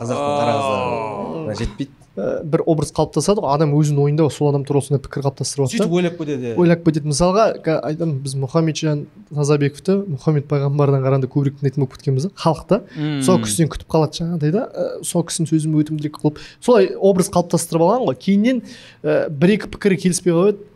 [0.00, 1.58] Қазақтың қара қыздары.
[1.60, 1.96] Жетпейді.
[2.18, 3.52] Ә, бір образ қалыптасады ғой.
[3.54, 6.54] Адам өзінің ойында сол адам туралы сондай пікір қалыптастырып алады сөйтіп ойлап кетеді.
[6.58, 7.06] Ойлап кетеді.
[7.12, 7.44] Мысалға
[7.86, 12.80] айтамын біз мұхамеджан тазабековті мұхаммед пайғамбардан қарағанда көбірек тыңдайтын болып кеткенбіз да халықта
[13.22, 14.64] сол кісіден күтіп қалады жаңағыдай да.
[14.74, 18.18] Ә, сол кісінің сөзін өтімдірек қылып солай образ қалыптастырып алған ғой.
[18.26, 18.64] Кейіннен
[19.04, 20.66] ә, бір екі пікірі келіспей қалып еді.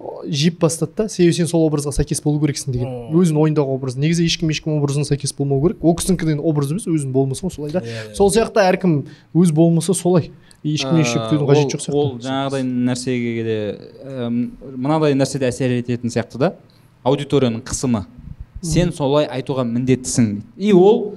[0.00, 2.94] Жиіп бастады да себебі сен сол образға сәйкес болу керексің деген.
[3.14, 5.84] Өзінің ойындағы образ негізі ешкім ешкім образына сәйкес болмау керек.
[5.84, 7.82] Ол кісінікі деген образ емес өзінің болмысы ғой солай да.
[7.84, 8.14] Иә, иә.
[8.18, 8.96] сол сияқты әркім
[9.34, 10.30] өз болмысы солай.
[10.64, 13.56] Ешкімнен ештеңе күтудің қажеті жоқ Ә, ол сияқты жаңағыдай нәрсеге де
[14.74, 16.54] мынадай нәрседе әсер ететін сияқты да.
[17.04, 18.06] Аудиторияның қысымы.
[18.64, 20.40] Сен солай айтуға міндеттісің.
[20.56, 21.14] И ол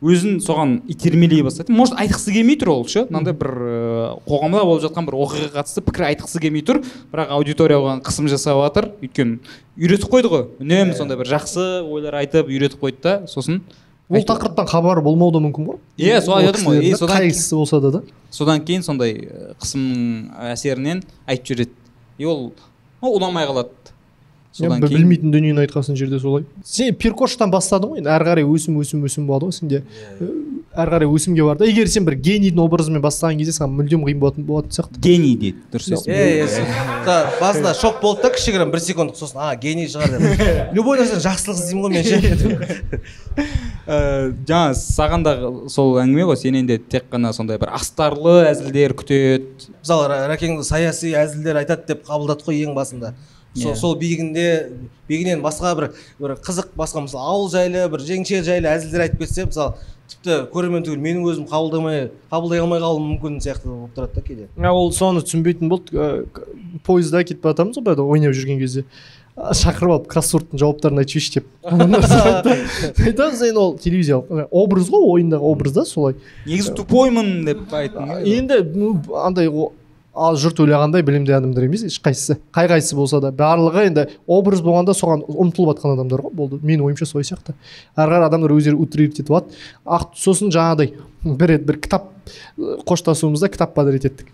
[0.00, 3.04] өзін соған итермелей бастайды может айтқысы келмей тұр ол ше?
[3.10, 6.80] Мынандай бір ыыы, қоғамда болып жатқан бір оқиғаға қатысты пікір айтқысы келмей тұр.
[7.12, 8.90] Бірақ аудитория оған қысым жасап жатыр.
[9.04, 9.38] Өйткені
[9.76, 10.46] үйретіп қойды ғой.
[10.62, 13.60] Үнемі сондай бір жақсы ойлар айтып үйретіп қойды да сосын.
[14.10, 15.76] Ол тақырыптан хабары болмауы да мүмкін ғой.
[16.00, 16.96] Иә, солай ол айтамын ғой.
[17.12, 18.00] қайсысы болса да да.
[18.34, 21.76] Содан кейін сондай ә, қысымның әсерінен айтып жібереді.
[22.18, 22.50] И ол
[23.04, 23.70] ұнамай қалады.
[23.70, 23.99] Иә,
[24.52, 26.44] содан кейін білмейтін дүниені айтқан жерде солай.
[26.66, 29.82] Сен перкоштан бастадың ғой енді әрі қарай өсім өсім өсім болады ғой сенде.
[30.74, 31.68] Әрі қарай өсімге барды.
[31.70, 35.00] Егер сен бір генийдің образымен бастаған кезде саған мүлдем қиын болатын болатын сияқты.
[35.06, 36.66] Гений дейді дұрыс иә иә
[37.06, 40.44] да, басында шок болды да кішігірім бір секунд сосын а гений шығар деп.
[40.76, 43.00] Любой нәрседен жақсылық іздеймін ғой мен ше.
[43.86, 43.96] Ә,
[44.46, 45.34] жаңа саған да
[45.72, 49.70] сол әңгіме ғой сенен де тек қана сондай бір астарлы әзілдер күтеді.
[49.80, 53.14] Мысалы рәкеңді саяси әзілдер айтады деп қабылдадық қой ең басында.
[53.54, 53.76] Сол, Иә.
[53.76, 54.46] сол биігінде
[55.10, 55.88] биігінен басқа бір
[56.20, 59.74] бір қызық басқа мысалы ауыл жайлы бір жеңше жайлы әзілдер айтып кетсе мысалы
[60.10, 64.48] тіпті көрермен түгіл менің өзім қабылдамай қабылдай алмай қалуым мүмкін сияқты болып тұрады да кейде.
[64.58, 66.26] А ол соны түсінбейтін болды.
[66.86, 68.84] Пойызда кетіп бара жатамыз ғой баяғыда ойнап жүрген кезде.
[69.36, 71.46] Шақырып алып кроссвордтың жауаптарын айтып жіберші деп.
[73.06, 76.18] Айтамыз енді ол телевизиялық образ ғой ойындағы образ да солай.
[76.44, 78.58] Негізі тупоймын деп айттың енді
[79.22, 79.48] андай
[80.20, 82.36] ал жұрт ойлағандай білімді адамдар емес ешқайсысы.
[82.54, 86.60] Қай қайсысы болса да барлығы енді образ болғанда соған ұмтылып жатқан адамдар ғой болды.
[86.60, 87.56] Менің ойымша солай сияқты.
[87.96, 89.58] Әрі қарай адамдар өздері утрировать етіп алады.
[89.86, 90.92] Ақ сосын жаңағыдай
[91.24, 92.10] бір рет бір кітап
[92.88, 94.28] қоштасуымызда кітап подарить еттік.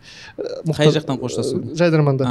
[0.67, 1.63] Қай жақтан қоштасу?
[1.79, 2.27] Жайдарманда.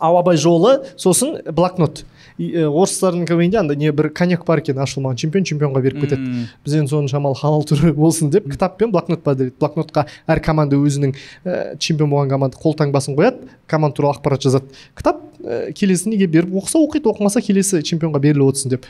[0.00, 2.04] Ал абай жолы сосын блокнот.
[2.38, 6.46] Орыстардың квнде андай не бір коньяк бар екен ашылмаған чемпион чемпионға беріп кетеді.
[6.64, 10.78] Біз енді соны шамалы халал түрі болсын деп кітап пен блокнот подереді блокнотқа әр команда
[10.78, 11.14] өзінің
[11.44, 14.70] ә, чемпион болған команда қолтаңбасын қояды команда туралы ақпарат жазады.
[14.94, 18.86] Кітап ә, келесі неге беріп оқыса оқиды оқымаса келесі чемпионға беріліп отырсын деп.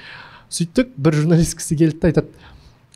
[0.53, 2.29] Сөйттік бір журналист кісі келді да айтады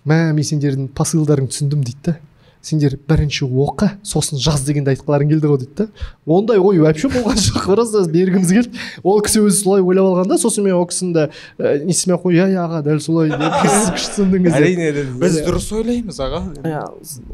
[0.04, 2.18] мә мен сендердің посылдарыңды түсіндім дейді да
[2.62, 5.86] сендер бірінші оқы сосын жаз дегенді айтқыларың келді ғой дейді да.
[6.26, 8.70] Ондай ой вообще болған жоқ просто бергіміз келді.
[9.02, 11.24] Ол кісі өзі солай ойлап алған да сосын мен ол кісінің де
[11.58, 12.38] ә, несімен ақ қой?
[12.38, 13.42] Иә иә аға дәл солай деп
[14.46, 14.54] деп.
[14.54, 16.44] әрине біз дұрыс ойлаймыз аға.
[16.62, 16.84] Иә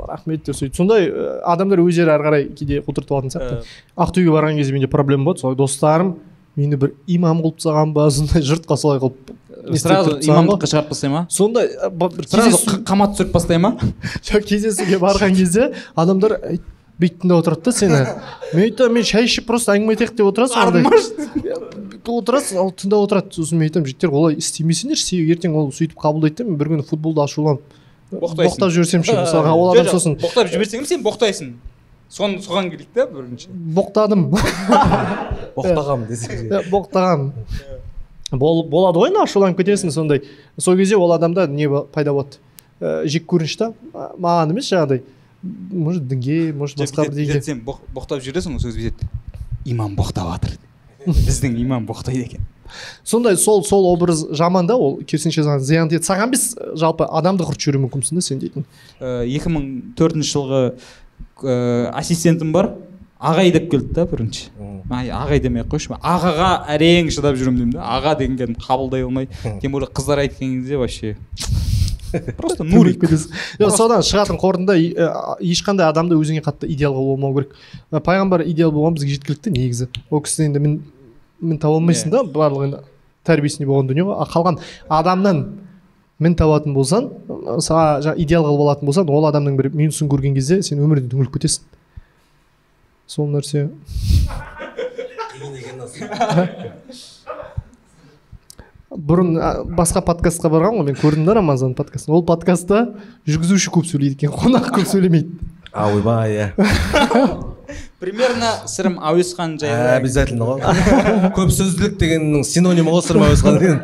[0.08, 1.10] рахмет деп сөйтіп сондай
[1.44, 3.60] адамдар өздері ары қарай кейде құлтыртып алатын сияқты.
[4.00, 6.16] Ақтөбеге барған кезде менде проблема болды солай достарым
[6.58, 9.34] мені бір имам қылып тастаған ба сондай жұртқа солай қылып
[9.76, 11.26] сразу имамдыққа шығарып тастай ма?
[11.28, 13.74] Бір сразу қамат түсіріп тастай ма?
[14.28, 16.60] Жоқ кездесуге барған кезде адамдар «Ей,
[16.98, 18.00] бүйтіп тыңдап отырады да сені
[18.54, 20.82] мен айтамын мен шай ішіп просто әңгіме айтайық деп отырасың андай
[22.08, 23.34] отырасың ал тыңдап отырады.
[23.36, 26.86] Сосын мен айтамын жігіттер олай істемесеңдерші себебі ертең ол сөйтіп қабылдайды да мен бір күні
[26.88, 27.60] футболда ашуланып
[28.10, 31.52] боқтап жіберсем ше мысалға ол адам сосын боқтап жіберсең сен боқтайсың.
[32.08, 33.50] Соны соған келейік та бірінші.
[33.76, 34.30] Боқтадым.
[35.52, 37.77] Боқтағам десең Иә, боқтаған Бол,
[38.32, 40.22] болады ғой енді ашуланып кетесің сондай.
[40.58, 42.36] Сол кезде ол адамда не пайда болады?
[42.80, 43.72] Ә, жек көрініш та?
[43.94, 45.02] Маған емес жаңағыдай.
[45.72, 47.42] Может дінге может басқа бірдеңеге.
[47.42, 49.08] сен боқ- боқтап жүресің ғой сол кезде бүйтеді
[49.64, 50.58] имам боқтап жатыр.
[51.06, 52.40] Біздің имам боқтайды екен.
[53.04, 54.98] Сондай сол сол образ жаман да ол.
[55.02, 58.64] Керісінше саған зиян тиеді саған емес жалпы адамды құртып жіберуі мүмкінсің да сен дейтін.
[59.00, 60.74] Э, екі мың төртінші жылғы
[61.42, 62.74] э, ассистентім бар.
[63.20, 64.48] Ағай деп келді да бірінші.
[64.90, 69.28] Ай ағай демей ақ қойшы ағаға әрең шыдап жүремін деймін да аға дегенге қабылдай алмай
[69.60, 71.16] тем более қыздар айтқан кезде вообще.
[72.38, 73.02] Просто нурик
[73.58, 77.56] жоқ содан шығатын қорытынды ә, ешқандай адамды өзіңе қатты идеалға болмау керек.
[77.92, 79.88] Пайғамбар идеал болған бізге жеткілікті негізі.
[80.10, 80.78] Ол кісі енді мін
[81.40, 82.80] мін таба алмайсың да барлық енді
[83.28, 85.42] тәрбиесінде болған дүние ғой қалған адамнан
[86.18, 87.10] мін табатын болсаң
[87.62, 91.36] саған жаңағы идеал қылып алатын болсаң ол адамның бір минусын көрген кезде сен өмірден түңіліп
[91.36, 91.68] кетесің.
[93.08, 93.68] Сол нәрсе.
[98.88, 99.34] Бұрын
[99.76, 102.14] басқа подкастқа барған ғой мен көрдім да рамазан подкастын.
[102.16, 102.76] Ол подкастта
[103.28, 105.28] жүргізуші көп сөйлейді екен қонақ көп сөйлемейді.
[105.72, 106.46] А ойбай иә.
[108.00, 109.88] Примерно сырым әуесхан жайлы.
[109.98, 110.60] Обязательно ғой.
[111.36, 113.78] Көп сөзділік дегеннің синонимі ғой сырым әуесхан деген.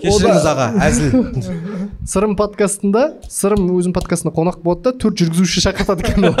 [0.00, 1.10] Кешіріңіз аға әзіл.
[2.10, 6.32] Сырым подкастында сырым өзінің подкастына қонақ болады да төрт жүргізуші шақыртады екен иә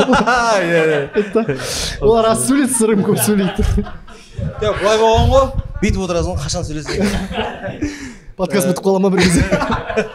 [0.64, 1.58] иә
[2.06, 3.62] олар аз сөйлейді сырым көп сөйлейді.
[4.62, 5.46] Жоқ былай болған ғой.
[5.82, 6.96] Бүйтіп отырасың ғой қашан сөйлесең
[8.40, 9.42] подкаст бітіп қала ма бір кезде?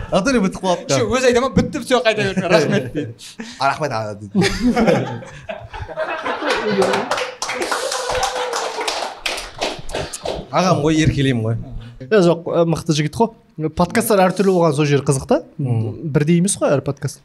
[0.09, 1.49] Натуре бітіп қалыпты еще өзі айта ма?
[1.53, 3.13] Бітті все қайта берме рахмет дейді.
[3.59, 4.33] А, рахмет аға дейді.
[10.55, 11.55] Ағам ғой еркелеймін ғой.
[11.99, 13.31] Жоқ мықты жігіт қой.
[13.75, 15.41] Подкасттар әртүрлі болған сол жері қызық та.
[15.57, 17.21] Бірдей емес қой әр подкаст.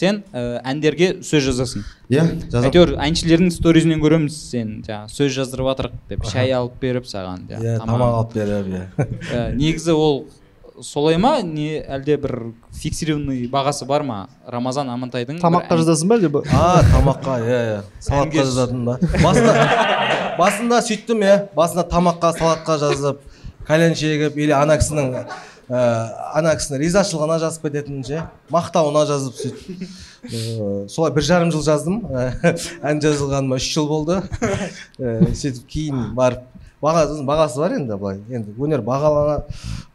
[0.00, 1.84] Сен ә, әндерге сөз жазасың.
[2.08, 7.04] Иә жазамын әйтеуір әншілердің сторизінен көреміз сен жаңағы сөз жаздырып жатырық деп шай алып беріп
[7.10, 7.90] саған иә тамақ.
[7.92, 8.84] тамақ алып беріп иә.
[9.28, 10.22] Ә, негізі ол
[10.80, 11.42] солай ма?
[11.44, 14.22] Не әлде бір фиксированный бағасы бар ма?
[14.48, 17.80] Рамазан амантайдың тамаққа жазасың ба әлде а тамаққа иә иә.
[18.00, 20.08] Салатқа жазатын ба басында
[20.40, 21.38] басында сөйттім иә.
[21.56, 23.24] басында тамаққа салатқа жазып
[23.68, 25.80] кальян шегіп или ана кісінің ә,
[26.34, 29.84] ана кісінің ризашылығына жазып кететін ше мақтауына жазып сөйтіп
[30.24, 32.00] ә, солай бір жарым жыл жаздым.
[32.10, 34.20] Ә, ән жазылғаныма үш жыл болды.
[34.98, 36.48] Ә, сөйтіп кейін барып
[36.82, 38.20] бағасы бағасы бар енді былай.
[38.32, 39.42] Енді өнер бағалана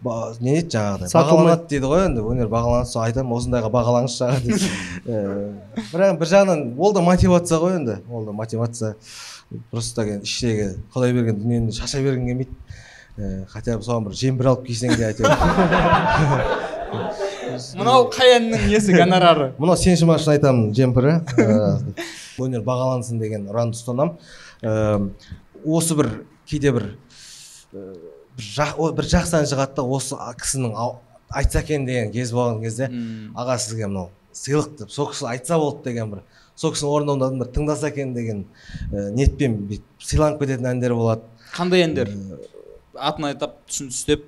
[0.06, 1.12] ба, не дейді жаңағыдай?
[1.14, 4.66] Бағаланады дейді ғой енді өнер бағаланады сол айтамын осындайға бағалаңызшы аға деп
[5.06, 8.96] Ііі, бірақ бір жағынан ол да мотивация ғой енді ол да мотивация.
[9.72, 12.54] Просто так енді іштегі құдай берген дүниені шаша бергің келмейді
[13.16, 15.32] ііі хотя бы соған бір жемпір алып кисең де әйтеуір
[17.80, 19.54] мынау қай әннің несі гонорары?
[19.62, 21.14] Мынау сен үшін айтамын жемпірі.
[22.42, 25.12] Өнер бағалансын деген ұранды ұстанамын
[25.66, 26.12] осы бір
[26.50, 26.90] кейде бір
[27.72, 30.76] бір, жақсы ән шығады да осы кісінің
[31.36, 32.90] айтса екен деген кез болған кезде
[33.36, 36.24] аға сізге мынау сыйлық деп сол кісі айтса болды деген бір
[36.56, 38.46] сол кісінің орындауында бір тыңдаса екен деген
[38.92, 41.28] ііі, ниетпен бүйтіп сыйланып кететін әндер болады.
[41.56, 42.12] Қандай әндер?
[42.96, 44.24] Атын атап түсін түстеп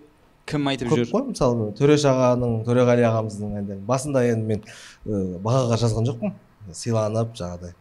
[0.47, 1.09] кім айтып көп жүр?
[1.13, 3.80] қой мысалы төреш ағаның төреғали ағамыздың әндері.
[3.88, 6.36] Басында енді мен ііі, бағаға жазған жоқпын.
[6.75, 7.73] Сыйланып жаңағыдай.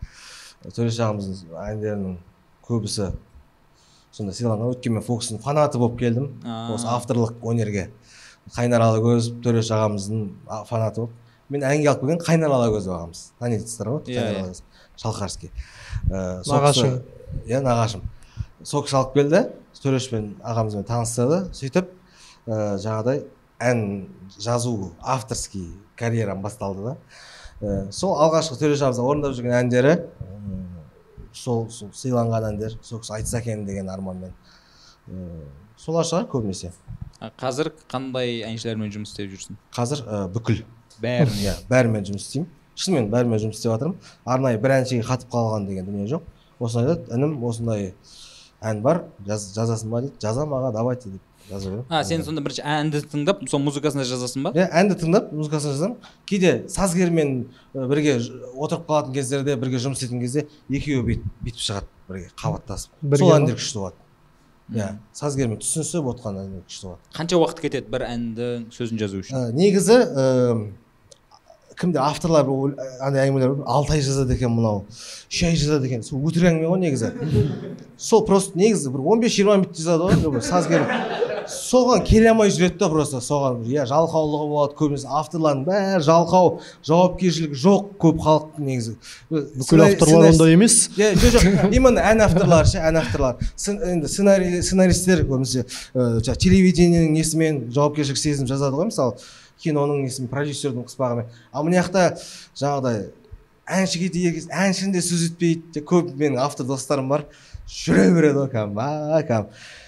[0.75, 2.17] Төреш ағамыздың әндерінің
[2.67, 3.11] көбісі
[4.15, 4.71] сондай сыйланған.
[4.77, 6.31] Өйткені мен фокустың фанаты болып келдім.
[6.75, 7.89] Осы авторлық өнерге.
[8.55, 10.29] Қайнар алагөз төреш ағамыздың
[10.71, 11.23] фанаты болып.
[11.51, 14.43] Мен әнге алып келген қайнар алагөз ағамыз танитынсыздар ғой Иә, қайнар иә.
[14.43, 14.63] алагөз
[15.03, 15.51] шалқарский.
[16.11, 16.91] Нағашың.
[16.97, 18.03] кісі- иә нағашым.
[18.65, 19.43] Сол кісі алып келді
[19.83, 21.91] төрешпен ағамызбен таныстырды сөйтіп
[22.49, 23.25] ә, жаңағыдай
[23.61, 26.97] ән жазу авторский карьерам басталды да.
[27.61, 29.95] Ә, сол алғашқы төреш ағамыздың орындап жүрген әндері
[31.37, 34.33] сол сол сыйланған әндер сол кісі айтса екен деген арманмен.
[35.11, 35.45] Ә,
[35.77, 36.73] солар шығар көбінесе.
[37.41, 39.57] Қазір қандай әншілермен жұмыс істеп жүрсің?
[39.77, 40.65] Қазір ә, бүкіл.
[41.03, 42.49] Бәрін иә бәрімен жұмыс істеймін.
[42.77, 43.97] Шынымен бәрімен жұмыс істеп жатырмын.
[44.25, 46.27] Арнайы бір әншіге қатып қалған деген дүние жоқ.
[46.61, 47.95] Осылай айтады інім осындай
[48.61, 50.17] ән бар жаз, жазасың ба дейді.
[50.23, 54.07] Жазамын аға давайте деп жаза беремін а сен сонда бірінші әнді тыңдап сол музыкасын да
[54.09, 54.53] жазасың ба?
[54.57, 56.09] Иә әнді тыңдап музыкасын жазамын.
[56.27, 58.17] Кейде сазгермен бірге
[58.57, 62.97] отырып қалатын кездерде бірге жұмыс істейтін кезде екеуі бүйтіп бүйтіп шығады бірге қабаттасып.
[63.03, 64.03] Бірге сол әндер күшті болады.
[64.75, 67.15] Иә сазгермен түсінісіп отқан әндер күшті болады.
[67.15, 69.39] Қанша уақыт кетеді бір әндің сөзін жазу үшін?
[69.39, 70.01] Ә, негізі
[71.77, 72.49] кімде авторлар
[73.01, 74.85] андай әңгімелер алты ай жазады екен мынау
[75.31, 77.13] үш ай жазады екен сол өтірік әңгіме ғой негізі.
[77.99, 80.89] Сол просто негізі бір он бес жиырма минут жазады ғой бір сазгер.
[81.47, 86.49] Соған келе алмай жүреді да просто соған иә жалқаулығы болады көбінесе авторлардың бәрі жалқау
[86.89, 88.97] жауапкершілігі жоқ көп халық негізі.
[89.31, 90.91] Бүкіл авторлар ондай емес.
[90.99, 93.39] Иә жоқ жоқ именно ән авторлары ше ән авторлар.
[93.55, 99.15] Сын- енді сценарий сценаристтер көбінесе жаңағы телевидениенің несімен жауапкершілік сезініп жазады ғой мысалы.
[99.63, 102.05] Киноның несімен продюсердің қыспағымен ал мына жақта
[102.59, 103.03] жаңағыдай
[103.79, 107.27] әншіге тиер кезде әншінің де сөз етпейді көп менің автор достарым бар.
[107.67, 109.85] Жүре береді ғой кәдімгі кәдімгі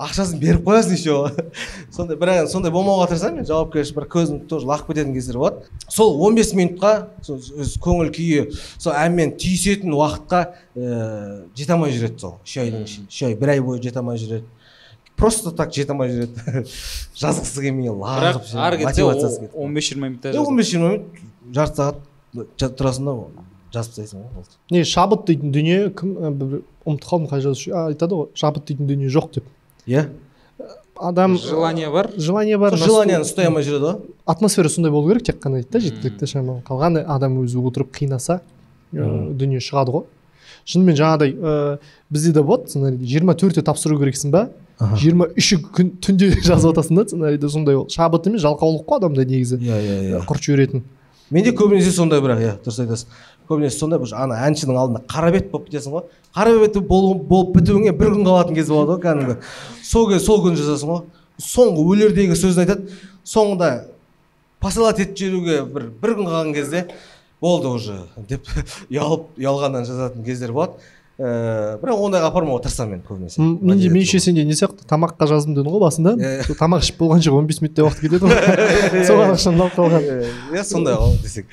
[0.00, 1.16] ақшасын беріп қоясың еще.
[1.94, 5.66] Сондай бірақ сондай болмауға тырысамын мен жауапкершілік бір көзім тоже лағып кететін кездер болады.
[5.92, 6.92] Сол 15 минутқа
[7.28, 10.40] өз көңіл күйі сол әнмен түйісетін уақытқа
[10.78, 12.38] ыыы жете алмай жүреді сол.
[12.46, 14.48] Үш айдың ішінде үш ай бір ай бойы жете алмай жүреді.
[15.16, 16.64] Просто так жете алмай жүреді.
[17.20, 20.88] Жазғысы келмей бірақ лағып ары кетсе мотивациясы кетіп он бес жиырма минутта он бес жиырма
[20.94, 23.16] минут жарты сағат тұрасың да
[23.72, 24.56] жазып тастайсың ғой болды.
[24.70, 28.86] не шабыт дейтін дүние кім бір- ұмытып қалдым қай жазушы а, айтады ғой шабыт дейтін
[28.88, 29.44] дүние жоқ деп.
[29.86, 30.08] Иә
[31.00, 32.10] адам желание бар?
[32.16, 34.00] желание бар сол желанияны ұстай алмай жүреді ғой.
[34.26, 38.40] атмосфера сондай болу керек тек қана дейді да жеткілікті шамалы қалған адам өзі отырып қинаса
[38.92, 40.04] дүние шығады ғой.
[40.66, 41.78] Шынымен жаңағыдай ә,
[42.10, 44.48] бізде де болады сценарийде жиырма төртте тапсыру керексің ба?
[44.80, 47.86] Жиырма үші күн түнде жазып жатасың да сценарийді сондай ол.
[47.92, 49.58] Шабыт емес жалқаулық қой адамда негізі.
[49.60, 50.22] Иә иә иә.
[50.28, 50.84] Құрт жіберетін.
[51.30, 53.12] Менде көбінесе сондай бірақ иә дұрыс айтасың.
[53.50, 56.04] Көбінесе сондай ана әншінің алдында қара бет болып кетесің ғой.
[56.34, 59.36] Қара бет бол- болып бітуіңе бір күн қалатын кез болады ғой кәдімгі.
[59.84, 61.02] Сол кез сол күні жазасың ғой.
[61.40, 62.90] Соңғы өлердегі сөзін айтады.
[63.24, 63.70] Соңында
[64.60, 66.86] посылать етіп жіберуге бір бір күн қалған кезде
[67.40, 67.96] болды уже
[68.28, 68.46] деп
[68.90, 70.72] ұялып ұялғаннан жазатын кездер болады.
[71.20, 73.42] Ііі бірақ ондайға апармауға тырысамын мен көбінесе.
[73.44, 76.14] Менде меніңше сенде не сияқты тамаққа жаздым дедің ғой басында?
[76.16, 76.46] Иә.
[76.46, 79.04] сол тамақ ішіп болғанша он бес минуттай уақыт кетеді ғой.
[79.10, 80.06] Соған ықшамдалып қалған.
[80.56, 81.46] Иә сондай ғой десек.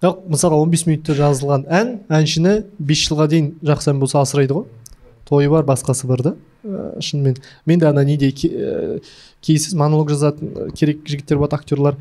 [0.00, 4.56] Жоқ мысалға он бес минутта жазылған ән әншіні бес жылға дейін жақсы ән болса асырайды
[4.56, 4.64] ғой.
[5.28, 6.34] Тойы бар басқасы бар да.
[6.64, 7.36] Ә, шынымен.
[7.66, 9.02] Мен де ана неде ке-
[9.44, 12.00] кейсіз монолог жазатын керек жігіттер болады актерлар.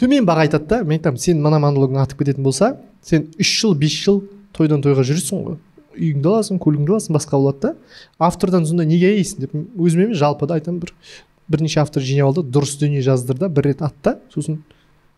[0.00, 0.82] Төмен баға айтады да.
[0.82, 4.22] Мен айтамын сен мына монологың атып кететін болса сен үш жыл бес жыл
[4.56, 5.56] тойдан тойға жүресің ғой.
[5.98, 7.74] Үйіңді аласың көлігіңді аласың басқа болады да.
[8.18, 10.94] Автордан сонда неге аяйсың деп өзіме емес жалпы да айтамын бір
[11.48, 14.60] бірнеше автор жинап алды дұрыс дүние жаздыр да бір рет ат та сосын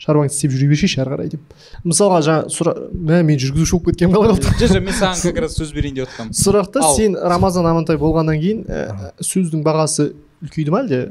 [0.00, 1.56] шаруаңды істеп жүре бершейші ары қарай деп.
[1.84, 5.40] Мысалға жаңа сұра мә мен жүргізуші болып кеткенім қалай қалды жоқ жоқ мен саған как
[5.44, 6.38] раз сөз берейін деп отырғанмын.
[6.40, 6.94] Сұрақта Ал.
[6.96, 11.02] сен рамазан амантай болғаннан кейін ә, сөздің бағасы үлкейді ма әлде?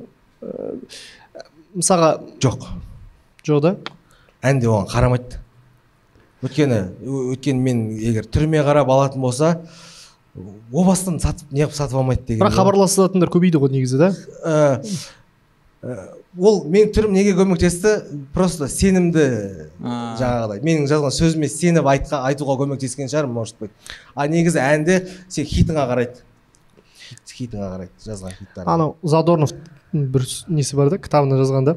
[0.42, 1.44] Ә,
[1.76, 2.66] мысалға жоқ.
[3.46, 3.76] Жоқ да?
[4.42, 5.38] Ән де оған қарамайды.
[6.46, 9.56] Өйткені өйткені мен егер түріме қарап алатын болса
[10.72, 14.10] о бастан сатып неғып сатып алмайды деген бірақ хабарласатындар көбейді ғой негізі да.
[14.46, 14.80] Ә,
[15.84, 15.98] ә,
[16.38, 17.96] ол менің түрім неге көмектесті?
[18.36, 19.26] Просто сенімді
[19.82, 23.74] жаңағыдай менің жазған сөзіме сеніп айтқа, айтуға көмектескен шығар может быть.
[24.16, 26.24] А негізі әнді сен хитіңа қарайды.
[27.10, 29.52] Хит- хитіңа қарайды жазған хиттар анау задорнов
[29.92, 31.76] бір несі бар да кітабына жазғанда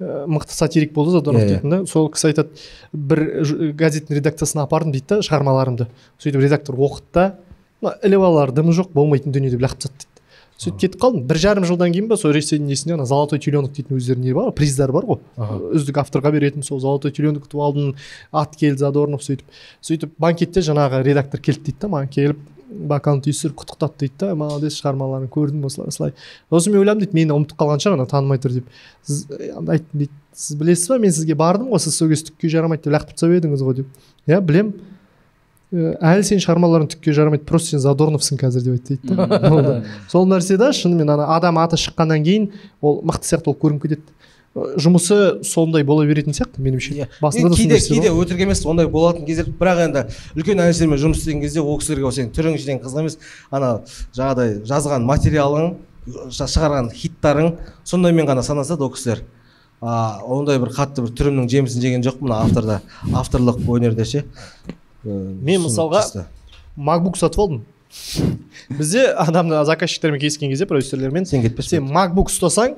[0.00, 1.48] мықты сатирик болды задорнов Иә, иә.
[1.60, 1.86] дейтін да.
[1.86, 2.48] Сол кісі айтады
[2.92, 5.88] бір ж- газеттің редакциясына апардым дейді да шығармаларымды
[6.22, 7.24] сөйтіп редактор оқыды да
[7.82, 10.14] мына іліп алар дымы жоқ болмайтын дүние деп лақтырып тастады дейді.
[10.58, 11.22] Сөйтіп кетіп қалдым.
[11.30, 14.48] Бір жарым жылдан кейін ба сол ресейдің несінде ана золотой теленок дейтін өздерінің не бар
[14.50, 15.18] ғой приздар бар ғой.
[15.74, 17.94] Үздік авторға беретін сол золотой теленок ұтып алдым
[18.32, 19.46] ат келді задорнов сөйтіп.
[19.82, 22.38] Сөйтіп банкетте жаңағы редактор келді дейді да маған келіп.
[22.68, 24.34] Бокалын түйістіріп құттықтады дейді да.
[24.38, 26.12] Молодец шығармаларың көрдім осылай осылай.
[26.52, 28.68] Сосын мен ойладым дейді мені ұмытып қалған шығар ана танымай тұр деп.
[29.06, 30.12] Сіз айттым дейді.
[30.36, 33.34] Сіз білесіз ба мен сізге бардым ғой сіз сол кезде түкке жарамайды деп лақтырып тастап
[33.38, 34.04] едіңіз ғой деп.
[34.28, 34.74] Иә білем.
[35.68, 39.82] Әлі сенің шығармаларың түкке жарамайды просто сен задорновсың қазір деп айтты дейді да.
[40.12, 42.46] Сол нәрсе да шынымен ана адам аты шыққаннан кейін
[42.80, 44.06] ол мықты сияқты болып көрініп кетеді.
[44.80, 49.26] Жұмысы сондай бола беретін сияқты меніңше басында Мен да кейде кейде өтірік емес ондай болатын
[49.26, 49.48] кездер.
[49.58, 50.04] Бірақ енді
[50.36, 53.18] үлкен әншілермен жұмыс істеген кезде ол кісілерге ол сенің түрің жеңіл қызық емес.
[53.50, 53.72] Ана
[54.16, 55.74] жаңағыдай жазған материалың
[56.32, 57.52] шығарған хиттарың
[57.84, 59.24] сондаймен ғана санасады ол кісілер.
[59.80, 62.80] А ондай бір қатты бір түрімнің жемісін жеген жоқпын мына авторда.
[63.14, 64.24] Авторлық өнерде ше.
[65.04, 66.24] Мен мысалға-
[66.76, 67.62] макбук сатып алдым.
[68.68, 72.74] Бізде адамды заказчиктермен кездескен кезде продюсерлермен сен кетпеші сен макбук ұстасаң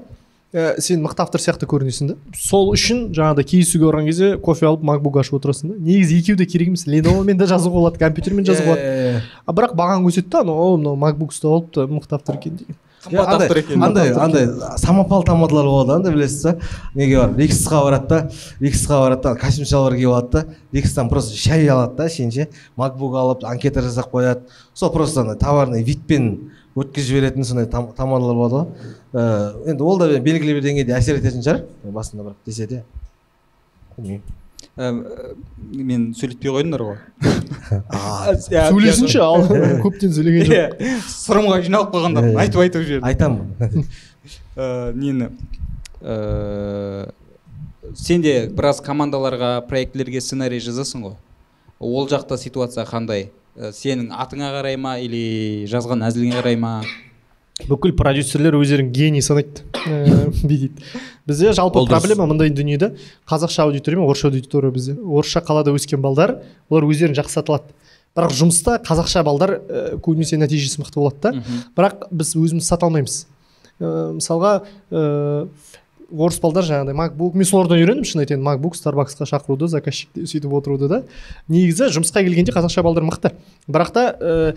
[0.53, 2.19] ә, сен мықты автор сияқты көрінесің да?
[2.37, 5.79] Сол үшін жаңағыдай кездесуге барған кезде кофе алып макбук ашып отырасың да.
[5.79, 6.87] Негізі екеуі де керек емес.
[6.87, 9.25] Леновомен де жазуға болады компьютермен жазуға болады.
[9.47, 12.79] А бірақ бағаң өседі да анау о мынау макбук ұстап алыпты мықты автор екен деген.
[13.01, 13.49] Андай
[13.81, 14.47] андай андай
[14.77, 16.53] самопал тамадалар болады андай білесіз ба?
[16.95, 18.19] Неге барып риксқа барады да
[18.61, 20.45] риксқа барады да костюм шалбар киіп алады да
[20.77, 24.43] рикстан просто шай алады да ішейін ше макбук алып анкета жасап қояды.
[24.75, 28.67] Сол просто андай товарный видпен өткізіп жіберетін сондай там- тамадалар болады ғой.
[29.13, 31.65] Э, енді ол да белгілі бір деңгейде әсер ететін шығар.
[31.85, 32.83] Басында бірақ десе де.
[33.97, 34.23] Білмеймін.
[34.79, 34.91] Ә,
[35.75, 36.99] мен сөйлетпей қойдыңдар ғой.
[38.47, 39.43] Сөйлесінші ал
[39.85, 40.85] көптен сөйлеген жоқ.
[41.11, 42.37] сырымға жиналып қалғанда иә.
[42.45, 43.47] айтып айтып жібердім айтамын
[45.01, 45.31] нені?
[47.97, 51.17] Сен де біраз командаларға проектілерге сценарий жазасың ғой.
[51.81, 53.21] Ол жақта ситуация қандай?
[53.27, 53.31] Ә,
[53.75, 56.75] сенің атыңа қарай ма или жазған әзіліңе қарай ма?
[57.69, 59.67] Бүкіл продюсерлер өздерін гений санайды.
[59.81, 60.71] Ә, бүйтеді
[61.29, 62.95] бізде жалпы проблема мындай дүниеде.
[63.29, 64.97] Қазақша аудитория мен орысша аудитория бізде?
[64.97, 66.39] Орысша қалада өскен балдар
[66.71, 67.77] олар өздерін жақсы сата алады
[68.17, 71.45] бірақ жұмыста қазақша балдар ә, көбінесе нәтижесі мықты болады да.
[71.77, 73.27] Бірақ біз өзіміз сата алмаймыз.
[73.79, 74.55] Ә, мысалға
[74.91, 75.47] ә,
[76.11, 80.89] орыс балдар жаңағыдай макбук мен солардан үйрендім шын айтайын макбук старбаксқа шақыруды заказчикті сөйтіп отыруды
[80.91, 81.03] да.
[81.49, 83.33] Негізі жұмысқа келгенде қазақша балдар мықты.
[83.71, 84.57] Бірақ та ә,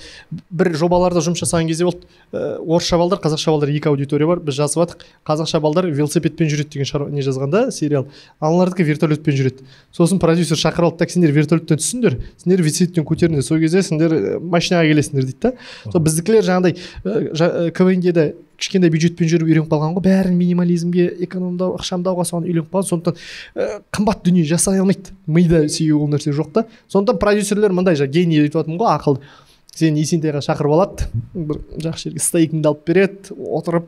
[0.49, 2.07] бір жобаларда жұмыс жасаған кезде болды.
[2.31, 6.73] Ә, орысша балдар қазақша балдар екі аудитория бар біз жазып жатық қазақша балдар велосипедпен жүреді
[6.73, 8.07] деген шаруа не жазғанда сериал.
[8.39, 9.67] Аналардікі вертолетпен жүреді.
[9.93, 14.39] Сосын продюсер шақырып алды да сендер вертолеттен түссіңдер сендер велосипедтен көтеріңдер сол кезде сендер ә,
[14.39, 15.53] машинаға келесіңдер дейді да.
[15.91, 18.25] Сол біздікілер жаңағыдай ә, жа- ә, квн де де
[18.64, 20.05] кішкентай бюджетпен жүріп үйреніп қалған ғой.
[20.07, 22.88] Бәрін минимализмге экономдау ықшамдауға соған үйреніп қалған.
[22.88, 23.18] Сондықтан
[23.59, 25.11] ә, қымбат дүние жасай алмайды.
[25.28, 26.66] Мида сүйеу ол нәрсе жоқ та.
[26.88, 29.34] Сондықтан продюсерлер мындай жаңа гений айтып жатырмын ғой ақылды
[29.74, 33.88] сені есентайға шақырып алады бір жақсы жерге стейкіңді алып береді отырып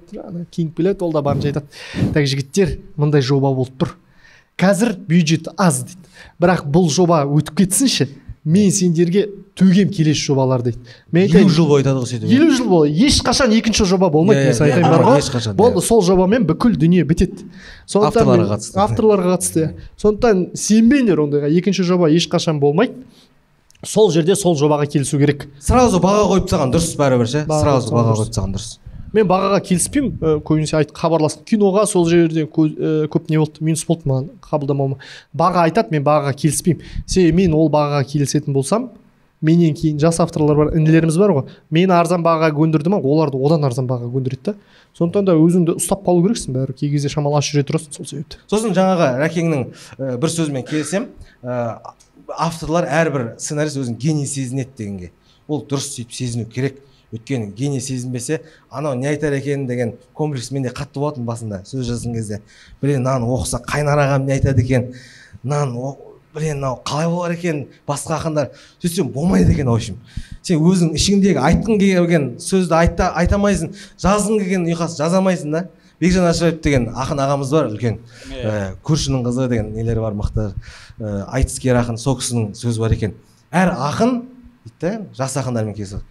[0.50, 1.68] киініп келеді ол да барынша айтады.
[2.14, 3.94] Так жігіттер мындай жоба болып тұр.
[4.58, 6.10] Қазір бюджет аз дейді.
[6.42, 8.10] Бірақ бұл жоба өтіп кетсінші
[8.46, 9.26] мен сендерге
[9.58, 10.78] төгем келесі жобалар дейді.
[11.12, 14.42] Мен елу айтайын жыл бойы айтады ғой сөйтіп елу жыл бойы ешқашан екінші жоба болмайды
[14.42, 15.86] Иә, мен саған иә, айтайын бар ғой ешқашан, болды иә.
[15.88, 17.48] сол жобамен бүкіл дүние бітеді.
[17.88, 18.78] Сондықтан Авторларға қатысты.
[18.86, 19.60] авторларға қатысты.
[19.66, 22.94] Иә сондықтан сенбеңдер ондайға екінші жоба ешқашан болмайды.
[23.86, 25.48] Сол жерде сол жобаға келісу керек.
[25.60, 27.46] Сразу баға қойып тастаған дұрыс бәрібір ше?
[27.50, 28.78] Сразу баға қойып тастаған дұрыс.
[29.16, 30.12] Мен бағаға келіспеймін.
[30.20, 34.30] Ә, көбінесе айт хабарласып киноға сол жерде көз, ә, көп не болды минус болды маған
[34.44, 35.00] қабылдамауыма.
[35.36, 36.84] Баға айтады мен бағаға келіспеймін.
[37.08, 38.92] Себебі мен ол бағаға келісетін болсам
[39.46, 41.44] менен кейін жас авторлар бар інілеріміз бар ғой.
[41.70, 44.56] Мені арзан бағаға көндірді ма олар да одан арзан бағаға көндіреді да.
[44.96, 48.40] Сондықтан да өзіңді ұстап қалу керексің бәрі кей кезде шамалы аш жүре тұрасың сол себепті.
[48.50, 49.66] Сосын жаңағы рәкеңнің
[50.00, 51.10] ә, бір сөзімен келісемін.
[51.44, 51.94] Ә,
[52.32, 55.12] авторлар әрбір сценарист өзін гений сезінеді дегенге.
[55.48, 56.80] Ол дұрыс сөйтіп сезіну керек.
[57.14, 62.14] Өйткені гений сезінбесе анау не айтар екен деген комплекс менде қатты болатын басында сөз жазған
[62.14, 62.42] кезде.
[62.82, 64.94] Блин мынаны оқыса қайнар ағам не айтады екен?
[65.44, 65.96] Мынаны
[66.34, 68.52] блин мынау қалай болар екен басқа ақындар?
[68.82, 69.98] Сөйтсем болмайды екен в общем
[70.46, 75.64] сен өзің ішіңдегі айтқың келген сөзді айта, айта алмайсың жазғың келген ұйқас жаза алмайсың да.
[76.00, 78.02] Бекжан ашаев деген ақын ағамыз бар үлкен.
[78.36, 80.50] Ә, көршінің қызы деген нелері бар мықты.
[81.00, 83.16] Ә, айтыскер ақын сол кісінің сөзі бар екен.
[83.50, 84.18] Әр ақын
[84.66, 86.04] дейді да жас ақындармен кездесіп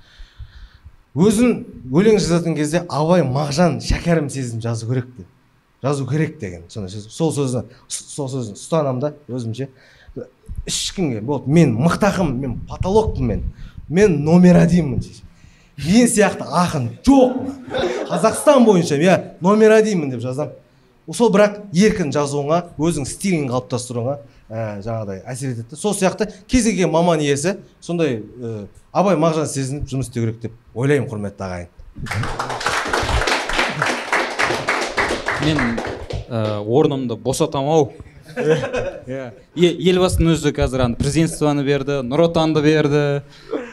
[1.15, 5.27] өзін өлең жазатын кезде абай мағжан шәкәрім сезім жазу керек деп.
[5.83, 7.09] Жазу керек деген сондай сөз.
[7.11, 9.69] Сол сөзді сол сөзді ұстанамын да өзімше.
[10.67, 13.45] Ешкімге болды мен мықты ақынмын мен потолокпын мен.
[13.89, 15.01] Мен номер одинмін
[15.77, 17.39] мен сияқты ақын жоқ
[18.11, 20.55] қазақстан бойынша я номер одинмін деп жазамын.
[21.13, 24.15] Сол бірақ еркін жазуыңа өзің стилін қалыптастыруыңа
[24.49, 29.89] ә, жаңағыдай әсер етеді сол сияқты кез келген маман иесі сондай ә, абай мағжан сезініп
[29.91, 31.69] жұмыс істеу керек деп ойлаймын құрметті ағайын.
[35.45, 35.59] Мен
[36.31, 37.89] ә, орнымды босатамын ау.
[38.39, 39.33] Иә.
[39.59, 43.03] Елбасының өзі қазір ана президентствоны берді нұр отанды берді.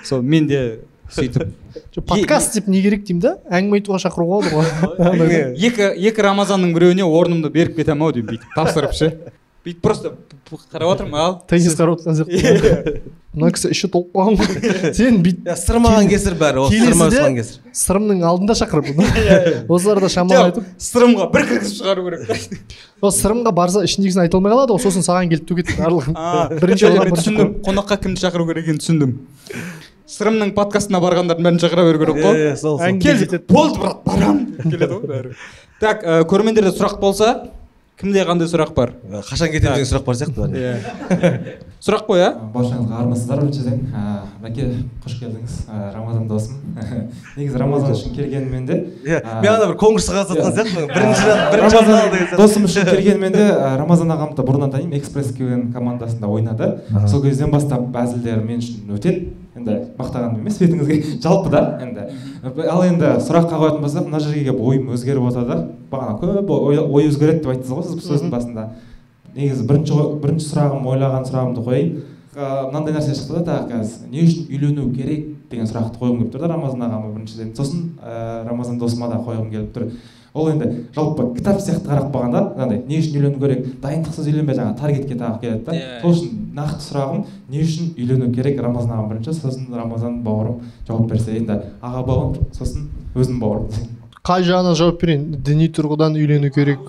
[0.04, 0.82] Сол мен де
[1.14, 1.54] сөйтіп.
[2.02, 3.38] Подкаст деп не керек деймін да?
[3.46, 5.54] Әңгіме айтуға шақыруға болады ғой.
[5.54, 9.14] Екі екі рамазанның біреуіне орнымды беріп кетемін ау деймін бүйтіп тапсырып ше.
[9.62, 10.16] Бүйтіп просто
[10.74, 11.42] қарап отырмын ал.
[11.50, 13.02] Теннис қарап отырған сияқты.
[13.32, 14.94] Мына кісі іші толып қалған ғой.
[14.98, 17.60] Сен бүйтіп иә сырмаған кесір бәрі ол сырма келесіде өскен кесір.
[17.80, 18.90] сырымның алдында шақырып
[19.76, 22.26] осы арада шамалы айтып сырымға бір кіргізіп шығару керек.
[22.28, 22.36] Та
[23.08, 26.20] ол сырымға барса ішіндегісін айта алмай қалады ғой сосын саған келіп төгеді барлығын.
[26.60, 29.16] Бірінші түсіндім қонаққа кімді шақыру керек екенін түсіндім.
[30.12, 32.42] Сырымның подкастына барғандардың бәрін шақыра беру керек қой.
[32.50, 35.36] Иә сол кел болды брат барамын келеді ғой бәрі.
[35.80, 37.32] Так көрермендерде сұрақ болса
[38.02, 38.92] кімде қандай сұрақ бар?
[39.30, 41.58] Қашан кетемін деген сұрақ бар сияқты иә.
[41.82, 42.30] Сұрақ қой а?
[42.54, 44.04] Баршаңызға армысыздар біріншіден ә,
[44.42, 44.68] мәке
[45.04, 45.56] қош келдіңіз.
[45.96, 46.60] Рамазан досым.
[47.38, 51.24] Негізі рамазан үшін келгенмен де иә мен ана бір конкурсқа қатысатын сияқтымын бірінші
[51.62, 53.48] рамазан досым үшін келгенмен де
[53.82, 56.72] рамазан ағамды бұрыннан танимын экспресс квн командасында ойнады.
[57.08, 59.32] Сол кезден бастап әзілдері мен үшін өтеді.
[59.58, 61.64] Енді мақтағаным емес бетіңізге жалпы да.
[61.84, 62.06] Енді
[62.70, 65.58] ал енді сұраққа қоятын болсақ мына жерге келіп ойым өзгеріп отыр да
[65.92, 68.70] бағана көп ой, өзгереді деп айттыңыз ғой сіз сөздің басында.
[69.36, 69.94] Негізі бірінші
[70.24, 71.92] бірінші сұрағым ойлаған сұрағымды қояйын.
[72.32, 74.08] Мынандай нәрсе шықты да тағы қазір.
[74.12, 77.52] Не үшін үйлену керек деген сұрақты қойғым келіп тұр да рамазан ағама біріншіден.
[77.56, 79.90] Сосын ә, рамазан досыма да қойғым келіп тұр.
[80.32, 83.66] Ол енді жалпы кітап сияқты қарап қалғанда мынандай не үшін үйлену керек?
[83.84, 85.76] Дайындықсыз үйленбе жаңағы таргетке тағы келеді да.
[86.00, 88.62] Сол үшін нақты сұрағым не үшін үйлену керек?
[88.64, 93.68] Рамазан ағам бірінші сосын рамазан бауырым жауап берсе енді аға бауырым сосын өзім бауырым.
[94.28, 95.26] Қай жағынан жауап берейін?
[95.42, 96.84] Діни тұрғыдан үйлену керек.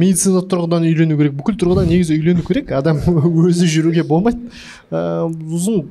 [0.00, 1.34] Медицина тұрғыдан үйлену керек.
[1.36, 2.70] Бүкіл тұрғыдан негізі үйлену керек.
[2.72, 3.00] Адам
[3.44, 4.48] өзі жүруге болмайды.
[4.88, 5.82] Ә, ұзын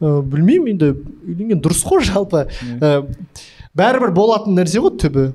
[0.00, 0.92] ә, білмеймін енді.
[1.26, 2.46] Үйленген дұрыс қой жалпы.
[2.80, 2.94] Ә,
[3.76, 5.26] бәрібір болатын нәрсе ғой түбі.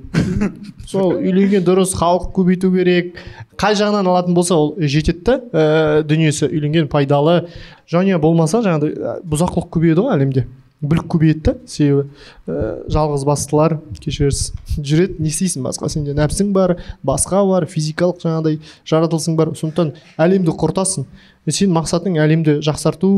[0.90, 3.14] Сол үйленген дұрыс халық көбейту керек.
[3.60, 6.50] Қай жағынан алатын болса ол жетеді да ә, дүниесі.
[6.50, 7.44] Үйленген пайдалы.
[7.92, 10.48] Және болмаса жаңағыдай ә, бұзақылық көбейеді ғой әлемде.
[10.82, 11.54] Бүлік көбейеді да.
[11.70, 12.08] Себебі
[12.46, 14.52] ә, жалғыз бастылар кешірерсіз.
[14.78, 15.88] Жүреді не істейсің басқа?
[15.92, 16.76] Сенде нәпсің бар
[17.06, 19.54] басқа бар физикалық жаңағыдай жаратылысың бар.
[19.58, 21.06] Сондықтан әлемді құртасың.
[21.46, 23.12] Е, сенің мақсатың әлемді жақсарту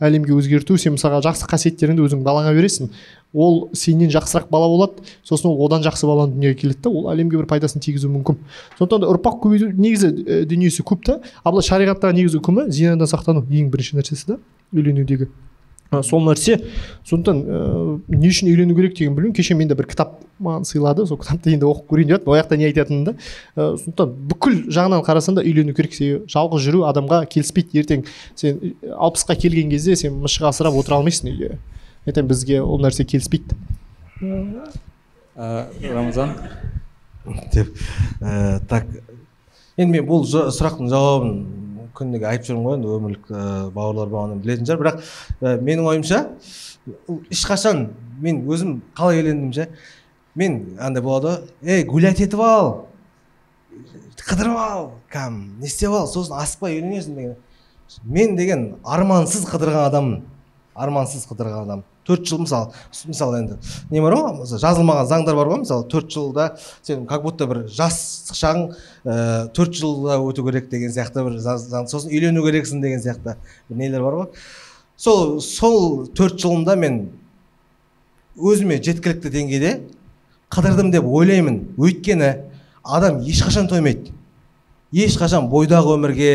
[0.00, 0.78] әлемге өзгерту.
[0.80, 2.88] Сен мысалға жақсы қасиеттеріңді өзің балаңа бересің.
[3.36, 5.04] Ол сенен жақсырақ бала болады.
[5.28, 6.90] Сосын ол одан жақсы баланы дүниеге келеді да.
[6.90, 8.40] Ол әлемге бір пайдасын тигізуі мүмкін.
[8.78, 11.20] Сондықтан да ұрпақ көбейту негізі ә, дүниесі көп та.
[11.44, 14.40] Ал былай шариғаттағы негізгі үкімі зинадан сақтану ең бірінші нәрсесі да.
[14.72, 15.28] Үйленудегі.
[15.90, 16.60] А, сол нәрсе
[17.02, 19.34] сондықтан ыыы не үшін үйлену керек деген білмеймін.
[19.34, 22.30] Кеше менде бір кітап маған сыйлады сол кітапты енді оқып көрейін деп жатырмын.
[22.30, 23.14] Ол жақта не айтатынын да.
[23.56, 25.96] Ә, сондықтан бүкіл жағынан қарасаң да үйлену керек.
[25.98, 27.82] Себебі жалғыз жүру адамға келіспейді.
[27.82, 28.06] Ертең
[28.38, 31.58] сен ы, алпысқа келген кезде сен мышық асырап отыра алмайсың үйде
[32.06, 33.58] ертең бізге ол нәрсе келіспейді.
[34.20, 36.36] Ә, рамазан?
[37.52, 37.74] Деп
[38.20, 38.86] ә, так.
[39.76, 41.34] Енді мен бұл сұрақтың жауабын
[42.00, 43.30] күніге айтып жүрмін ғой енді өмірлік
[43.76, 44.80] бауырлар бағана білетін шығар.
[44.80, 45.00] Бірақ
[45.40, 46.22] ә, менің ойымша
[47.30, 47.90] ешқашан
[48.20, 49.68] мен өзім қалай үйлендім ше?
[50.34, 52.72] Мен андай болады ғой ей гулять етіп ал
[54.20, 57.36] қыдырып ал кәм не істеп ал сосын асықпай үйленесің деген.
[58.04, 60.20] Мен деген армансыз қыдырған адаммын.
[60.74, 61.84] Армансыз қыдырған адам.
[62.06, 62.72] Төрт жыл мысалы
[63.06, 63.56] мысалы енді
[63.90, 66.46] не бар ғой жазылмаған заңдар бар ғой мысалы төрт жылда
[66.82, 68.70] сен как будто бір жас шағың
[69.04, 73.36] төрт жылда өту керек деген сияқты бір сосын үйлену керексің деген сияқты
[73.68, 74.28] бір нелер бар ғой.
[74.96, 77.00] Сол сол төрт жылымда мен
[78.36, 79.72] өзіме жеткілікті деңгейде
[80.52, 81.62] қыдырдым деп ойлаймын.
[81.78, 82.34] Өйткені
[82.84, 84.12] адам ешқашан тоймайды.
[84.92, 86.32] Ешқашан бойдағы өмірге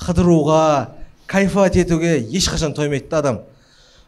[0.00, 0.94] қыдыруға
[1.26, 3.40] кайфовать етуге ешқашан тоймайды да адам.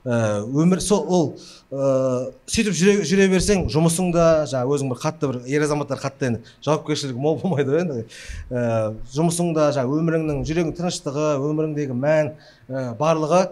[0.04, 1.26] Өмір сол ол
[1.70, 6.40] ә, сөйтіп жүре, жүре берсең жұмысыңда жаңағы өзің бір қатты бір ер азаматтар қатты енді
[6.64, 8.04] жауапкершілігі мол болмайды ғой енді.
[8.48, 13.42] Ә, жұмысыңда жаңағы өміріңнің жүрегің тыныштығы өміріңдегі мән ә, барлығы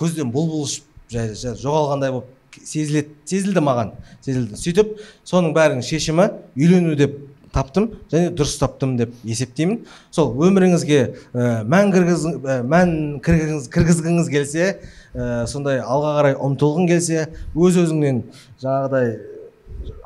[0.00, 0.88] көзден бұлбұл ұшып
[1.60, 3.92] жоғалғандай болып сезіледі сезілді маған
[4.24, 4.56] сезілді.
[4.58, 4.96] Сөйтіп
[5.28, 7.18] соның бәрінің шешімі үйлену деп
[7.54, 9.84] таптым және дұрыс таптым деп есептеймін.
[10.14, 11.00] Сол өміріңізге
[11.34, 12.92] ә, мән кіргіз ә, мән
[13.24, 14.68] кіргізгіңіз, кіргізгіңіз келсе
[15.14, 18.22] ә, сондай алға қарай ұмтылғың келсе өз өзіңнен
[18.62, 19.16] жаңағыдай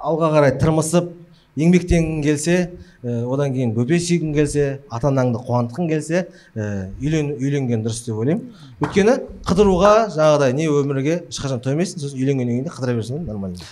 [0.04, 1.12] алға қарай тырмысып
[1.60, 2.56] еңбектенгің келсе
[3.04, 6.24] ә, одан кейін бөпе сүйгің келсе ата анаңды қуантқың келсе
[6.56, 8.48] ә, үйлен, үйленген дұрыс деп ойлаймын.
[8.82, 13.62] Өйткені қыдыруға жаңағыдай не өмірге ешқашан тоймайсың сосын үйленгеннен кейін де қыдыра берсең нормально.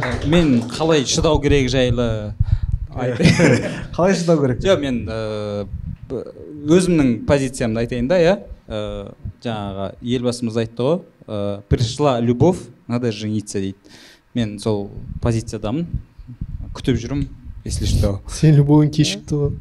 [0.00, 2.34] Ә, мен қалай шыдау керек жайлы
[2.92, 4.58] қалай шыдау керек?
[4.64, 5.04] Жоқ мен
[6.66, 8.34] өзімнің позициямды айтайын да иә.
[8.68, 9.12] Ә,
[9.42, 13.78] жаңағы елбасымыз айтты ғой ә, пришла любовь надо жениться дейді.
[14.34, 14.90] Мен сол
[15.20, 15.86] позициядамын.
[16.72, 17.28] Күтіп жүрмін
[17.64, 18.20] если что.
[18.30, 19.52] Сен любойың кешікті ғой.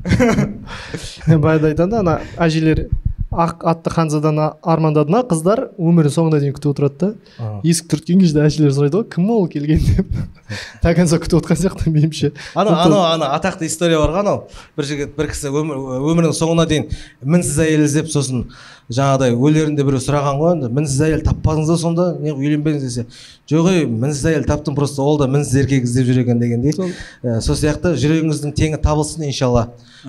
[1.44, 2.88] Баяғыда айтады ана әжелер
[3.32, 5.22] ақ атты ханзадан а- армандады ма?
[5.28, 7.52] Қыздар өмірінің соңына дейін күтіп отырады да.
[7.64, 9.80] Есік түрткен кезде әжелер сұрайды ғой кім ол келген?
[9.86, 10.10] деп.
[10.84, 14.44] До конца күтіп отқан сияқты меніңше анау анау ана атақты история бар ғой анау.
[14.76, 16.90] Бір жігіт бір кісі өмір, өмірінің соңына дейін
[17.24, 18.50] мінсіз әйел іздеп сосын
[18.92, 22.08] жаңағыдай өлерінде біреу сұраған ғой енді мінсіз әйел таппадыңыз ба сонда?
[22.22, 23.06] Неғып үйленбедіңіз десе.
[23.52, 26.76] Жоқ ей мінсіз әйел таптым просто ол да мінсіз еркек іздеп жүр екен дегендей
[27.22, 29.68] Ә, сол сияқты жүрегіңіздің теңі табылсын иншалла.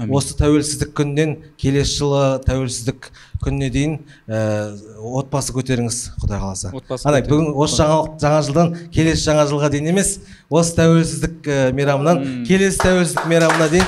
[0.09, 3.11] Осы тәуелсіздік күнінен келесі жылы тәуелсіздік
[3.45, 4.73] күніне дейін ә,
[5.21, 6.73] отбасы көтеріңіз құдай қаласа.
[6.73, 10.15] Отбасы бүгін осы жаңа жаңа жылдан келесі жаңа жылға дейін емес
[10.49, 13.87] осы тәуелсіздік ә, мейрамынан келесі тәуелсіздік мейрамына дейін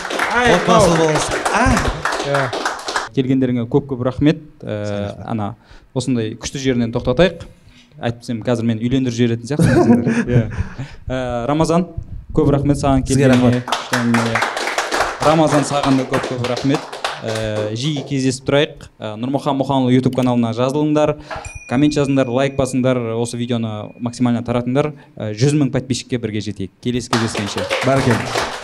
[0.58, 1.32] отбасылы болыңыз.
[1.54, 2.63] А!
[3.14, 5.54] Келгендеріңе көп көп рахмет ә, ана
[5.94, 7.46] осындай күшті жерінен тоқтатайық.
[7.94, 10.42] Әйтпесем қазір мені үйлендіріп жіберетін сияқтысыңдар иә.
[11.06, 11.88] Ә, рамазан
[12.34, 13.62] көп рахмет саған келгеніңе
[15.24, 16.90] рамазан саған да көп көп рахмет.
[17.24, 18.88] Ә, жиі кездесіп тұрайық.
[18.98, 21.14] Ә, нұрмұхан мұханұлы ютуб каналына жазылыңдар.
[21.70, 23.00] Коммент жазыңдар лайк басыңдар.
[23.16, 24.92] Осы видеоны максимально таратыңдар.
[25.16, 26.76] Ә, жүз мың подписчикке бірге жетейік.
[26.84, 27.64] Келесі кездескенше.
[27.86, 28.63] Бәрекелді.